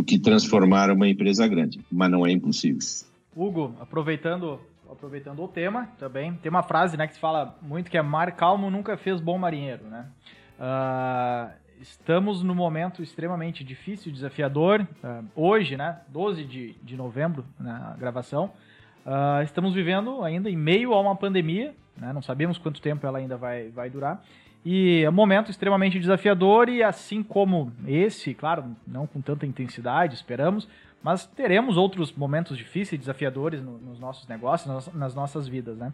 do 0.00 0.04
que 0.04 0.18
transformar 0.18 0.90
uma 0.90 1.06
empresa 1.06 1.46
grande, 1.46 1.78
mas 1.92 2.10
não 2.10 2.26
é 2.26 2.32
impossível. 2.32 2.80
Hugo, 3.36 3.74
aproveitando 3.78 4.58
aproveitando 4.90 5.40
o 5.40 5.46
tema 5.46 5.88
também, 6.00 6.34
tem 6.34 6.50
uma 6.50 6.64
frase 6.64 6.96
né, 6.96 7.06
que 7.06 7.14
se 7.14 7.20
fala 7.20 7.56
muito 7.62 7.88
que 7.88 7.96
é 7.96 8.02
mar 8.02 8.32
calmo 8.32 8.68
nunca 8.70 8.96
fez 8.96 9.20
bom 9.20 9.38
marinheiro, 9.38 9.84
né? 9.84 10.06
Uh, 10.58 11.52
estamos 11.80 12.42
num 12.42 12.56
momento 12.56 13.00
extremamente 13.00 13.62
difícil, 13.62 14.10
desafiador. 14.10 14.80
Uh, 14.80 15.24
hoje, 15.36 15.76
né, 15.76 16.00
12 16.08 16.44
de, 16.44 16.74
de 16.82 16.96
novembro, 16.96 17.44
na 17.56 17.94
gravação, 17.96 18.50
uh, 19.06 19.44
estamos 19.44 19.74
vivendo 19.74 20.24
ainda 20.24 20.50
em 20.50 20.56
meio 20.56 20.92
a 20.92 21.00
uma 21.00 21.14
pandemia, 21.14 21.72
né, 21.96 22.12
não 22.12 22.20
sabemos 22.20 22.58
quanto 22.58 22.82
tempo 22.82 23.06
ela 23.06 23.18
ainda 23.18 23.36
vai, 23.36 23.68
vai 23.68 23.88
durar, 23.88 24.20
e 24.64 25.02
é 25.04 25.08
um 25.08 25.12
momento 25.12 25.50
extremamente 25.50 25.98
desafiador 25.98 26.68
e 26.68 26.82
assim 26.82 27.22
como 27.22 27.72
esse, 27.86 28.34
claro, 28.34 28.76
não 28.86 29.06
com 29.06 29.20
tanta 29.20 29.46
intensidade, 29.46 30.14
esperamos, 30.14 30.68
mas 31.02 31.26
teremos 31.26 31.76
outros 31.76 32.12
momentos 32.12 32.58
difíceis, 32.58 32.98
desafiadores 32.98 33.62
no, 33.62 33.78
nos 33.78 33.98
nossos 33.98 34.28
negócios, 34.28 34.92
nas, 34.94 35.14
nossas 35.14 35.48
vidas, 35.48 35.78
né? 35.78 35.92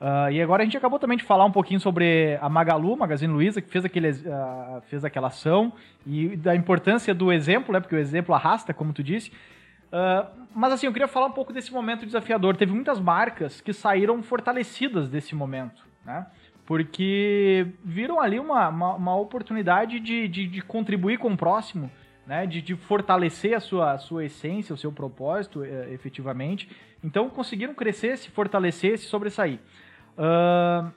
Uh, 0.00 0.30
e 0.30 0.42
agora 0.42 0.62
a 0.62 0.64
gente 0.64 0.76
acabou 0.76 0.98
também 0.98 1.16
de 1.16 1.24
falar 1.24 1.44
um 1.46 1.50
pouquinho 1.50 1.80
sobre 1.80 2.38
a 2.40 2.48
Magalu, 2.48 2.96
Magazine 2.96 3.32
Luiza, 3.32 3.62
que 3.62 3.70
fez, 3.70 3.84
aquele, 3.84 4.10
uh, 4.10 4.80
fez 4.88 5.04
aquela 5.04 5.28
ação 5.28 5.72
e 6.06 6.36
da 6.36 6.54
importância 6.54 7.14
do 7.14 7.32
exemplo, 7.32 7.72
né? 7.72 7.80
Porque 7.80 7.94
o 7.94 7.98
exemplo 7.98 8.34
arrasta, 8.34 8.74
como 8.74 8.92
tu 8.92 9.02
disse. 9.02 9.30
Uh, 9.86 10.26
mas 10.54 10.72
assim, 10.72 10.86
eu 10.86 10.92
queria 10.92 11.08
falar 11.08 11.26
um 11.26 11.32
pouco 11.32 11.52
desse 11.52 11.72
momento 11.72 12.04
desafiador. 12.04 12.56
Teve 12.56 12.72
muitas 12.72 13.00
marcas 13.00 13.60
que 13.60 13.72
saíram 13.72 14.22
fortalecidas 14.22 15.08
desse 15.08 15.34
momento, 15.34 15.86
né? 16.04 16.26
Porque 16.66 17.68
viram 17.84 18.20
ali 18.20 18.40
uma, 18.40 18.68
uma, 18.68 18.94
uma 18.96 19.16
oportunidade 19.16 20.00
de, 20.00 20.26
de, 20.26 20.46
de, 20.48 20.60
contribuir 20.60 21.16
com 21.16 21.32
o 21.32 21.36
próximo, 21.36 21.90
né? 22.26 22.44
de, 22.44 22.60
de 22.60 22.74
fortalecer 22.74 23.54
a 23.54 23.60
sua, 23.60 23.92
a 23.92 23.98
sua 23.98 24.24
essência, 24.24 24.74
o 24.74 24.76
seu 24.76 24.90
propósito, 24.90 25.62
é, 25.62 25.92
efetivamente. 25.92 26.68
Então 27.02 27.30
conseguiram 27.30 27.72
crescer, 27.72 28.18
se 28.18 28.30
fortalecer, 28.30 28.98
se 28.98 29.06
sobressair. 29.06 29.60
Uh, 30.18 30.90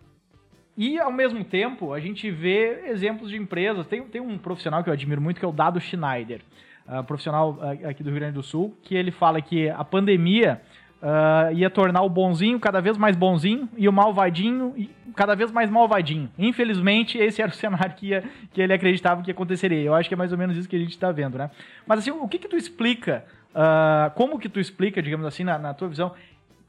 e 0.76 0.98
ao 0.98 1.12
mesmo 1.12 1.44
tempo, 1.44 1.94
a 1.94 2.00
gente 2.00 2.32
vê 2.32 2.86
exemplos 2.88 3.30
de 3.30 3.38
empresas. 3.38 3.86
Tem, 3.86 4.02
tem 4.04 4.22
um 4.22 4.40
profissional 4.40 4.84
que 4.84 4.90
eu 4.90 4.94
admiro 4.94 5.22
muito, 5.22 5.40
que 5.40 5.46
é 5.46 5.48
o 5.48 5.52
Dado 5.52 5.80
Schneider, 5.80 6.42
uh, 6.88 7.04
profissional 7.04 7.60
aqui 7.88 8.02
do 8.02 8.10
Rio 8.10 8.20
Grande 8.20 8.34
do 8.34 8.44
Sul, 8.44 8.76
que 8.82 8.96
ele 8.96 9.12
fala 9.12 9.40
que 9.40 9.70
a 9.70 9.84
pandemia 9.84 10.62
uh, 11.02 11.54
ia 11.54 11.70
tornar 11.70 12.02
o 12.02 12.10
bonzinho 12.10 12.60
cada 12.60 12.82
vez 12.82 12.98
mais 12.98 13.16
bonzinho 13.16 13.68
e 13.78 13.88
o 13.88 13.94
malvadinho 13.94 14.76
cada 15.16 15.36
vez 15.36 15.52
mais 15.52 15.70
malvadinho. 15.70 16.30
Infelizmente, 16.38 17.18
esse 17.18 17.42
era 17.42 17.52
o 17.52 17.54
cenário 17.54 17.94
que, 17.96 18.08
ia, 18.08 18.24
que 18.54 18.62
ele 18.62 18.74
acreditava 18.74 19.22
que 19.22 19.32
aconteceria. 19.32 19.82
Eu 19.82 19.94
acho 19.94 20.08
que 20.08 20.14
é 20.14 20.18
mais 20.18 20.32
ou 20.32 20.38
menos 20.38 20.56
isso 20.56 20.70
que 20.70 20.76
a 20.76 20.80
gente 20.80 20.92
está 20.92 21.12
vendo, 21.12 21.38
né? 21.38 21.50
Mas 21.86 22.00
assim, 22.00 22.12
o 22.12 22.28
que 22.28 22.38
que 22.38 22.48
tu 22.48 22.56
explica, 22.56 23.26
uh, 23.52 24.12
como 24.16 24.40
que 24.40 24.48
tu 24.48 24.60
explica, 24.60 25.02
digamos 25.02 25.26
assim, 25.26 25.44
na, 25.44 25.58
na 25.58 25.74
tua 25.74 25.90
visão, 25.90 26.14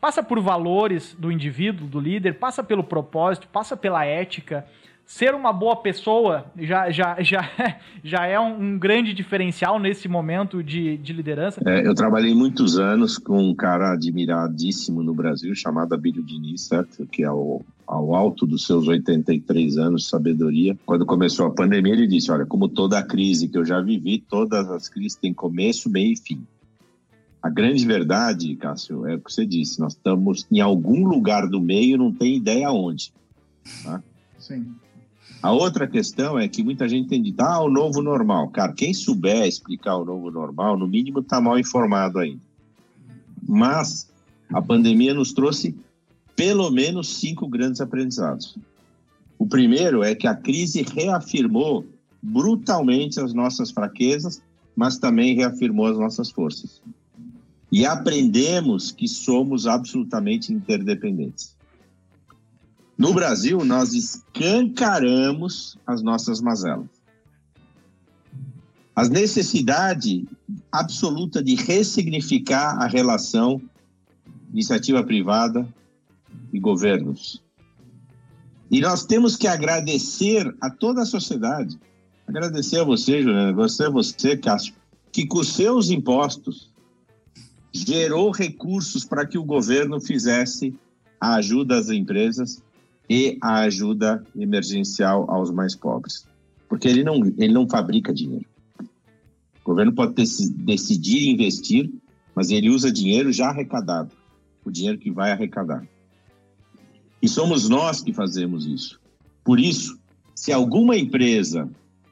passa 0.01 0.23
por 0.23 0.41
valores 0.41 1.15
do 1.15 1.31
indivíduo, 1.31 1.87
do 1.87 2.01
líder, 2.01 2.35
passa 2.35 2.65
pelo 2.65 2.83
propósito, 2.83 3.47
passa 3.49 3.77
pela 3.77 4.05
ética, 4.05 4.67
ser 5.11 5.35
uma 5.35 5.53
boa 5.53 5.75
pessoa 5.75 6.45
já, 6.57 6.89
já, 6.89 7.21
já, 7.21 7.51
já 8.03 8.27
é 8.27 8.39
um, 8.39 8.75
um 8.75 8.79
grande 8.79 9.13
diferencial 9.13 9.77
nesse 9.77 10.07
momento 10.07 10.63
de, 10.63 10.97
de 10.99 11.13
liderança? 11.13 11.61
É, 11.67 11.85
eu 11.85 11.97
trabalhei 11.97 12.33
muitos 12.33 12.79
anos 12.79 13.19
com 13.19 13.51
um 13.51 13.53
cara 13.53 13.93
admiradíssimo 13.93 15.03
no 15.03 15.13
Brasil, 15.13 15.53
chamado 15.53 15.95
Abílio 15.95 16.23
Diniz, 16.23 16.63
certo? 16.63 17.05
Que 17.09 17.25
é 17.25 17.27
ao, 17.27 17.67
ao 17.89 18.15
alto 18.15 18.47
dos 18.47 18.65
seus 18.65 18.87
83 18.87 19.79
anos 19.79 20.03
de 20.03 20.09
sabedoria. 20.09 20.79
Quando 20.87 21.05
começou 21.05 21.47
a 21.47 21.51
pandemia, 21.51 21.93
ele 21.93 22.07
disse: 22.07 22.31
Olha, 22.31 22.47
como 22.47 22.69
toda 22.69 23.03
crise 23.03 23.49
que 23.49 23.59
eu 23.59 23.65
já 23.65 23.81
vivi, 23.81 24.21
todas 24.21 24.71
as 24.71 24.89
crises 24.89 25.17
têm 25.17 25.35
começo, 25.35 25.91
meio 25.91 26.13
e 26.13 26.17
fim. 26.17 26.47
A 27.43 27.51
grande 27.51 27.85
verdade, 27.85 28.55
Cássio, 28.55 29.09
é 29.09 29.17
o 29.17 29.21
que 29.21 29.33
você 29.33 29.45
disse: 29.45 29.81
nós 29.81 29.95
estamos 29.95 30.47
em 30.53 30.61
algum 30.61 31.05
lugar 31.05 31.49
do 31.49 31.61
meio, 31.61 31.99
não 31.99 32.13
tem 32.13 32.37
ideia 32.37 32.71
onde. 32.71 33.13
Tá? 33.83 34.01
Sim. 34.39 34.73
A 35.43 35.53
outra 35.53 35.87
questão 35.87 36.39
é 36.39 36.47
que 36.47 36.63
muita 36.63 36.89
gente 36.89 37.09
tem 37.09 37.23
dito, 37.23 37.41
ah, 37.41 37.63
o 37.63 37.71
novo 37.71 38.03
normal. 38.03 38.49
Cara, 38.49 38.73
quem 38.73 38.93
souber 38.93 39.47
explicar 39.47 39.97
o 39.97 40.05
novo 40.05 40.31
normal, 40.31 40.77
no 40.77 40.87
mínimo 40.87 41.21
está 41.21 41.41
mal 41.41 41.59
informado 41.59 42.19
ainda. 42.19 42.43
Mas 43.49 44.11
a 44.53 44.61
pandemia 44.61 45.15
nos 45.15 45.33
trouxe 45.33 45.75
pelo 46.37 46.71
menos 46.71 47.09
cinco 47.17 47.49
grandes 47.49 47.81
aprendizados. 47.81 48.57
O 49.39 49.47
primeiro 49.47 50.03
é 50.03 50.15
que 50.15 50.27
a 50.27 50.35
crise 50.35 50.83
reafirmou 50.83 51.87
brutalmente 52.23 53.19
as 53.19 53.33
nossas 53.33 53.71
fraquezas, 53.71 54.43
mas 54.77 54.99
também 54.99 55.35
reafirmou 55.35 55.87
as 55.87 55.99
nossas 55.99 56.31
forças. 56.31 56.83
E 57.73 57.87
aprendemos 57.87 58.93
que 58.93 59.09
somos 59.09 59.67
absolutamente 59.67 60.53
interdependentes. 60.53 61.57
No 63.01 63.15
Brasil, 63.15 63.65
nós 63.65 63.95
escancaramos 63.95 65.79
as 65.87 66.03
nossas 66.03 66.39
mazelas. 66.39 66.87
A 68.95 69.09
necessidade 69.09 70.29
absoluta 70.71 71.43
de 71.43 71.55
ressignificar 71.55 72.77
a 72.79 72.87
relação 72.87 73.59
iniciativa 74.53 75.03
privada 75.03 75.67
e 76.53 76.61
governos. 76.61 77.43
E 78.71 78.83
nós 78.83 79.07
temos 79.07 79.35
que 79.35 79.47
agradecer 79.47 80.55
a 80.61 80.69
toda 80.69 81.01
a 81.01 81.07
sociedade, 81.07 81.81
agradecer 82.27 82.81
a 82.81 82.85
você, 82.85 83.23
Juliana, 83.23 83.49
a 83.49 83.91
você, 83.91 84.37
Cássio, 84.37 84.75
que 85.11 85.27
com 85.27 85.43
seus 85.43 85.89
impostos 85.89 86.71
gerou 87.73 88.31
recursos 88.31 89.07
para 89.07 89.25
que 89.27 89.39
o 89.39 89.45
governo 89.45 89.99
fizesse 89.99 90.79
a 91.19 91.37
ajuda 91.37 91.79
às 91.79 91.89
empresas 91.89 92.63
e 93.11 93.37
a 93.41 93.63
ajuda 93.63 94.25
emergencial 94.37 95.29
aos 95.29 95.51
mais 95.51 95.75
pobres. 95.75 96.25
Porque 96.69 96.87
ele 96.87 97.03
não, 97.03 97.17
ele 97.37 97.53
não 97.53 97.69
fabrica 97.69 98.15
dinheiro. 98.15 98.47
O 98.79 99.65
governo 99.65 99.93
pode 99.93 100.15
ter, 100.15 100.25
decidir 100.59 101.29
investir, 101.29 101.93
mas 102.37 102.53
ele 102.53 102.71
usa 102.71 102.93
dinheiro 102.93 103.33
já 103.33 103.49
arrecadado, 103.49 104.13
o 104.65 104.71
dinheiro 104.71 104.97
que 104.97 105.11
vai 105.11 105.33
arrecadar. 105.33 105.85
E 107.21 107.29
somos 107.29 107.69
nós 107.69 108.01
que 108.01 108.13
fazemos 108.13 108.65
isso. 108.65 109.01
Por 109.43 109.59
isso, 109.59 109.99
se 110.33 110.53
alguma 110.53 110.97
empresa 110.97 111.69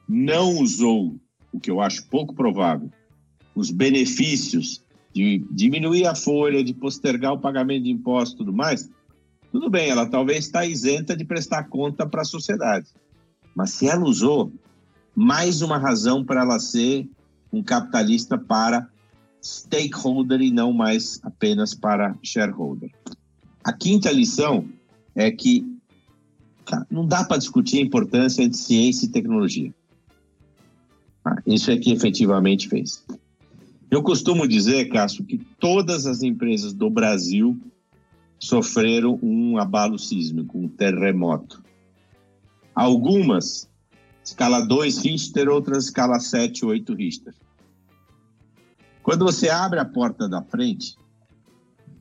não 0.08 0.58
usou, 0.58 1.14
o 1.52 1.60
que 1.60 1.70
eu 1.70 1.80
acho 1.80 2.08
pouco 2.08 2.34
provável, 2.34 2.90
os 3.54 3.70
benefícios 3.70 4.82
de 5.14 5.44
diminuir 5.50 6.06
a 6.06 6.14
folha, 6.16 6.64
de 6.64 6.74
postergar 6.74 7.32
o 7.34 7.38
pagamento 7.38 7.84
de 7.84 7.90
impostos 7.90 8.34
e 8.34 8.38
tudo 8.38 8.52
mais, 8.52 8.90
tudo 9.50 9.70
bem, 9.70 9.90
ela 9.90 10.06
talvez 10.06 10.46
está 10.46 10.64
isenta 10.64 11.16
de 11.16 11.24
prestar 11.24 11.64
conta 11.64 12.06
para 12.06 12.22
a 12.22 12.24
sociedade. 12.24 12.88
Mas 13.54 13.70
se 13.70 13.88
ela 13.88 14.04
usou, 14.04 14.52
mais 15.14 15.62
uma 15.62 15.78
razão 15.78 16.24
para 16.24 16.42
ela 16.42 16.58
ser 16.58 17.08
um 17.52 17.62
capitalista 17.62 18.36
para 18.36 18.88
stakeholder 19.42 20.40
e 20.40 20.50
não 20.50 20.72
mais 20.72 21.18
apenas 21.22 21.74
para 21.74 22.14
shareholder. 22.22 22.90
A 23.64 23.72
quinta 23.72 24.10
lição 24.10 24.68
é 25.14 25.30
que 25.30 25.64
não 26.90 27.06
dá 27.06 27.24
para 27.24 27.38
discutir 27.38 27.78
a 27.78 27.82
importância 27.82 28.48
de 28.48 28.56
ciência 28.56 29.06
e 29.06 29.08
tecnologia. 29.08 29.74
Ah, 31.24 31.36
isso 31.46 31.70
é 31.70 31.76
que 31.76 31.90
efetivamente 31.90 32.68
fez. 32.68 33.04
Eu 33.90 34.02
costumo 34.02 34.46
dizer, 34.46 34.88
Cássio, 34.90 35.24
que 35.24 35.38
todas 35.58 36.06
as 36.06 36.22
empresas 36.22 36.74
do 36.74 36.90
Brasil 36.90 37.58
sofreram 38.38 39.18
um 39.22 39.58
abalo 39.58 39.98
sísmico, 39.98 40.58
um 40.58 40.68
terremoto. 40.68 41.62
Algumas, 42.74 43.68
escala 44.24 44.60
2 44.60 44.98
Richter, 45.04 45.48
outras 45.48 45.86
escala 45.86 46.20
7, 46.20 46.64
8 46.64 46.94
Richter. 46.94 47.34
Quando 49.02 49.24
você 49.24 49.48
abre 49.48 49.80
a 49.80 49.84
porta 49.84 50.28
da 50.28 50.42
frente, 50.42 50.96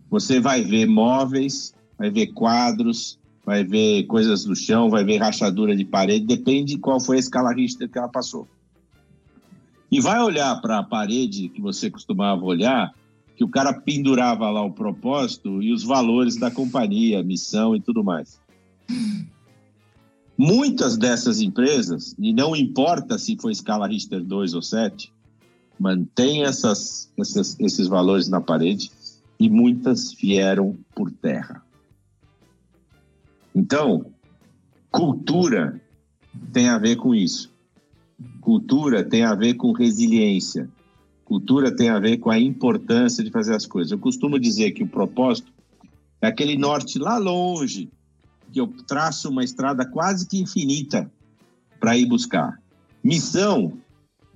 você 0.10 0.40
vai 0.40 0.64
ver 0.64 0.86
móveis, 0.86 1.74
vai 1.98 2.12
ver 2.12 2.28
quadros, 2.28 3.20
vai 3.46 3.64
ver 3.64 4.04
coisas 4.04 4.46
no 4.46 4.56
chão, 4.56 4.90
vai 4.90 5.04
ver 5.04 5.18
rachadura 5.18 5.76
de 5.76 5.86
parede, 5.86 6.26
depende 6.26 6.76
de 6.76 6.80
qual 6.80 7.00
foi 7.00 7.18
a 7.18 7.20
escala 7.20 7.54
Richter 7.54 7.90
que 7.90 7.98
ela 7.98 8.10
passou 8.10 8.48
e 9.92 10.02
vai 10.02 10.20
olhar 10.22 10.60
para 10.62 10.80
a 10.80 10.84
parede 10.84 11.50
que 11.50 11.62
você 11.62 11.90
costumava 11.90 12.44
olhar, 12.44 12.94
que 13.38 13.44
o 13.44 13.48
cara 13.48 13.72
pendurava 13.72 14.50
lá 14.50 14.64
o 14.64 14.72
propósito 14.72 15.62
e 15.62 15.72
os 15.72 15.84
valores 15.84 16.38
da 16.38 16.50
companhia, 16.50 17.24
missão 17.24 17.76
e 17.76 17.80
tudo 17.80 18.04
mais. 18.04 18.42
Muitas 20.36 20.98
dessas 20.98 21.40
empresas, 21.40 22.16
e 22.18 22.34
não 22.34 22.56
importa 22.56 23.18
se 23.20 23.38
foi 23.40 23.52
escala 23.52 23.88
Richter 23.88 24.24
2 24.24 24.56
ou 24.56 24.62
7, 24.64 25.14
mantém 25.80 26.46
essas, 26.46 27.12
essas, 27.16 27.60
esses 27.60 27.88
valores 27.88 28.28
na 28.28 28.42
parede 28.42 28.92
e 29.40 29.48
muitas 29.48 30.12
vieram 30.14 30.76
por 30.96 31.12
terra. 31.12 31.64
Então, 33.54 34.08
cultura 34.90 35.80
tem 36.52 36.70
a 36.70 36.80
ver 36.80 36.96
com 36.96 37.14
isso. 37.14 37.54
Cultura 38.42 39.04
tem 39.04 39.24
a 39.24 39.36
ver 39.36 39.54
com 39.54 39.72
resiliência. 39.74 40.68
Cultura 41.28 41.76
tem 41.76 41.90
a 41.90 42.00
ver 42.00 42.20
com 42.20 42.30
a 42.30 42.40
importância 42.40 43.22
de 43.22 43.30
fazer 43.30 43.54
as 43.54 43.66
coisas. 43.66 43.92
Eu 43.92 44.00
costumo 44.00 44.40
dizer 44.40 44.72
que 44.72 44.82
o 44.82 44.88
propósito 44.88 45.52
é 46.22 46.28
aquele 46.28 46.58
norte 46.58 46.98
lá 46.98 47.18
longe, 47.18 47.90
que 48.50 48.62
eu 48.62 48.68
traço 48.88 49.30
uma 49.30 49.44
estrada 49.44 49.86
quase 49.86 50.26
que 50.26 50.40
infinita 50.40 51.12
para 51.82 51.98
ir 51.98 52.06
buscar. 52.06 52.58
Missão 53.04 53.74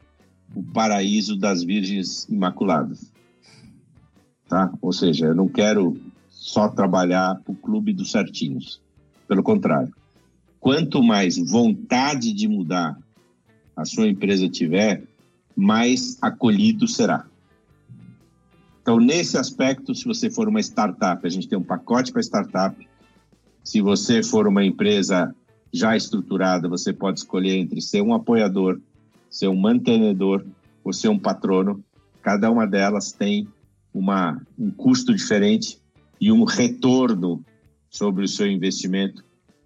o 0.55 0.63
paraíso 0.63 1.35
das 1.35 1.61
virgens 1.61 2.25
imaculadas. 2.29 3.11
Tá? 4.47 4.71
Ou 4.81 4.93
seja, 4.93 5.25
eu 5.25 5.35
não 5.35 5.49
quero 5.49 5.99
só 6.29 6.69
trabalhar 6.69 7.41
o 7.45 7.53
clube 7.53 7.91
dos 7.91 8.11
certinhos. 8.11 8.81
Pelo 9.27 9.43
contrário, 9.43 9.93
quanto 10.57 11.03
mais 11.03 11.37
vontade 11.37 12.31
de 12.31 12.47
mudar 12.47 12.97
a 13.75 13.83
sua 13.83 14.07
empresa 14.07 14.47
tiver, 14.47 15.03
mais 15.53 16.17
acolhido 16.21 16.87
será. 16.87 17.25
Então, 18.91 18.99
nesse 18.99 19.37
aspecto, 19.37 19.95
se 19.95 20.03
você 20.03 20.29
for 20.29 20.49
uma 20.49 20.59
startup, 20.59 21.25
a 21.25 21.29
gente 21.29 21.47
tem 21.47 21.57
um 21.57 21.63
pacote 21.63 22.11
para 22.11 22.21
startup. 22.21 22.75
Se 23.63 23.79
você 23.79 24.21
for 24.21 24.45
uma 24.49 24.65
empresa 24.65 25.33
já 25.71 25.95
estruturada, 25.95 26.67
você 26.67 26.91
pode 26.91 27.19
escolher 27.19 27.55
entre 27.55 27.79
ser 27.79 28.01
um 28.01 28.13
apoiador, 28.13 28.81
ser 29.29 29.47
um 29.47 29.55
mantenedor 29.55 30.45
ou 30.83 30.91
ser 30.91 31.07
um 31.07 31.17
patrono. 31.17 31.81
Cada 32.21 32.51
uma 32.51 32.67
delas 32.67 33.13
tem 33.13 33.47
uma, 33.93 34.41
um 34.59 34.69
custo 34.69 35.15
diferente 35.15 35.79
e 36.19 36.29
um 36.29 36.43
retorno 36.43 37.45
sobre 37.89 38.25
o 38.25 38.27
seu 38.27 38.45
investimento 38.45 39.23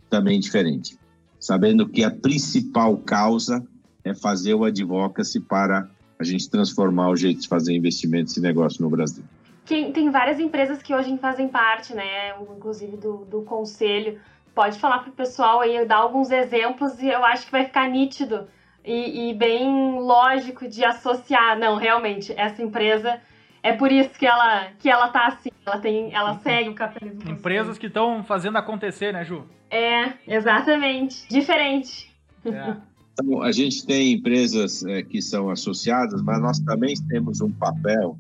também 0.08 0.40
diferente. 0.40 1.00
Sabendo 1.40 1.90
que 1.90 2.04
a 2.04 2.12
principal 2.12 2.96
causa 2.98 3.66
é 4.04 4.14
fazer 4.14 4.54
o 4.54 4.66
advocacy 4.66 5.40
para 5.40 5.90
a 6.20 6.24
gente 6.24 6.50
transformar 6.50 7.10
o 7.10 7.16
jeito 7.16 7.42
de 7.42 7.48
fazer 7.48 7.74
investimentos 7.74 8.36
e 8.38 8.42
negócio 8.42 8.82
no 8.82 8.90
Brasil. 8.90 9.24
Tem, 9.66 9.92
tem 9.92 10.12
várias 10.12 10.40
empresas 10.40 10.82
que 10.82 10.94
hoje 10.94 11.18
fazem 11.18 11.48
parte, 11.48 11.94
né, 11.94 12.34
inclusive 12.56 12.98
do, 12.98 13.26
do 13.26 13.42
conselho. 13.42 14.20
Pode 14.54 14.80
falar 14.80 15.00
para 15.00 15.10
o 15.10 15.14
pessoal 15.14 15.60
aí, 15.60 15.86
dar 15.86 15.98
alguns 15.98 16.32
exemplos 16.32 17.02
e 17.02 17.08
eu 17.08 17.26
acho 17.26 17.46
que 17.46 17.52
vai 17.52 17.66
ficar 17.66 17.90
nítido 17.90 18.48
e, 18.86 19.30
e 19.30 19.34
bem 19.34 20.00
lógico 20.00 20.68
de 20.68 20.86
associar. 20.86 21.58
Não, 21.58 21.76
realmente, 21.78 22.34
essa 22.38 22.62
empresa 22.62 23.20
é 23.62 23.74
por 23.74 23.92
isso 23.92 24.12
que 24.12 24.28
ela 24.28 24.68
que 24.80 24.90
ela 24.90 25.10
tá 25.10 25.28
assim, 25.28 25.50
ela 25.66 25.80
tem, 25.80 26.14
ela 26.14 26.36
segue 26.36 26.70
o 26.70 26.76
capitalismo. 26.76 27.30
Empresas 27.30 27.78
que 27.78 27.88
estão 27.88 28.24
fazendo 28.24 28.58
acontecer, 28.58 29.12
né, 29.12 29.26
Ju? 29.26 29.46
É, 29.70 30.14
exatamente, 30.28 31.28
diferente. 31.28 32.16
É. 32.46 32.76
Então, 33.18 33.42
a 33.42 33.52
gente 33.54 33.86
tem 33.86 34.12
empresas 34.12 34.84
é, 34.84 35.02
que 35.02 35.22
são 35.22 35.50
associadas, 35.50 36.22
mas 36.22 36.42
nós 36.42 36.60
também 36.60 36.94
temos 37.08 37.40
um 37.40 37.50
papel 37.50 38.18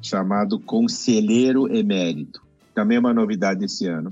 chamado 0.00 0.58
conselheiro 0.58 1.70
emérito. 1.70 2.42
Também 2.74 2.96
é 2.96 3.00
uma 3.00 3.12
novidade 3.12 3.66
esse 3.66 3.86
ano, 3.86 4.10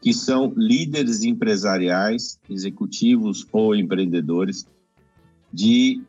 que 0.00 0.14
são 0.14 0.52
líderes 0.56 1.24
empresariais, 1.24 2.38
executivos 2.48 3.44
ou 3.50 3.74
empreendedores 3.74 4.66
de 5.52 6.00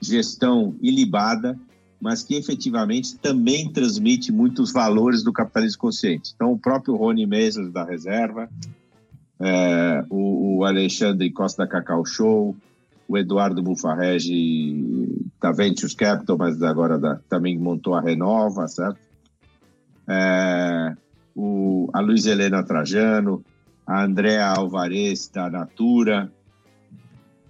gestão 0.00 0.74
ilibada, 0.82 1.56
mas 2.00 2.24
que 2.24 2.34
efetivamente 2.34 3.16
também 3.16 3.72
transmite 3.72 4.32
muitos 4.32 4.72
valores 4.72 5.22
do 5.22 5.32
capitalismo 5.32 5.78
consciente. 5.78 6.32
Então, 6.34 6.50
o 6.52 6.58
próprio 6.58 6.96
Rony 6.96 7.26
Mesler 7.26 7.70
da 7.70 7.84
Reserva, 7.84 8.50
é, 9.40 10.04
o, 10.10 10.58
o, 10.58 10.64
Alexandre 10.64 11.30
Costa 11.30 11.66
Cacau 11.66 12.04
Show, 12.04 12.56
o 13.08 13.18
Eduardo 13.18 13.62
Bufarregi 13.62 15.30
da 15.40 15.52
Ventures 15.52 15.94
Capital, 15.94 16.38
mas 16.38 16.62
agora 16.62 16.98
da, 16.98 17.18
também 17.28 17.58
montou 17.58 17.94
a 17.94 18.00
Renova, 18.00 18.66
certo? 18.68 18.98
É, 20.08 20.94
o, 21.34 21.90
a 21.92 22.00
Luiz 22.00 22.26
Helena 22.26 22.62
Trajano, 22.62 23.44
a 23.86 24.04
Andrea 24.04 24.46
Alvarez 24.48 25.28
da 25.28 25.50
Natura, 25.50 26.30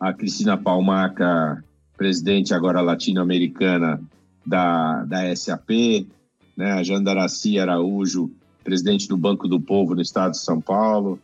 a 0.01 0.13
Cristina 0.13 0.57
Palmaca, 0.57 1.63
presidente 1.97 2.53
agora 2.53 2.81
latino-americana 2.81 4.01
da, 4.45 5.05
da 5.05 5.37
SAP, 5.37 6.07
né, 6.57 6.73
a 6.73 6.83
Jandaraci 6.83 7.59
Araújo, 7.59 8.31
presidente 8.63 9.09
do 9.09 9.17
Banco 9.17 9.47
do 9.47 9.61
Povo 9.61 9.95
no 9.95 10.03
estado 10.03 10.33
de 10.33 10.39
São 10.39 10.61
Paulo, 10.61 11.19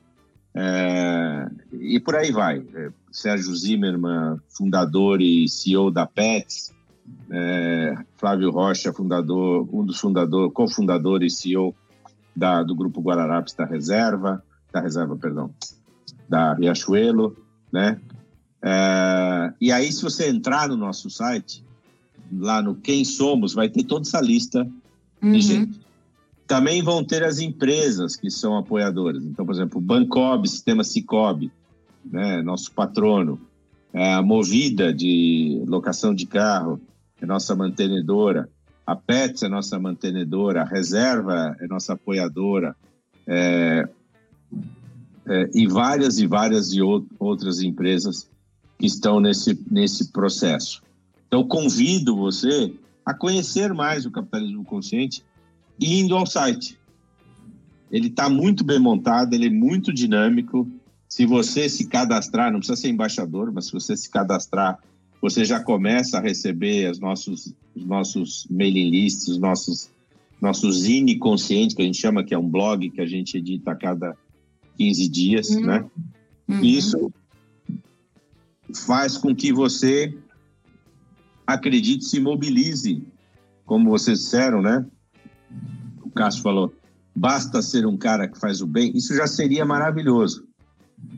é, 0.55 1.48
e 1.72 2.01
por 2.01 2.16
aí 2.16 2.32
vai. 2.32 2.64
É, 2.74 2.90
Sérgio 3.11 3.55
Zimmermann, 3.55 4.38
fundador 4.48 5.20
e 5.20 5.48
CEO 5.48 5.90
da 5.90 6.07
Pets, 6.07 6.72
é, 7.30 7.96
Flávio 8.16 8.51
Rocha, 8.51 8.92
fundador, 8.92 9.68
um 9.72 9.84
dos 9.84 9.98
fundadores, 9.98 10.53
cofundador 10.53 11.22
e 11.22 11.30
CEO 11.30 11.74
da, 12.34 12.62
do 12.62 12.74
Grupo 12.74 13.01
Guararapes 13.01 13.55
da 13.55 13.64
Reserva, 13.64 14.42
da 14.72 14.80
Reserva, 14.80 15.16
perdão, 15.16 15.53
da 16.28 16.55
Riachuelo, 16.55 17.36
né? 17.72 18.01
É, 18.62 19.53
e 19.61 19.72
aí, 19.72 19.90
se 19.90 20.03
você 20.03 20.28
entrar 20.28 20.68
no 20.68 20.76
nosso 20.76 21.09
site, 21.09 21.64
lá 22.32 22.61
no 22.61 22.74
Quem 22.74 23.05
Somos, 23.05 23.55
vai 23.55 23.68
ter 23.68 23.84
toda 23.84 24.07
essa 24.07 24.20
lista 24.20 24.66
uhum. 25.22 25.32
de 25.32 25.40
gente. 25.40 25.80
Também 26.51 26.82
vão 26.82 27.05
ter 27.05 27.22
as 27.22 27.38
empresas 27.38 28.16
que 28.16 28.28
são 28.28 28.59
apoiadoras. 28.59 29.24
Então, 29.24 29.46
por 29.46 29.55
exemplo, 29.55 29.78
o 29.78 29.80
Bancob, 29.80 30.48
Sistema 30.48 30.82
Cicobi, 30.82 31.48
né, 32.05 32.42
nosso 32.42 32.72
patrono. 32.72 33.40
É 33.92 34.14
a 34.14 34.20
Movida, 34.20 34.92
de 34.92 35.62
locação 35.68 36.12
de 36.12 36.26
carro, 36.26 36.80
é 37.22 37.24
nossa 37.24 37.55
mantenedora. 37.55 38.48
A 38.84 38.96
PETS 38.96 39.44
é 39.44 39.48
nossa 39.48 39.78
mantenedora. 39.78 40.62
A 40.62 40.64
Reserva 40.64 41.57
é 41.61 41.68
nossa 41.68 41.92
apoiadora. 41.92 42.74
É, 43.28 43.88
é, 45.28 45.51
e 45.55 45.68
várias 45.68 46.18
e 46.18 46.26
várias 46.26 46.72
e 46.72 46.82
outras 46.82 47.62
empresas 47.62 48.28
que 48.76 48.86
estão 48.86 49.20
nesse, 49.20 49.57
nesse 49.70 50.11
processo. 50.11 50.82
Então, 51.28 51.46
convido 51.46 52.16
você 52.16 52.74
a 53.07 53.14
conhecer 53.14 53.72
mais 53.72 54.05
o 54.05 54.11
capitalismo 54.11 54.64
consciente 54.64 55.22
indo 55.81 56.14
ao 56.16 56.26
site. 56.26 56.78
Ele 57.91 58.09
está 58.09 58.28
muito 58.28 58.62
bem 58.62 58.78
montado, 58.78 59.35
ele 59.35 59.47
é 59.47 59.51
muito 59.51 59.93
dinâmico. 59.93 60.70
Se 61.09 61.26
você 61.26 61.68
se 61.68 61.89
cadastrar, 61.89 62.53
não 62.53 62.61
precisa 62.61 62.81
ser 62.81 62.89
embaixador, 62.89 63.53
mas 63.53 63.66
se 63.66 63.72
você 63.72 63.97
se 63.97 64.09
cadastrar, 64.09 64.78
você 65.20 65.45
já 65.45 65.61
começa 65.61 66.18
a 66.18 66.20
receber 66.20 66.91
os 66.91 67.01
nossos, 67.01 67.55
os 67.74 67.85
nossos 67.85 68.47
mailing 68.51 68.91
lists, 68.91 69.28
os 69.28 69.39
nossos, 69.39 69.91
nossos 70.41 70.83
zine 70.83 71.18
conscientes, 71.18 71.74
que 71.74 71.83
a 71.83 71.85
gente 71.85 71.99
chama 71.99 72.24
que 72.24 72.33
é 72.33 72.39
um 72.39 72.49
blog 72.49 72.89
que 72.91 73.01
a 73.01 73.07
gente 73.07 73.37
edita 73.37 73.72
a 73.72 73.76
cada 73.76 74.16
15 74.78 75.09
dias, 75.09 75.51
uhum. 75.51 75.66
né? 75.66 75.85
Uhum. 76.49 76.64
Isso 76.64 77.12
faz 78.87 79.18
com 79.18 79.35
que 79.35 79.53
você 79.53 80.16
acredite, 81.47 82.05
se 82.05 82.20
mobilize, 82.20 83.03
como 83.66 83.91
vocês 83.91 84.20
disseram, 84.20 84.62
né? 84.62 84.87
O 86.11 86.12
Cássio 86.12 86.42
falou, 86.42 86.74
basta 87.14 87.62
ser 87.62 87.86
um 87.86 87.96
cara 87.96 88.26
que 88.26 88.38
faz 88.38 88.61
o 88.61 88.66
bem, 88.66 88.90
isso 88.96 89.14
já 89.14 89.26
seria 89.26 89.64
maravilhoso, 89.64 90.44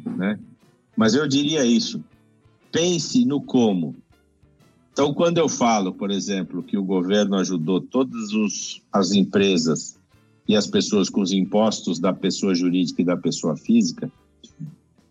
né? 0.05 0.38
Mas 0.95 1.14
eu 1.14 1.26
diria 1.26 1.64
isso, 1.64 2.05
pense 2.70 3.24
no 3.24 3.40
como. 3.40 3.97
Então, 4.93 5.14
quando 5.14 5.38
eu 5.38 5.49
falo, 5.49 5.95
por 5.95 6.11
exemplo, 6.11 6.62
que 6.62 6.76
o 6.76 6.84
governo 6.84 7.36
ajudou 7.36 7.80
todas 7.80 8.32
os, 8.34 8.82
as 8.93 9.12
empresas 9.12 9.97
e 10.47 10.55
as 10.55 10.66
pessoas 10.66 11.09
com 11.09 11.22
os 11.22 11.32
impostos 11.32 11.99
da 11.99 12.12
pessoa 12.12 12.55
jurídica 12.55 13.01
e 13.01 13.07
da 13.07 13.16
pessoa 13.16 13.57
física, 13.57 14.12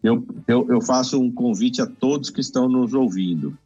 eu, 0.03 0.23
eu, 0.47 0.67
eu 0.69 0.81
faço 0.81 1.19
um 1.19 1.31
convite 1.31 1.81
a 1.81 1.87
todos 1.87 2.29
que 2.29 2.41
estão 2.41 2.69
nos 2.69 2.93
ouvindo. 2.93 3.57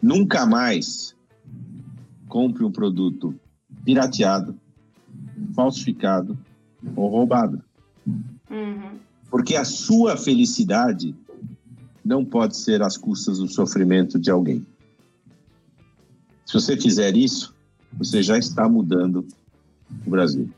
Nunca 0.00 0.46
mais 0.46 1.14
compre 2.26 2.64
um 2.64 2.72
produto 2.72 3.34
pirateado, 3.84 4.58
falsificado 5.54 6.38
ou 6.96 7.08
roubado. 7.08 7.62
Uhum. 8.50 8.98
Porque 9.30 9.56
a 9.56 9.64
sua 9.64 10.16
felicidade 10.16 11.14
não 12.04 12.24
pode 12.24 12.56
ser 12.56 12.82
às 12.82 12.96
custas 12.96 13.38
do 13.38 13.48
sofrimento 13.48 14.18
de 14.18 14.30
alguém. 14.30 14.66
Se 16.46 16.54
você 16.54 16.76
fizer 16.76 17.14
isso, 17.16 17.54
você 17.92 18.22
já 18.22 18.38
está 18.38 18.68
mudando 18.68 19.26
o 20.06 20.10
Brasil. 20.10 20.48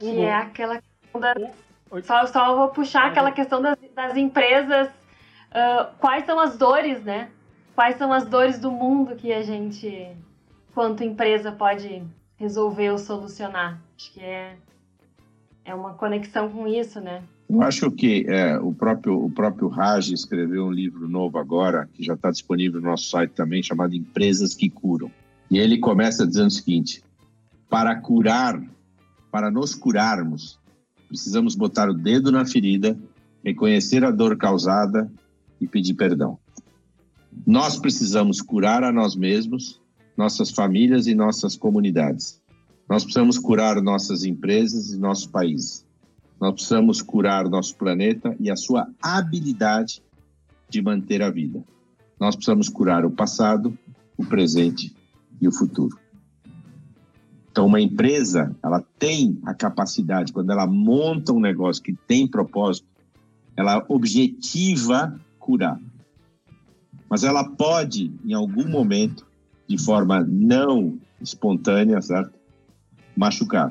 E 0.00 0.08
é 0.18 0.34
aquela 0.34 0.80
questão 0.80 1.20
da... 1.20 1.34
Só, 2.02 2.26
só 2.26 2.56
vou 2.56 2.68
puxar 2.70 3.08
aquela 3.08 3.30
questão 3.30 3.62
das, 3.62 3.78
das 3.94 4.16
empresas. 4.16 4.88
Uh, 4.88 5.94
quais 5.98 6.24
são 6.24 6.40
as 6.40 6.56
dores, 6.56 7.04
né? 7.04 7.28
quais 7.74 7.96
são 7.96 8.12
as 8.12 8.26
dores 8.26 8.58
do 8.58 8.70
mundo 8.70 9.16
que 9.16 9.32
a 9.32 9.42
gente, 9.42 10.08
quanto 10.74 11.04
empresa, 11.04 11.52
pode 11.52 12.02
resolver 12.42 12.90
ou 12.90 12.98
solucionar. 12.98 13.80
Acho 13.96 14.12
que 14.12 14.20
é, 14.20 14.56
é 15.64 15.72
uma 15.72 15.94
conexão 15.94 16.48
com 16.50 16.66
isso, 16.66 17.00
né? 17.00 17.22
Eu 17.48 17.62
acho 17.62 17.88
que 17.92 18.26
é, 18.26 18.58
o, 18.58 18.72
próprio, 18.72 19.24
o 19.24 19.30
próprio 19.30 19.68
Raj 19.68 20.10
escreveu 20.10 20.64
um 20.64 20.72
livro 20.72 21.08
novo 21.08 21.38
agora, 21.38 21.88
que 21.92 22.02
já 22.02 22.14
está 22.14 22.32
disponível 22.32 22.80
no 22.80 22.88
nosso 22.88 23.08
site 23.08 23.30
também, 23.30 23.62
chamado 23.62 23.94
Empresas 23.94 24.54
que 24.54 24.68
Curam. 24.68 25.10
E 25.48 25.58
ele 25.58 25.78
começa 25.78 26.26
dizendo 26.26 26.48
o 26.48 26.50
seguinte: 26.50 27.04
para 27.70 27.94
curar, 27.94 28.60
para 29.30 29.48
nos 29.48 29.74
curarmos, 29.74 30.58
precisamos 31.06 31.54
botar 31.54 31.88
o 31.88 31.94
dedo 31.94 32.32
na 32.32 32.44
ferida, 32.44 32.98
reconhecer 33.44 34.04
a 34.04 34.10
dor 34.10 34.36
causada 34.36 35.08
e 35.60 35.66
pedir 35.68 35.94
perdão. 35.94 36.38
Nós 37.46 37.78
precisamos 37.78 38.40
curar 38.40 38.82
a 38.82 38.90
nós 38.90 39.14
mesmos, 39.14 39.81
nossas 40.16 40.50
famílias 40.50 41.06
e 41.06 41.14
nossas 41.14 41.56
comunidades. 41.56 42.40
Nós 42.88 43.04
precisamos 43.04 43.38
curar 43.38 43.80
nossas 43.80 44.24
empresas 44.24 44.90
e 44.90 44.98
nosso 44.98 45.30
país. 45.30 45.86
Nós 46.40 46.54
precisamos 46.54 47.00
curar 47.00 47.48
nosso 47.48 47.76
planeta 47.76 48.36
e 48.38 48.50
a 48.50 48.56
sua 48.56 48.88
habilidade 49.00 50.02
de 50.68 50.82
manter 50.82 51.22
a 51.22 51.30
vida. 51.30 51.62
Nós 52.18 52.34
precisamos 52.34 52.68
curar 52.68 53.04
o 53.04 53.10
passado, 53.10 53.76
o 54.16 54.24
presente 54.24 54.94
e 55.40 55.48
o 55.48 55.52
futuro. 55.52 55.98
Então, 57.50 57.66
uma 57.66 57.80
empresa, 57.80 58.56
ela 58.62 58.82
tem 58.98 59.38
a 59.44 59.54
capacidade, 59.54 60.32
quando 60.32 60.50
ela 60.50 60.66
monta 60.66 61.32
um 61.32 61.40
negócio 61.40 61.82
que 61.82 61.92
tem 62.06 62.26
propósito, 62.26 62.86
ela 63.56 63.84
objetiva 63.88 65.20
curar 65.38 65.78
mas 67.12 67.24
ela 67.24 67.44
pode, 67.44 68.10
em 68.24 68.32
algum 68.32 68.66
momento, 68.66 69.26
de 69.66 69.78
forma 69.78 70.24
não 70.28 70.98
espontânea, 71.20 72.00
certo? 72.00 72.38
Machucar. 73.16 73.70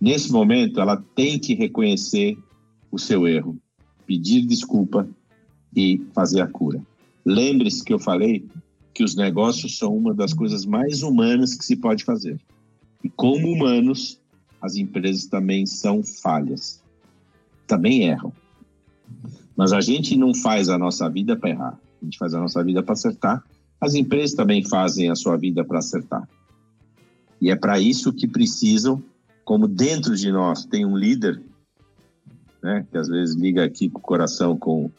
Nesse 0.00 0.30
momento, 0.30 0.80
ela 0.80 0.96
tem 1.14 1.38
que 1.38 1.54
reconhecer 1.54 2.36
o 2.90 2.98
seu 2.98 3.26
erro, 3.26 3.58
pedir 4.06 4.46
desculpa 4.46 5.08
e 5.74 6.00
fazer 6.14 6.40
a 6.40 6.46
cura. 6.46 6.82
Lembre-se 7.24 7.84
que 7.84 7.92
eu 7.92 7.98
falei 7.98 8.48
que 8.94 9.04
os 9.04 9.14
negócios 9.14 9.76
são 9.76 9.96
uma 9.96 10.14
das 10.14 10.32
coisas 10.32 10.64
mais 10.64 11.02
humanas 11.02 11.54
que 11.54 11.64
se 11.64 11.76
pode 11.76 12.04
fazer. 12.04 12.40
E 13.02 13.08
como 13.08 13.52
humanos, 13.52 14.20
as 14.60 14.76
empresas 14.76 15.26
também 15.26 15.66
são 15.66 16.02
falhas. 16.02 16.82
Também 17.66 18.08
erram. 18.08 18.32
Mas 19.56 19.72
a 19.72 19.80
gente 19.80 20.16
não 20.16 20.34
faz 20.34 20.68
a 20.68 20.78
nossa 20.78 21.08
vida 21.08 21.36
para 21.36 21.50
errar. 21.50 21.80
A 22.00 22.04
gente 22.04 22.18
faz 22.18 22.34
a 22.34 22.40
nossa 22.40 22.62
vida 22.64 22.82
para 22.82 22.92
acertar. 22.92 23.44
As 23.80 23.94
empresas 23.94 24.34
também 24.34 24.64
fazem 24.64 25.10
a 25.10 25.14
sua 25.14 25.36
vida 25.36 25.64
para 25.64 25.78
acertar. 25.78 26.28
E 27.40 27.50
é 27.50 27.56
para 27.56 27.78
isso 27.78 28.12
que 28.12 28.26
precisam, 28.26 29.02
como 29.44 29.68
dentro 29.68 30.16
de 30.16 30.32
nós 30.32 30.64
tem 30.64 30.84
um 30.84 30.96
líder, 30.96 31.40
né, 32.62 32.84
que 32.90 32.98
às 32.98 33.08
vezes 33.08 33.36
liga 33.36 33.64
aqui 33.64 33.88
com 33.88 33.98
o 33.98 34.02
coração 34.02 34.56
com, 34.56 34.90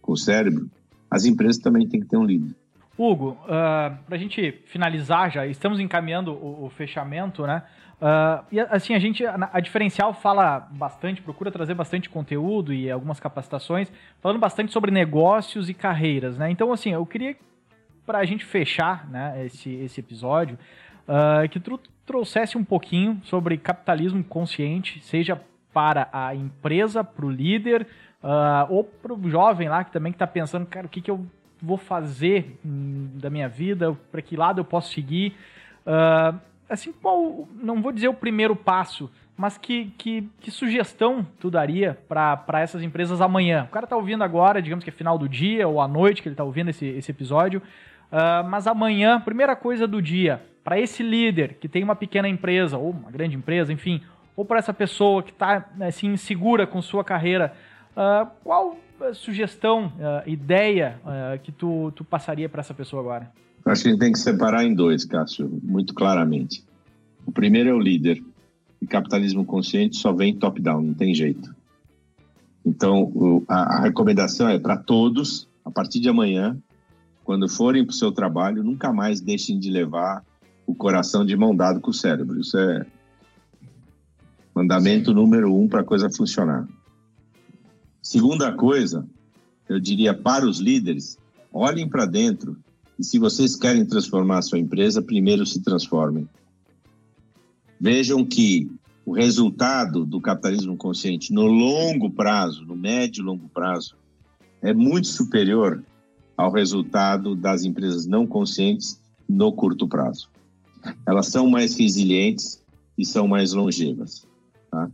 com 0.00 0.12
o 0.12 0.16
cérebro, 0.16 0.70
as 1.10 1.24
empresas 1.24 1.58
também 1.58 1.86
têm 1.88 2.00
que 2.00 2.06
ter 2.06 2.16
um 2.16 2.24
líder. 2.24 2.54
Hugo, 2.96 3.30
uh, 3.30 3.38
ah, 3.48 3.98
para 4.06 4.16
a 4.16 4.18
gente 4.18 4.62
finalizar 4.66 5.30
já, 5.30 5.46
estamos 5.46 5.80
encaminhando 5.80 6.32
o, 6.32 6.66
o 6.66 6.70
fechamento, 6.70 7.46
né? 7.46 7.62
Uh, 8.00 8.44
e 8.50 8.60
assim, 8.60 8.94
a 8.94 8.98
gente, 8.98 9.24
a, 9.24 9.50
a, 9.52 9.60
diferencial 9.60 10.12
fala 10.12 10.58
bastante, 10.58 11.22
procura 11.22 11.52
trazer 11.52 11.74
bastante 11.74 12.10
conteúdo 12.10 12.72
e 12.72 12.90
algumas 12.90 13.20
capacitações, 13.20 13.90
falando 14.20 14.40
bastante 14.40 14.72
sobre 14.72 14.90
negócios 14.90 15.68
e 15.68 15.74
carreiras, 15.74 16.36
né? 16.36 16.50
Então, 16.50 16.72
assim, 16.72 16.90
eu 16.90 17.06
queria, 17.06 17.36
para 18.06 18.18
a 18.18 18.24
gente 18.24 18.44
fechar 18.44 19.08
né, 19.08 19.44
esse, 19.46 19.70
esse 19.70 20.00
episódio, 20.00 20.58
uh, 21.08 21.48
que 21.48 21.60
tu 21.60 21.78
trouxesse 22.04 22.58
um 22.58 22.64
pouquinho 22.64 23.20
sobre 23.24 23.56
capitalismo 23.56 24.22
consciente, 24.24 25.00
seja 25.04 25.40
para 25.72 26.08
a 26.12 26.34
empresa, 26.34 27.02
para 27.02 27.24
o 27.24 27.30
líder, 27.30 27.86
uh, 28.22 28.66
ou 28.68 28.84
para 28.84 29.12
o 29.12 29.30
jovem 29.30 29.68
lá 29.68 29.84
que 29.84 29.92
também 29.92 30.12
está 30.12 30.26
pensando, 30.26 30.66
cara, 30.66 30.86
o 30.86 30.90
que, 30.90 31.00
que 31.00 31.10
eu 31.10 31.24
vou 31.60 31.76
fazer 31.76 32.58
hum, 32.64 33.10
da 33.14 33.30
minha 33.30 33.48
vida, 33.48 33.96
para 34.10 34.20
que 34.20 34.36
lado 34.36 34.60
eu 34.60 34.64
posso 34.64 34.92
seguir. 34.92 35.36
Uh, 35.86 36.38
assim, 36.68 36.92
qual, 36.92 37.48
não 37.54 37.80
vou 37.80 37.92
dizer 37.92 38.08
o 38.08 38.14
primeiro 38.14 38.56
passo, 38.56 39.10
mas 39.36 39.56
que, 39.56 39.86
que, 39.96 40.28
que 40.40 40.50
sugestão 40.50 41.26
tu 41.40 41.50
daria 41.50 41.98
para 42.08 42.60
essas 42.60 42.82
empresas 42.82 43.20
amanhã? 43.20 43.64
O 43.64 43.72
cara 43.72 43.84
está 43.84 43.96
ouvindo 43.96 44.22
agora, 44.22 44.60
digamos 44.60 44.84
que 44.84 44.90
é 44.90 44.92
final 44.92 45.16
do 45.16 45.28
dia 45.28 45.66
ou 45.66 45.80
à 45.80 45.88
noite 45.88 46.20
que 46.20 46.28
ele 46.28 46.34
está 46.34 46.44
ouvindo 46.44 46.70
esse, 46.70 46.86
esse 46.86 47.10
episódio, 47.10 47.62
uh, 48.12 48.48
mas 48.48 48.66
amanhã, 48.66 49.20
primeira 49.20 49.56
coisa 49.56 49.86
do 49.86 50.00
dia, 50.00 50.42
para 50.62 50.78
esse 50.78 51.02
líder 51.02 51.54
que 51.54 51.68
tem 51.68 51.82
uma 51.82 51.96
pequena 51.96 52.28
empresa, 52.28 52.78
ou 52.78 52.90
uma 52.90 53.10
grande 53.10 53.36
empresa, 53.36 53.72
enfim, 53.72 54.00
ou 54.36 54.44
para 54.44 54.58
essa 54.58 54.72
pessoa 54.72 55.22
que 55.22 55.30
está 55.32 55.68
assim, 55.80 56.12
insegura 56.12 56.66
com 56.66 56.80
sua 56.80 57.02
carreira, 57.02 57.52
uh, 57.96 58.30
qual 58.42 58.76
sugestão, 59.14 59.86
uh, 59.86 60.28
ideia 60.28 61.00
uh, 61.04 61.38
que 61.42 61.50
tu, 61.50 61.92
tu 61.96 62.04
passaria 62.04 62.48
para 62.48 62.60
essa 62.60 62.72
pessoa 62.72 63.02
agora? 63.02 63.30
Acho 63.64 63.82
que 63.82 63.88
a 63.88 63.90
gente 63.92 64.00
tem 64.00 64.12
que 64.12 64.18
separar 64.18 64.64
em 64.64 64.74
dois, 64.74 65.04
Cássio, 65.04 65.60
muito 65.62 65.94
claramente. 65.94 66.64
O 67.26 67.32
primeiro 67.32 67.70
é 67.70 67.72
o 67.72 67.78
líder. 67.78 68.22
E 68.80 68.86
capitalismo 68.86 69.44
consciente 69.44 69.96
só 69.96 70.12
vem 70.12 70.34
top-down, 70.34 70.82
não 70.82 70.94
tem 70.94 71.14
jeito. 71.14 71.54
Então, 72.66 73.44
a 73.48 73.80
recomendação 73.80 74.48
é 74.48 74.58
para 74.58 74.76
todos, 74.76 75.48
a 75.64 75.70
partir 75.70 76.00
de 76.00 76.08
amanhã, 76.08 76.56
quando 77.24 77.48
forem 77.48 77.84
para 77.84 77.92
o 77.92 77.96
seu 77.96 78.12
trabalho, 78.12 78.64
nunca 78.64 78.92
mais 78.92 79.20
deixem 79.20 79.58
de 79.58 79.70
levar 79.70 80.24
o 80.66 80.74
coração 80.74 81.24
de 81.24 81.36
mão 81.36 81.54
dado 81.54 81.80
com 81.80 81.90
o 81.90 81.94
cérebro. 81.94 82.40
Isso 82.40 82.58
é 82.58 82.86
mandamento 84.54 85.14
número 85.14 85.54
um 85.54 85.68
para 85.68 85.80
a 85.80 85.84
coisa 85.84 86.10
funcionar. 86.10 86.66
Segunda 88.02 88.52
coisa, 88.52 89.06
eu 89.68 89.78
diria 89.78 90.12
para 90.12 90.46
os 90.46 90.58
líderes, 90.58 91.18
olhem 91.52 91.88
para 91.88 92.04
dentro 92.04 92.56
e 92.98 93.04
se 93.04 93.18
vocês 93.18 93.56
querem 93.56 93.86
transformar 93.86 94.38
a 94.38 94.42
sua 94.42 94.58
empresa, 94.58 95.00
primeiro 95.00 95.46
se 95.46 95.62
transformem. 95.62 96.28
Vejam 97.80 98.24
que 98.24 98.70
o 99.04 99.12
resultado 99.12 100.04
do 100.04 100.20
capitalismo 100.20 100.76
consciente 100.76 101.32
no 101.32 101.46
longo 101.46 102.10
prazo, 102.10 102.64
no 102.64 102.76
médio 102.76 103.22
e 103.22 103.24
longo 103.24 103.48
prazo, 103.48 103.96
é 104.60 104.72
muito 104.72 105.08
superior 105.08 105.82
ao 106.42 106.50
resultado 106.50 107.36
das 107.36 107.62
empresas 107.62 108.04
não 108.04 108.26
conscientes 108.26 109.00
no 109.28 109.52
curto 109.52 109.86
prazo. 109.86 110.28
Elas 111.06 111.28
são 111.28 111.48
mais 111.48 111.78
resilientes 111.78 112.60
e 112.98 113.04
são 113.04 113.28
mais 113.28 113.52
longevas. 113.52 114.26
Tá? 114.68 114.90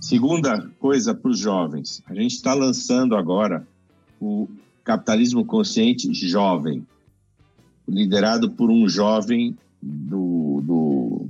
Segunda 0.00 0.66
coisa 0.78 1.14
para 1.14 1.30
os 1.30 1.38
jovens, 1.38 2.02
a 2.06 2.14
gente 2.14 2.34
está 2.34 2.54
lançando 2.54 3.14
agora 3.14 3.68
o 4.18 4.48
capitalismo 4.82 5.44
consciente 5.44 6.12
jovem, 6.14 6.86
liderado 7.86 8.50
por 8.50 8.70
um 8.70 8.88
jovem 8.88 9.54
do, 9.82 10.62
do 10.64 11.26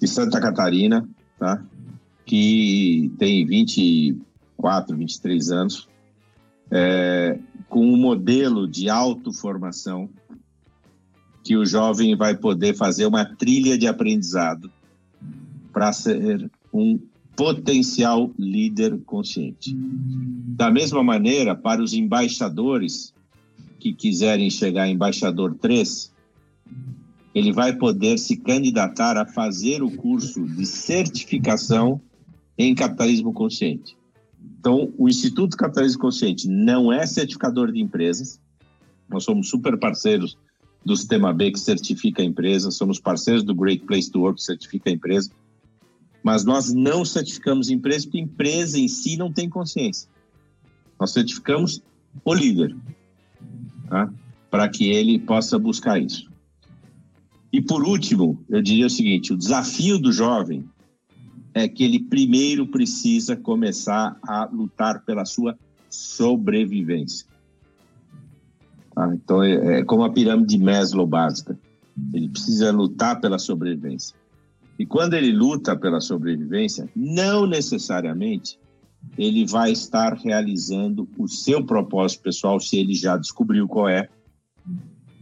de 0.00 0.06
Santa 0.06 0.40
Catarina, 0.40 1.08
tá? 1.40 1.60
que 2.24 3.10
tem 3.18 3.44
24, 3.44 4.96
23 4.96 5.50
anos, 5.50 5.88
é, 6.70 7.38
com 7.68 7.84
um 7.84 7.96
modelo 7.96 8.66
de 8.66 8.88
autoformação 8.88 10.08
que 11.42 11.56
o 11.56 11.64
jovem 11.64 12.16
vai 12.16 12.36
poder 12.36 12.74
fazer 12.74 13.06
uma 13.06 13.24
trilha 13.24 13.78
de 13.78 13.86
aprendizado 13.86 14.70
para 15.72 15.92
ser 15.92 16.50
um 16.72 16.98
potencial 17.36 18.30
líder 18.38 18.98
consciente. 19.04 19.76
Da 19.76 20.70
mesma 20.70 21.04
maneira, 21.04 21.54
para 21.54 21.82
os 21.82 21.92
embaixadores 21.92 23.14
que 23.78 23.92
quiserem 23.92 24.50
chegar 24.50 24.88
embaixador 24.88 25.54
3, 25.54 26.12
ele 27.34 27.52
vai 27.52 27.76
poder 27.76 28.18
se 28.18 28.38
candidatar 28.38 29.18
a 29.18 29.26
fazer 29.26 29.82
o 29.82 29.90
curso 29.90 30.46
de 30.46 30.64
certificação 30.64 32.00
em 32.56 32.74
capitalismo 32.74 33.32
consciente. 33.32 33.96
Então, 34.58 34.92
o 34.98 35.08
Instituto 35.08 35.56
Capitalismo 35.56 36.00
Consciente 36.00 36.48
não 36.48 36.92
é 36.92 37.06
certificador 37.06 37.70
de 37.72 37.80
empresas. 37.80 38.40
Nós 39.08 39.24
somos 39.24 39.48
super 39.48 39.78
parceiros 39.78 40.36
do 40.84 40.96
Sistema 40.96 41.32
B, 41.32 41.52
que 41.52 41.60
certifica 41.60 42.22
a 42.22 42.24
empresa, 42.24 42.70
somos 42.70 43.00
parceiros 43.00 43.42
do 43.42 43.54
Great 43.54 43.84
Place 43.84 44.10
to 44.10 44.20
Work, 44.20 44.38
que 44.38 44.44
certifica 44.44 44.90
a 44.90 44.92
empresa 44.92 45.30
mas 46.26 46.44
nós 46.44 46.74
não 46.74 47.04
certificamos 47.04 47.70
empresa 47.70 48.04
porque 48.04 48.18
empresa 48.18 48.80
em 48.80 48.88
si 48.88 49.16
não 49.16 49.32
tem 49.32 49.48
consciência. 49.48 50.10
Nós 50.98 51.12
certificamos 51.12 51.80
o 52.24 52.34
líder, 52.34 52.76
tá? 53.88 54.12
para 54.50 54.68
que 54.68 54.88
ele 54.88 55.20
possa 55.20 55.56
buscar 55.56 56.02
isso. 56.02 56.28
E 57.52 57.62
por 57.62 57.84
último, 57.84 58.44
eu 58.48 58.60
diria 58.60 58.88
o 58.88 58.90
seguinte: 58.90 59.32
o 59.32 59.36
desafio 59.36 60.00
do 60.00 60.10
jovem 60.10 60.68
é 61.56 61.66
que 61.66 61.82
ele 61.82 61.98
primeiro 61.98 62.66
precisa 62.66 63.34
começar 63.34 64.14
a 64.22 64.44
lutar 64.44 65.02
pela 65.06 65.24
sua 65.24 65.58
sobrevivência. 65.88 67.26
Tá? 68.94 69.10
Então, 69.14 69.42
é, 69.42 69.78
é 69.78 69.82
como 69.82 70.04
a 70.04 70.12
pirâmide 70.12 70.58
de 70.58 70.62
Maslow 70.62 71.06
básica. 71.06 71.58
Ele 72.12 72.28
precisa 72.28 72.70
lutar 72.70 73.22
pela 73.22 73.38
sobrevivência. 73.38 74.14
E 74.78 74.84
quando 74.84 75.14
ele 75.14 75.32
luta 75.32 75.74
pela 75.74 75.98
sobrevivência, 75.98 76.90
não 76.94 77.46
necessariamente 77.46 78.58
ele 79.16 79.46
vai 79.46 79.72
estar 79.72 80.12
realizando 80.12 81.08
o 81.16 81.26
seu 81.26 81.64
propósito 81.64 82.20
pessoal, 82.20 82.60
se 82.60 82.76
ele 82.76 82.92
já 82.92 83.16
descobriu 83.16 83.66
qual 83.66 83.88
é, 83.88 84.10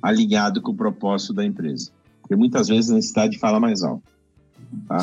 alinhado 0.02 0.60
com 0.60 0.72
o 0.72 0.76
propósito 0.76 1.32
da 1.32 1.44
empresa. 1.44 1.92
Porque 2.20 2.34
muitas 2.34 2.66
vezes 2.66 2.90
a 2.90 2.94
necessidade 2.94 3.38
fala 3.38 3.60
mais 3.60 3.84
alto. 3.84 4.02
Tá? 4.88 4.98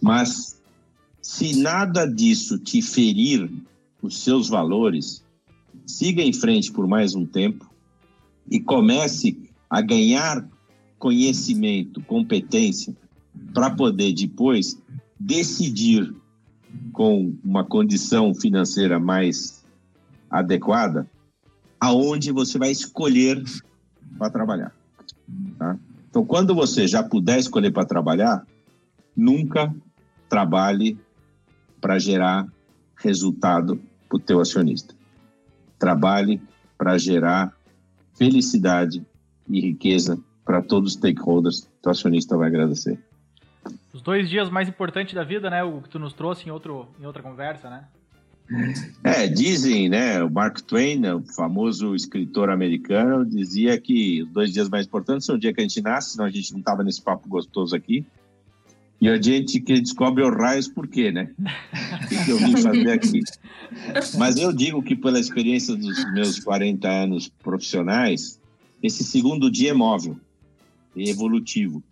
Mas 0.00 0.60
se 1.22 1.56
nada 1.56 2.06
disso 2.06 2.58
te 2.58 2.82
ferir 2.82 3.50
os 4.02 4.22
seus 4.22 4.48
valores, 4.48 5.24
siga 5.86 6.22
em 6.22 6.32
frente 6.32 6.70
por 6.70 6.86
mais 6.86 7.14
um 7.14 7.24
tempo 7.24 7.68
e 8.50 8.60
comece 8.60 9.38
a 9.68 9.80
ganhar 9.80 10.46
conhecimento, 10.98 12.00
competência 12.02 12.94
para 13.52 13.70
poder 13.70 14.12
depois 14.12 14.78
decidir 15.18 16.14
com 16.92 17.34
uma 17.44 17.64
condição 17.64 18.34
financeira 18.34 18.98
mais 18.98 19.64
adequada 20.30 21.08
aonde 21.80 22.32
você 22.32 22.58
vai 22.58 22.70
escolher 22.70 23.42
para 24.18 24.30
trabalhar. 24.30 24.74
Tá? 25.58 25.76
Então, 26.08 26.24
quando 26.24 26.54
você 26.54 26.86
já 26.86 27.02
puder 27.02 27.38
escolher 27.38 27.72
para 27.72 27.84
trabalhar, 27.84 28.46
nunca 29.16 29.74
trabalhe 30.28 30.98
para 31.80 31.98
gerar 31.98 32.46
resultado 32.96 33.80
para 34.08 34.16
o 34.16 34.20
teu 34.20 34.40
acionista. 34.40 34.94
Trabalhe 35.78 36.40
para 36.78 36.96
gerar 36.98 37.54
felicidade 38.16 39.04
e 39.48 39.60
riqueza 39.60 40.18
para 40.44 40.62
todos 40.62 40.92
os 40.92 40.98
stakeholders. 40.98 41.68
O 41.84 41.90
acionista 41.90 42.36
vai 42.36 42.48
agradecer. 42.48 42.98
Os 43.92 44.02
dois 44.02 44.28
dias 44.28 44.50
mais 44.50 44.68
importantes 44.68 45.14
da 45.14 45.24
vida, 45.24 45.48
né? 45.50 45.62
O 45.62 45.80
que 45.80 45.88
tu 45.88 45.98
nos 45.98 46.12
trouxe 46.12 46.46
em, 46.48 46.50
outro, 46.50 46.88
em 47.00 47.06
outra 47.06 47.22
conversa, 47.22 47.70
né? 47.70 47.84
É, 49.02 49.26
dizem, 49.26 49.88
né? 49.88 50.22
O 50.22 50.30
Mark 50.30 50.60
Twain, 50.60 51.06
o 51.06 51.22
famoso 51.22 51.94
escritor 51.94 52.50
americano, 52.50 53.24
dizia 53.24 53.80
que 53.80 54.22
os 54.22 54.30
dois 54.30 54.52
dias 54.52 54.68
mais 54.68 54.86
importantes 54.86 55.26
são 55.26 55.36
o 55.36 55.38
dia 55.38 55.52
que 55.52 55.60
a 55.60 55.62
gente 55.62 55.80
nasce, 55.80 56.12
senão 56.12 56.24
a 56.24 56.30
gente 56.30 56.52
não 56.52 56.60
tava 56.60 56.82
nesse 56.82 57.00
papo 57.00 57.28
gostoso 57.28 57.74
aqui. 57.74 58.04
E 59.04 59.08
a 59.10 59.20
gente 59.20 59.60
que 59.60 59.78
descobre 59.78 60.24
os 60.24 60.34
raios 60.34 60.66
por 60.66 60.88
quê, 60.88 61.12
né? 61.12 61.30
O 61.38 62.08
que, 62.08 62.24
que 62.24 62.30
eu 62.30 62.38
vim 62.38 62.56
fazer 62.56 62.90
aqui? 62.90 63.20
Mas 64.16 64.38
eu 64.38 64.50
digo 64.50 64.82
que 64.82 64.96
pela 64.96 65.20
experiência 65.20 65.76
dos 65.76 66.10
meus 66.14 66.40
40 66.40 66.88
anos 66.88 67.28
profissionais, 67.28 68.40
esse 68.82 69.04
segundo 69.04 69.50
dia 69.50 69.72
é 69.72 69.74
móvel, 69.74 70.18
é 70.96 71.02
evolutivo. 71.02 71.82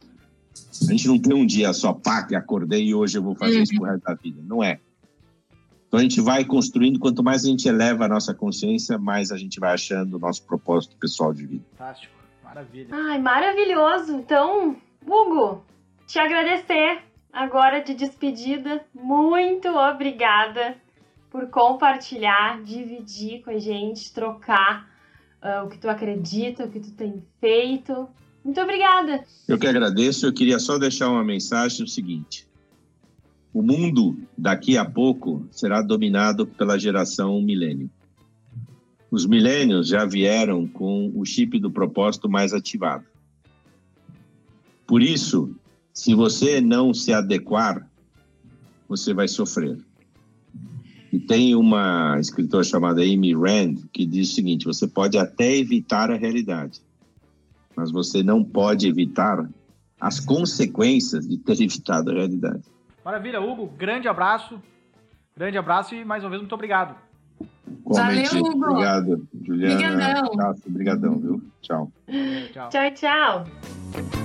A 0.88 0.90
gente 0.90 1.06
não 1.06 1.18
tem 1.18 1.34
um 1.34 1.44
dia 1.44 1.74
só, 1.74 1.92
pá, 1.92 2.22
que 2.22 2.34
acordei 2.34 2.86
e 2.86 2.94
hoje 2.94 3.18
eu 3.18 3.22
vou 3.22 3.34
fazer 3.34 3.62
isso 3.62 3.74
pro 3.74 3.84
resto 3.84 4.04
da 4.04 4.14
vida. 4.14 4.40
Não 4.42 4.64
é. 4.64 4.80
Então 5.88 6.00
a 6.00 6.02
gente 6.02 6.18
vai 6.18 6.46
construindo, 6.46 6.98
quanto 6.98 7.22
mais 7.22 7.44
a 7.44 7.48
gente 7.48 7.68
eleva 7.68 8.06
a 8.06 8.08
nossa 8.08 8.32
consciência, 8.32 8.96
mais 8.96 9.30
a 9.30 9.36
gente 9.36 9.60
vai 9.60 9.74
achando 9.74 10.16
o 10.16 10.18
nosso 10.18 10.44
propósito 10.44 10.96
pessoal 10.96 11.34
de 11.34 11.44
vida. 11.44 11.64
Fantástico, 11.72 12.14
maravilha. 12.42 12.88
Ai, 12.90 13.18
maravilhoso. 13.18 14.14
Então, 14.14 14.78
Hugo, 15.06 15.62
te 16.06 16.18
agradecer 16.18 17.02
agora 17.32 17.82
de 17.82 17.94
despedida. 17.94 18.84
Muito 18.94 19.68
obrigada 19.68 20.76
por 21.30 21.48
compartilhar, 21.48 22.62
dividir 22.62 23.42
com 23.42 23.50
a 23.50 23.58
gente, 23.58 24.12
trocar 24.12 24.88
uh, 25.42 25.64
o 25.64 25.68
que 25.68 25.78
tu 25.78 25.88
acredita, 25.88 26.64
o 26.64 26.70
que 26.70 26.80
tu 26.80 26.92
tem 26.92 27.22
feito. 27.40 28.08
Muito 28.44 28.60
obrigada. 28.60 29.24
Eu 29.48 29.58
que 29.58 29.66
agradeço. 29.66 30.26
Eu 30.26 30.32
queria 30.32 30.58
só 30.58 30.78
deixar 30.78 31.08
uma 31.08 31.24
mensagem 31.24 31.84
o 31.84 31.88
seguinte: 31.88 32.46
o 33.52 33.62
mundo 33.62 34.18
daqui 34.36 34.76
a 34.76 34.84
pouco 34.84 35.46
será 35.50 35.80
dominado 35.80 36.46
pela 36.46 36.78
geração 36.78 37.40
milênio. 37.40 37.90
Os 39.10 39.26
milênios 39.26 39.88
já 39.88 40.04
vieram 40.06 40.66
com 40.66 41.12
o 41.14 41.24
chip 41.24 41.58
do 41.58 41.70
propósito 41.70 42.28
mais 42.28 42.54
ativado. 42.54 43.04
Por 44.86 45.02
isso, 45.02 45.54
se 45.92 46.14
você 46.14 46.60
não 46.60 46.94
se 46.94 47.12
adequar, 47.12 47.86
você 48.88 49.12
vai 49.12 49.28
sofrer. 49.28 49.78
E 51.12 51.18
tem 51.18 51.54
uma 51.54 52.18
escritora 52.18 52.64
chamada 52.64 53.02
Amy 53.02 53.34
Rand 53.34 53.76
que 53.92 54.06
diz 54.06 54.30
o 54.30 54.34
seguinte: 54.34 54.64
você 54.64 54.88
pode 54.88 55.18
até 55.18 55.56
evitar 55.56 56.10
a 56.10 56.16
realidade, 56.16 56.80
mas 57.76 57.90
você 57.90 58.22
não 58.22 58.42
pode 58.42 58.88
evitar 58.88 59.46
as 60.00 60.18
consequências 60.18 61.28
de 61.28 61.36
ter 61.36 61.60
evitado 61.62 62.10
a 62.10 62.14
realidade. 62.14 62.62
Maravilha, 63.04 63.40
Hugo. 63.40 63.66
Grande 63.76 64.08
abraço. 64.08 64.60
Grande 65.36 65.58
abraço 65.58 65.94
e 65.94 66.04
mais 66.04 66.22
uma 66.22 66.30
vez 66.30 66.40
muito 66.40 66.54
obrigado. 66.54 66.94
Valeu, 67.84 68.30
Hugo. 68.34 68.66
Obrigado, 68.66 69.28
Juliana. 69.44 70.20
Obrigadão. 70.20 70.56
Obrigadão, 70.66 71.18
viu? 71.18 71.42
Tchau. 71.60 71.92
Tchau. 72.52 72.68
Tchau, 72.70 72.90
tchau. 72.94 74.21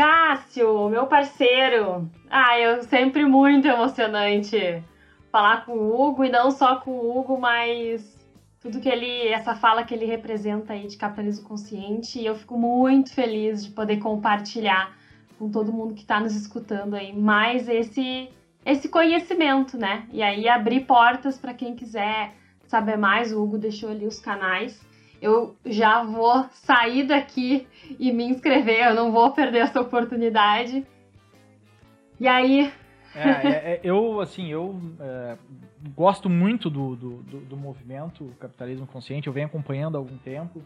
Cássio, 0.00 0.88
meu 0.88 1.06
parceiro. 1.06 2.10
Ah, 2.30 2.58
eu 2.58 2.82
sempre 2.84 3.26
muito 3.26 3.68
emocionante 3.68 4.82
falar 5.30 5.66
com 5.66 5.72
o 5.72 6.00
Hugo 6.00 6.24
e 6.24 6.30
não 6.30 6.50
só 6.50 6.76
com 6.76 6.90
o 6.90 7.18
Hugo, 7.18 7.38
mas 7.38 8.26
tudo 8.62 8.80
que 8.80 8.88
ele, 8.88 9.28
essa 9.28 9.54
fala 9.54 9.84
que 9.84 9.92
ele 9.92 10.06
representa 10.06 10.72
aí 10.72 10.86
de 10.86 10.96
capitalismo 10.96 11.46
consciente, 11.46 12.18
e 12.18 12.24
eu 12.24 12.34
fico 12.34 12.56
muito 12.56 13.12
feliz 13.12 13.62
de 13.62 13.72
poder 13.72 13.98
compartilhar 13.98 14.96
com 15.38 15.50
todo 15.50 15.70
mundo 15.70 15.92
que 15.92 16.00
está 16.00 16.18
nos 16.18 16.34
escutando 16.34 16.94
aí 16.94 17.14
mais 17.14 17.68
esse 17.68 18.30
esse 18.64 18.88
conhecimento, 18.88 19.76
né? 19.76 20.06
E 20.10 20.22
aí 20.22 20.48
abrir 20.48 20.86
portas 20.86 21.36
para 21.36 21.52
quem 21.52 21.76
quiser 21.76 22.32
saber 22.66 22.96
mais. 22.96 23.34
O 23.34 23.42
Hugo 23.42 23.58
deixou 23.58 23.90
ali 23.90 24.06
os 24.06 24.18
canais. 24.18 24.80
Eu 25.20 25.54
já 25.66 26.02
vou 26.02 26.44
sair 26.50 27.04
daqui 27.04 27.66
e 27.98 28.12
me 28.12 28.24
inscrever, 28.24 28.86
eu 28.86 28.94
não 28.94 29.12
vou 29.12 29.32
perder 29.32 29.58
essa 29.58 29.80
oportunidade. 29.80 30.86
E 32.18 32.26
aí, 32.28 32.72
É, 33.14 33.28
é, 33.28 33.50
é, 33.74 33.80
eu, 33.82 34.20
assim, 34.20 34.48
eu 34.48 34.80
é, 35.00 35.36
gosto 35.96 36.28
muito 36.30 36.70
do, 36.70 36.94
do, 36.96 37.10
do, 37.22 37.40
do 37.40 37.56
movimento 37.56 38.32
Capitalismo 38.38 38.86
Consciente, 38.86 39.26
eu 39.26 39.32
venho 39.32 39.46
acompanhando 39.46 39.96
há 39.96 39.98
algum 39.98 40.16
tempo. 40.18 40.62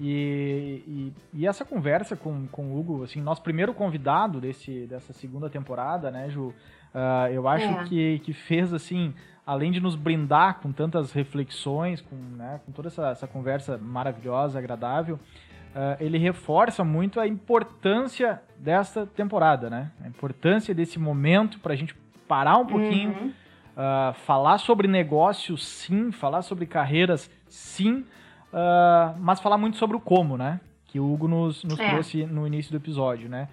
E, 0.00 0.84
e, 0.86 1.12
e 1.40 1.46
essa 1.46 1.64
conversa 1.64 2.14
com, 2.16 2.46
com 2.46 2.66
o 2.66 2.78
Hugo, 2.78 3.02
assim, 3.02 3.20
nosso 3.20 3.42
primeiro 3.42 3.74
convidado 3.74 4.40
desse, 4.40 4.86
dessa 4.86 5.12
segunda 5.12 5.50
temporada, 5.50 6.08
né, 6.10 6.30
Ju? 6.30 6.54
Uh, 6.94 7.32
eu 7.32 7.48
acho 7.48 7.66
É. 7.66 7.84
que, 7.84 8.18
que 8.20 8.32
fez, 8.32 8.72
assim, 8.72 9.12
além 9.48 9.72
de 9.72 9.80
nos 9.80 9.94
brindar 9.96 10.60
com 10.60 10.70
tantas 10.70 11.10
reflexões, 11.12 12.00
com, 12.02 12.14
né, 12.36 12.60
com 12.66 12.72
toda 12.72 12.88
essa, 12.88 13.08
essa 13.08 13.26
conversa 13.26 13.78
maravilhosa, 13.78 14.58
agradável, 14.58 15.16
uh, 15.16 15.96
ele 15.98 16.18
reforça 16.18 16.84
muito 16.84 17.18
a 17.18 17.26
importância 17.26 18.42
dessa 18.58 19.06
temporada, 19.06 19.70
né? 19.70 19.90
A 20.04 20.08
importância 20.08 20.74
desse 20.74 20.98
momento 20.98 21.58
para 21.60 21.72
a 21.72 21.76
gente 21.76 21.94
parar 22.26 22.58
um 22.58 22.66
pouquinho, 22.66 23.10
Uhum. 23.12 23.28
uh, 23.30 24.12
falar 24.26 24.58
sobre 24.58 24.86
negócios, 24.86 25.66
sim, 25.66 26.12
falar 26.12 26.42
sobre 26.42 26.66
carreiras, 26.66 27.30
sim, 27.48 28.04
uh, 28.52 29.16
mas 29.18 29.40
falar 29.40 29.56
muito 29.56 29.76
sobre 29.78 29.96
o 29.96 30.00
como, 30.00 30.36
né? 30.36 30.60
Que 30.88 31.00
o 31.00 31.10
Hugo 31.12 31.26
nos, 31.26 31.64
nos 31.64 31.78
É. 31.80 31.86
trouxe 31.86 32.26
no 32.26 32.46
início 32.46 32.70
do 32.70 32.76
episódio, 32.76 33.28
né? 33.28 33.48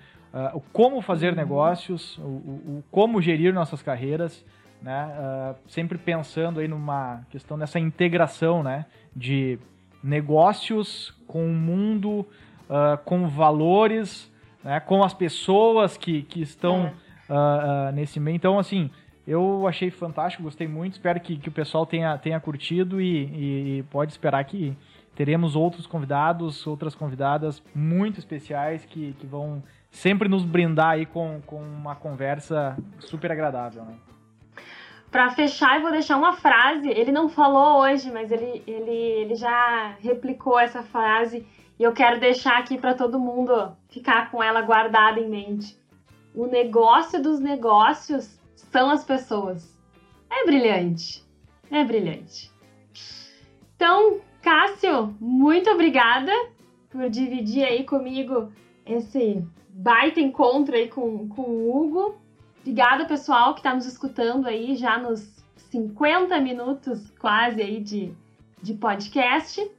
O 0.54 0.60
como 0.60 1.00
fazer 1.02 1.30
Uhum. 1.30 1.36
negócios, 1.38 2.18
o, 2.18 2.22
o- 2.24 2.80
o 2.80 2.84
como 2.92 3.22
gerir 3.22 3.54
nossas 3.54 3.82
carreiras, 3.82 4.44
né? 4.86 5.08
Uh, 5.18 5.56
sempre 5.68 5.98
pensando 5.98 6.60
aí 6.60 6.68
numa 6.68 7.26
questão 7.32 7.58
dessa 7.58 7.80
integração, 7.80 8.62
né? 8.62 8.86
De 9.16 9.58
negócios 10.04 11.10
com 11.28 11.46
o 11.46 11.54
mundo, 11.54 12.20
uh, 12.70 12.98
com 13.04 13.28
valores, 13.28 14.32
né? 14.64 14.80
Com 14.80 15.04
as 15.04 15.14
pessoas 15.14 15.98
que, 15.98 16.22
que 16.22 16.42
estão 16.42 16.86
É. 16.86 16.94
ah, 17.30 17.92
nesse 17.94 18.20
meio. 18.20 18.36
Então, 18.36 18.60
assim, 18.60 18.92
eu 19.28 19.68
achei 19.68 19.90
fantástico, 19.90 20.44
gostei 20.44 20.68
muito. 20.68 20.94
Espero 20.94 21.20
que, 21.20 21.36
que 21.38 21.50
o 21.50 21.52
pessoal 21.52 21.86
tenha, 21.88 22.16
tenha 22.20 22.40
curtido 22.40 23.02
e, 23.02 23.26
e- 23.26 23.78
e 23.80 23.84
pode 23.84 24.12
esperar 24.12 24.44
que 24.46 24.78
teremos 25.16 25.56
outros 25.56 25.88
convidados, 25.88 26.68
outras 26.68 26.94
convidadas 26.94 27.64
muito 27.74 28.20
especiais 28.20 28.86
que, 28.86 29.14
que 29.14 29.26
vão 29.26 29.64
sempre 29.90 30.30
nos 30.30 30.44
brindar 30.46 30.90
aí 30.92 31.06
com, 31.08 31.42
com 31.48 31.60
uma 31.62 31.96
conversa 31.96 32.78
super 33.00 33.32
agradável, 33.32 33.84
né? 33.86 33.96
Pra 35.16 35.30
fechar, 35.30 35.78
eu 35.78 35.82
vou 35.82 35.92
deixar 35.94 36.18
uma 36.18 36.34
frase. 36.34 36.90
Ele 36.90 37.10
não 37.10 37.30
falou 37.30 37.80
hoje, 37.84 38.12
mas 38.12 38.30
ele, 38.34 38.62
ele, 38.68 38.92
ele 38.92 39.36
já 39.36 39.96
replicou 40.02 40.60
essa 40.60 40.84
frase 40.84 41.48
e 41.80 41.84
eu 41.84 41.94
quero 41.94 42.20
deixar 42.20 42.58
aqui 42.58 42.78
pra 42.78 42.94
todo 42.94 43.18
mundo 43.18 43.72
ficar 43.88 44.30
com 44.30 44.44
ela 44.44 44.62
guardada 44.62 45.18
em 45.18 45.30
mente. 45.30 45.80
O 46.36 46.48
negócio 46.48 47.24
dos 47.24 47.40
negócios 47.40 48.38
são 48.58 48.90
as 48.90 49.06
pessoas. 49.06 49.80
É 50.30 50.44
brilhante. 50.44 51.24
É 51.72 51.82
brilhante. 51.86 52.52
Então, 53.74 54.20
Cássio, 54.42 55.16
muito 55.22 55.70
obrigada 55.70 56.34
por 56.90 57.10
dividir 57.10 57.64
aí 57.64 57.86
comigo 57.86 58.52
esse 58.86 59.42
baita 59.70 60.20
encontro 60.20 60.76
aí 60.76 60.90
com, 60.90 61.30
com 61.30 61.42
o 61.42 61.74
Hugo. 61.74 62.25
Obrigada, 62.66 63.06
pessoal, 63.06 63.54
que 63.54 63.60
está 63.60 63.76
nos 63.76 63.86
escutando 63.86 64.48
aí 64.48 64.76
já 64.76 64.98
nos 64.98 65.22
50 65.70 66.42
minutos 66.42 67.12
quase 67.20 67.62
aí 67.62 67.80
de, 67.80 68.12
de 68.60 68.74
podcast. 68.74 69.70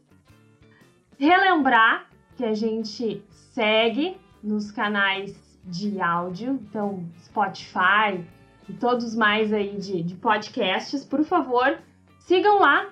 Relembrar 1.18 2.08
que 2.36 2.44
a 2.44 2.54
gente 2.54 3.24
segue 3.28 4.16
nos 4.40 4.70
canais 4.70 5.36
de 5.64 6.00
áudio, 6.00 6.60
então 6.62 7.04
Spotify 7.24 8.24
e 8.68 8.72
todos 8.74 9.16
mais 9.16 9.52
aí 9.52 9.76
de, 9.76 10.04
de 10.04 10.14
podcasts. 10.14 11.04
Por 11.04 11.24
favor, 11.24 11.80
sigam 12.20 12.60
lá, 12.60 12.88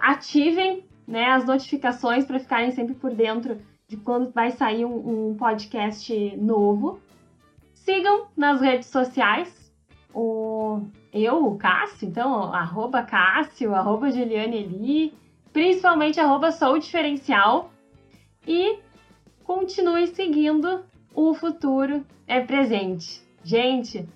ativem 0.00 0.82
né, 1.06 1.26
as 1.26 1.44
notificações 1.44 2.24
para 2.24 2.38
ficarem 2.38 2.70
sempre 2.70 2.94
por 2.94 3.14
dentro 3.14 3.58
de 3.86 3.98
quando 3.98 4.32
vai 4.32 4.50
sair 4.50 4.86
um, 4.86 5.28
um 5.28 5.36
podcast 5.36 6.34
novo. 6.38 7.02
Sigam 7.90 8.28
nas 8.36 8.60
redes 8.60 8.86
sociais. 8.86 9.74
O, 10.14 10.82
eu, 11.12 11.44
o 11.44 11.58
Cássio, 11.58 12.08
então, 12.08 12.54
arroba 12.54 13.02
Cássio, 13.02 13.74
arroba 13.74 14.12
Juliane 14.12 14.58
Eli, 14.58 15.12
principalmente 15.52 16.20
arroba 16.20 16.52
Sou 16.52 16.78
Diferencial. 16.78 17.72
E 18.46 18.78
continue 19.42 20.06
seguindo 20.06 20.84
o 21.12 21.34
futuro 21.34 22.06
é 22.28 22.40
presente. 22.40 23.20
Gente, 23.42 24.08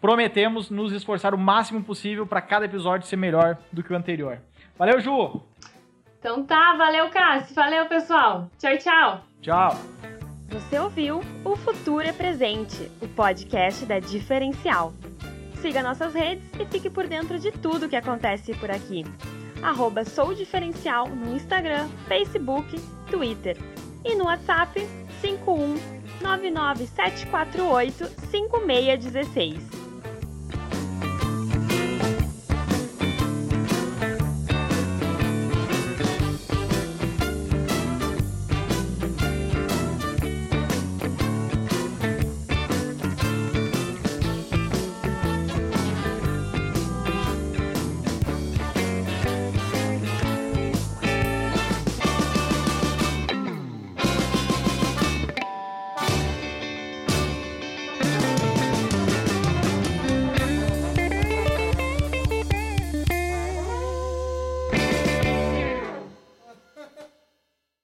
prometemos, 0.02 0.70
nos 0.70 0.92
esforçar 0.92 1.34
o 1.34 1.38
máximo 1.38 1.84
possível 1.84 2.26
para 2.26 2.42
cada 2.42 2.66
episódio 2.66 3.08
ser 3.08 3.18
melhor 3.18 3.58
do 3.72 3.84
que 3.84 3.94
o 3.94 3.96
anterior. 3.96 4.40
Valeu, 4.78 5.00
Ju! 5.00 5.42
Então 6.20 6.44
tá, 6.44 6.76
valeu, 6.76 7.10
Cássio. 7.10 7.56
Valeu, 7.56 7.86
pessoal. 7.86 8.50
Tchau, 8.58 8.78
tchau. 8.78 9.22
Tchau. 9.42 9.78
Você 10.50 10.80
ouviu 10.80 11.22
O 11.44 11.56
Futuro 11.56 12.08
é 12.08 12.14
Presente, 12.14 12.90
o 13.02 13.08
podcast 13.08 13.86
da 13.86 14.00
Diferencial. 14.00 14.94
Siga 15.62 15.84
nossas 15.84 16.14
redes 16.14 16.50
e 16.60 16.66
fique 16.66 16.90
por 16.90 17.08
dentro 17.08 17.40
de 17.40 17.52
tudo 17.52 17.90
que 17.90 17.96
acontece 17.96 18.54
por 18.56 18.72
aqui. 18.72 19.06
Arroba 19.62 20.06
Sou 20.06 20.34
Diferencial 20.34 21.08
no 21.08 21.36
Instagram, 21.36 21.88
Facebook, 22.08 22.80
Twitter. 23.10 23.58
E 24.06 24.16
no 24.16 24.26
WhatsApp 24.26 24.80
51 25.22 25.76
99748 26.22 28.06
5616. 28.32 29.87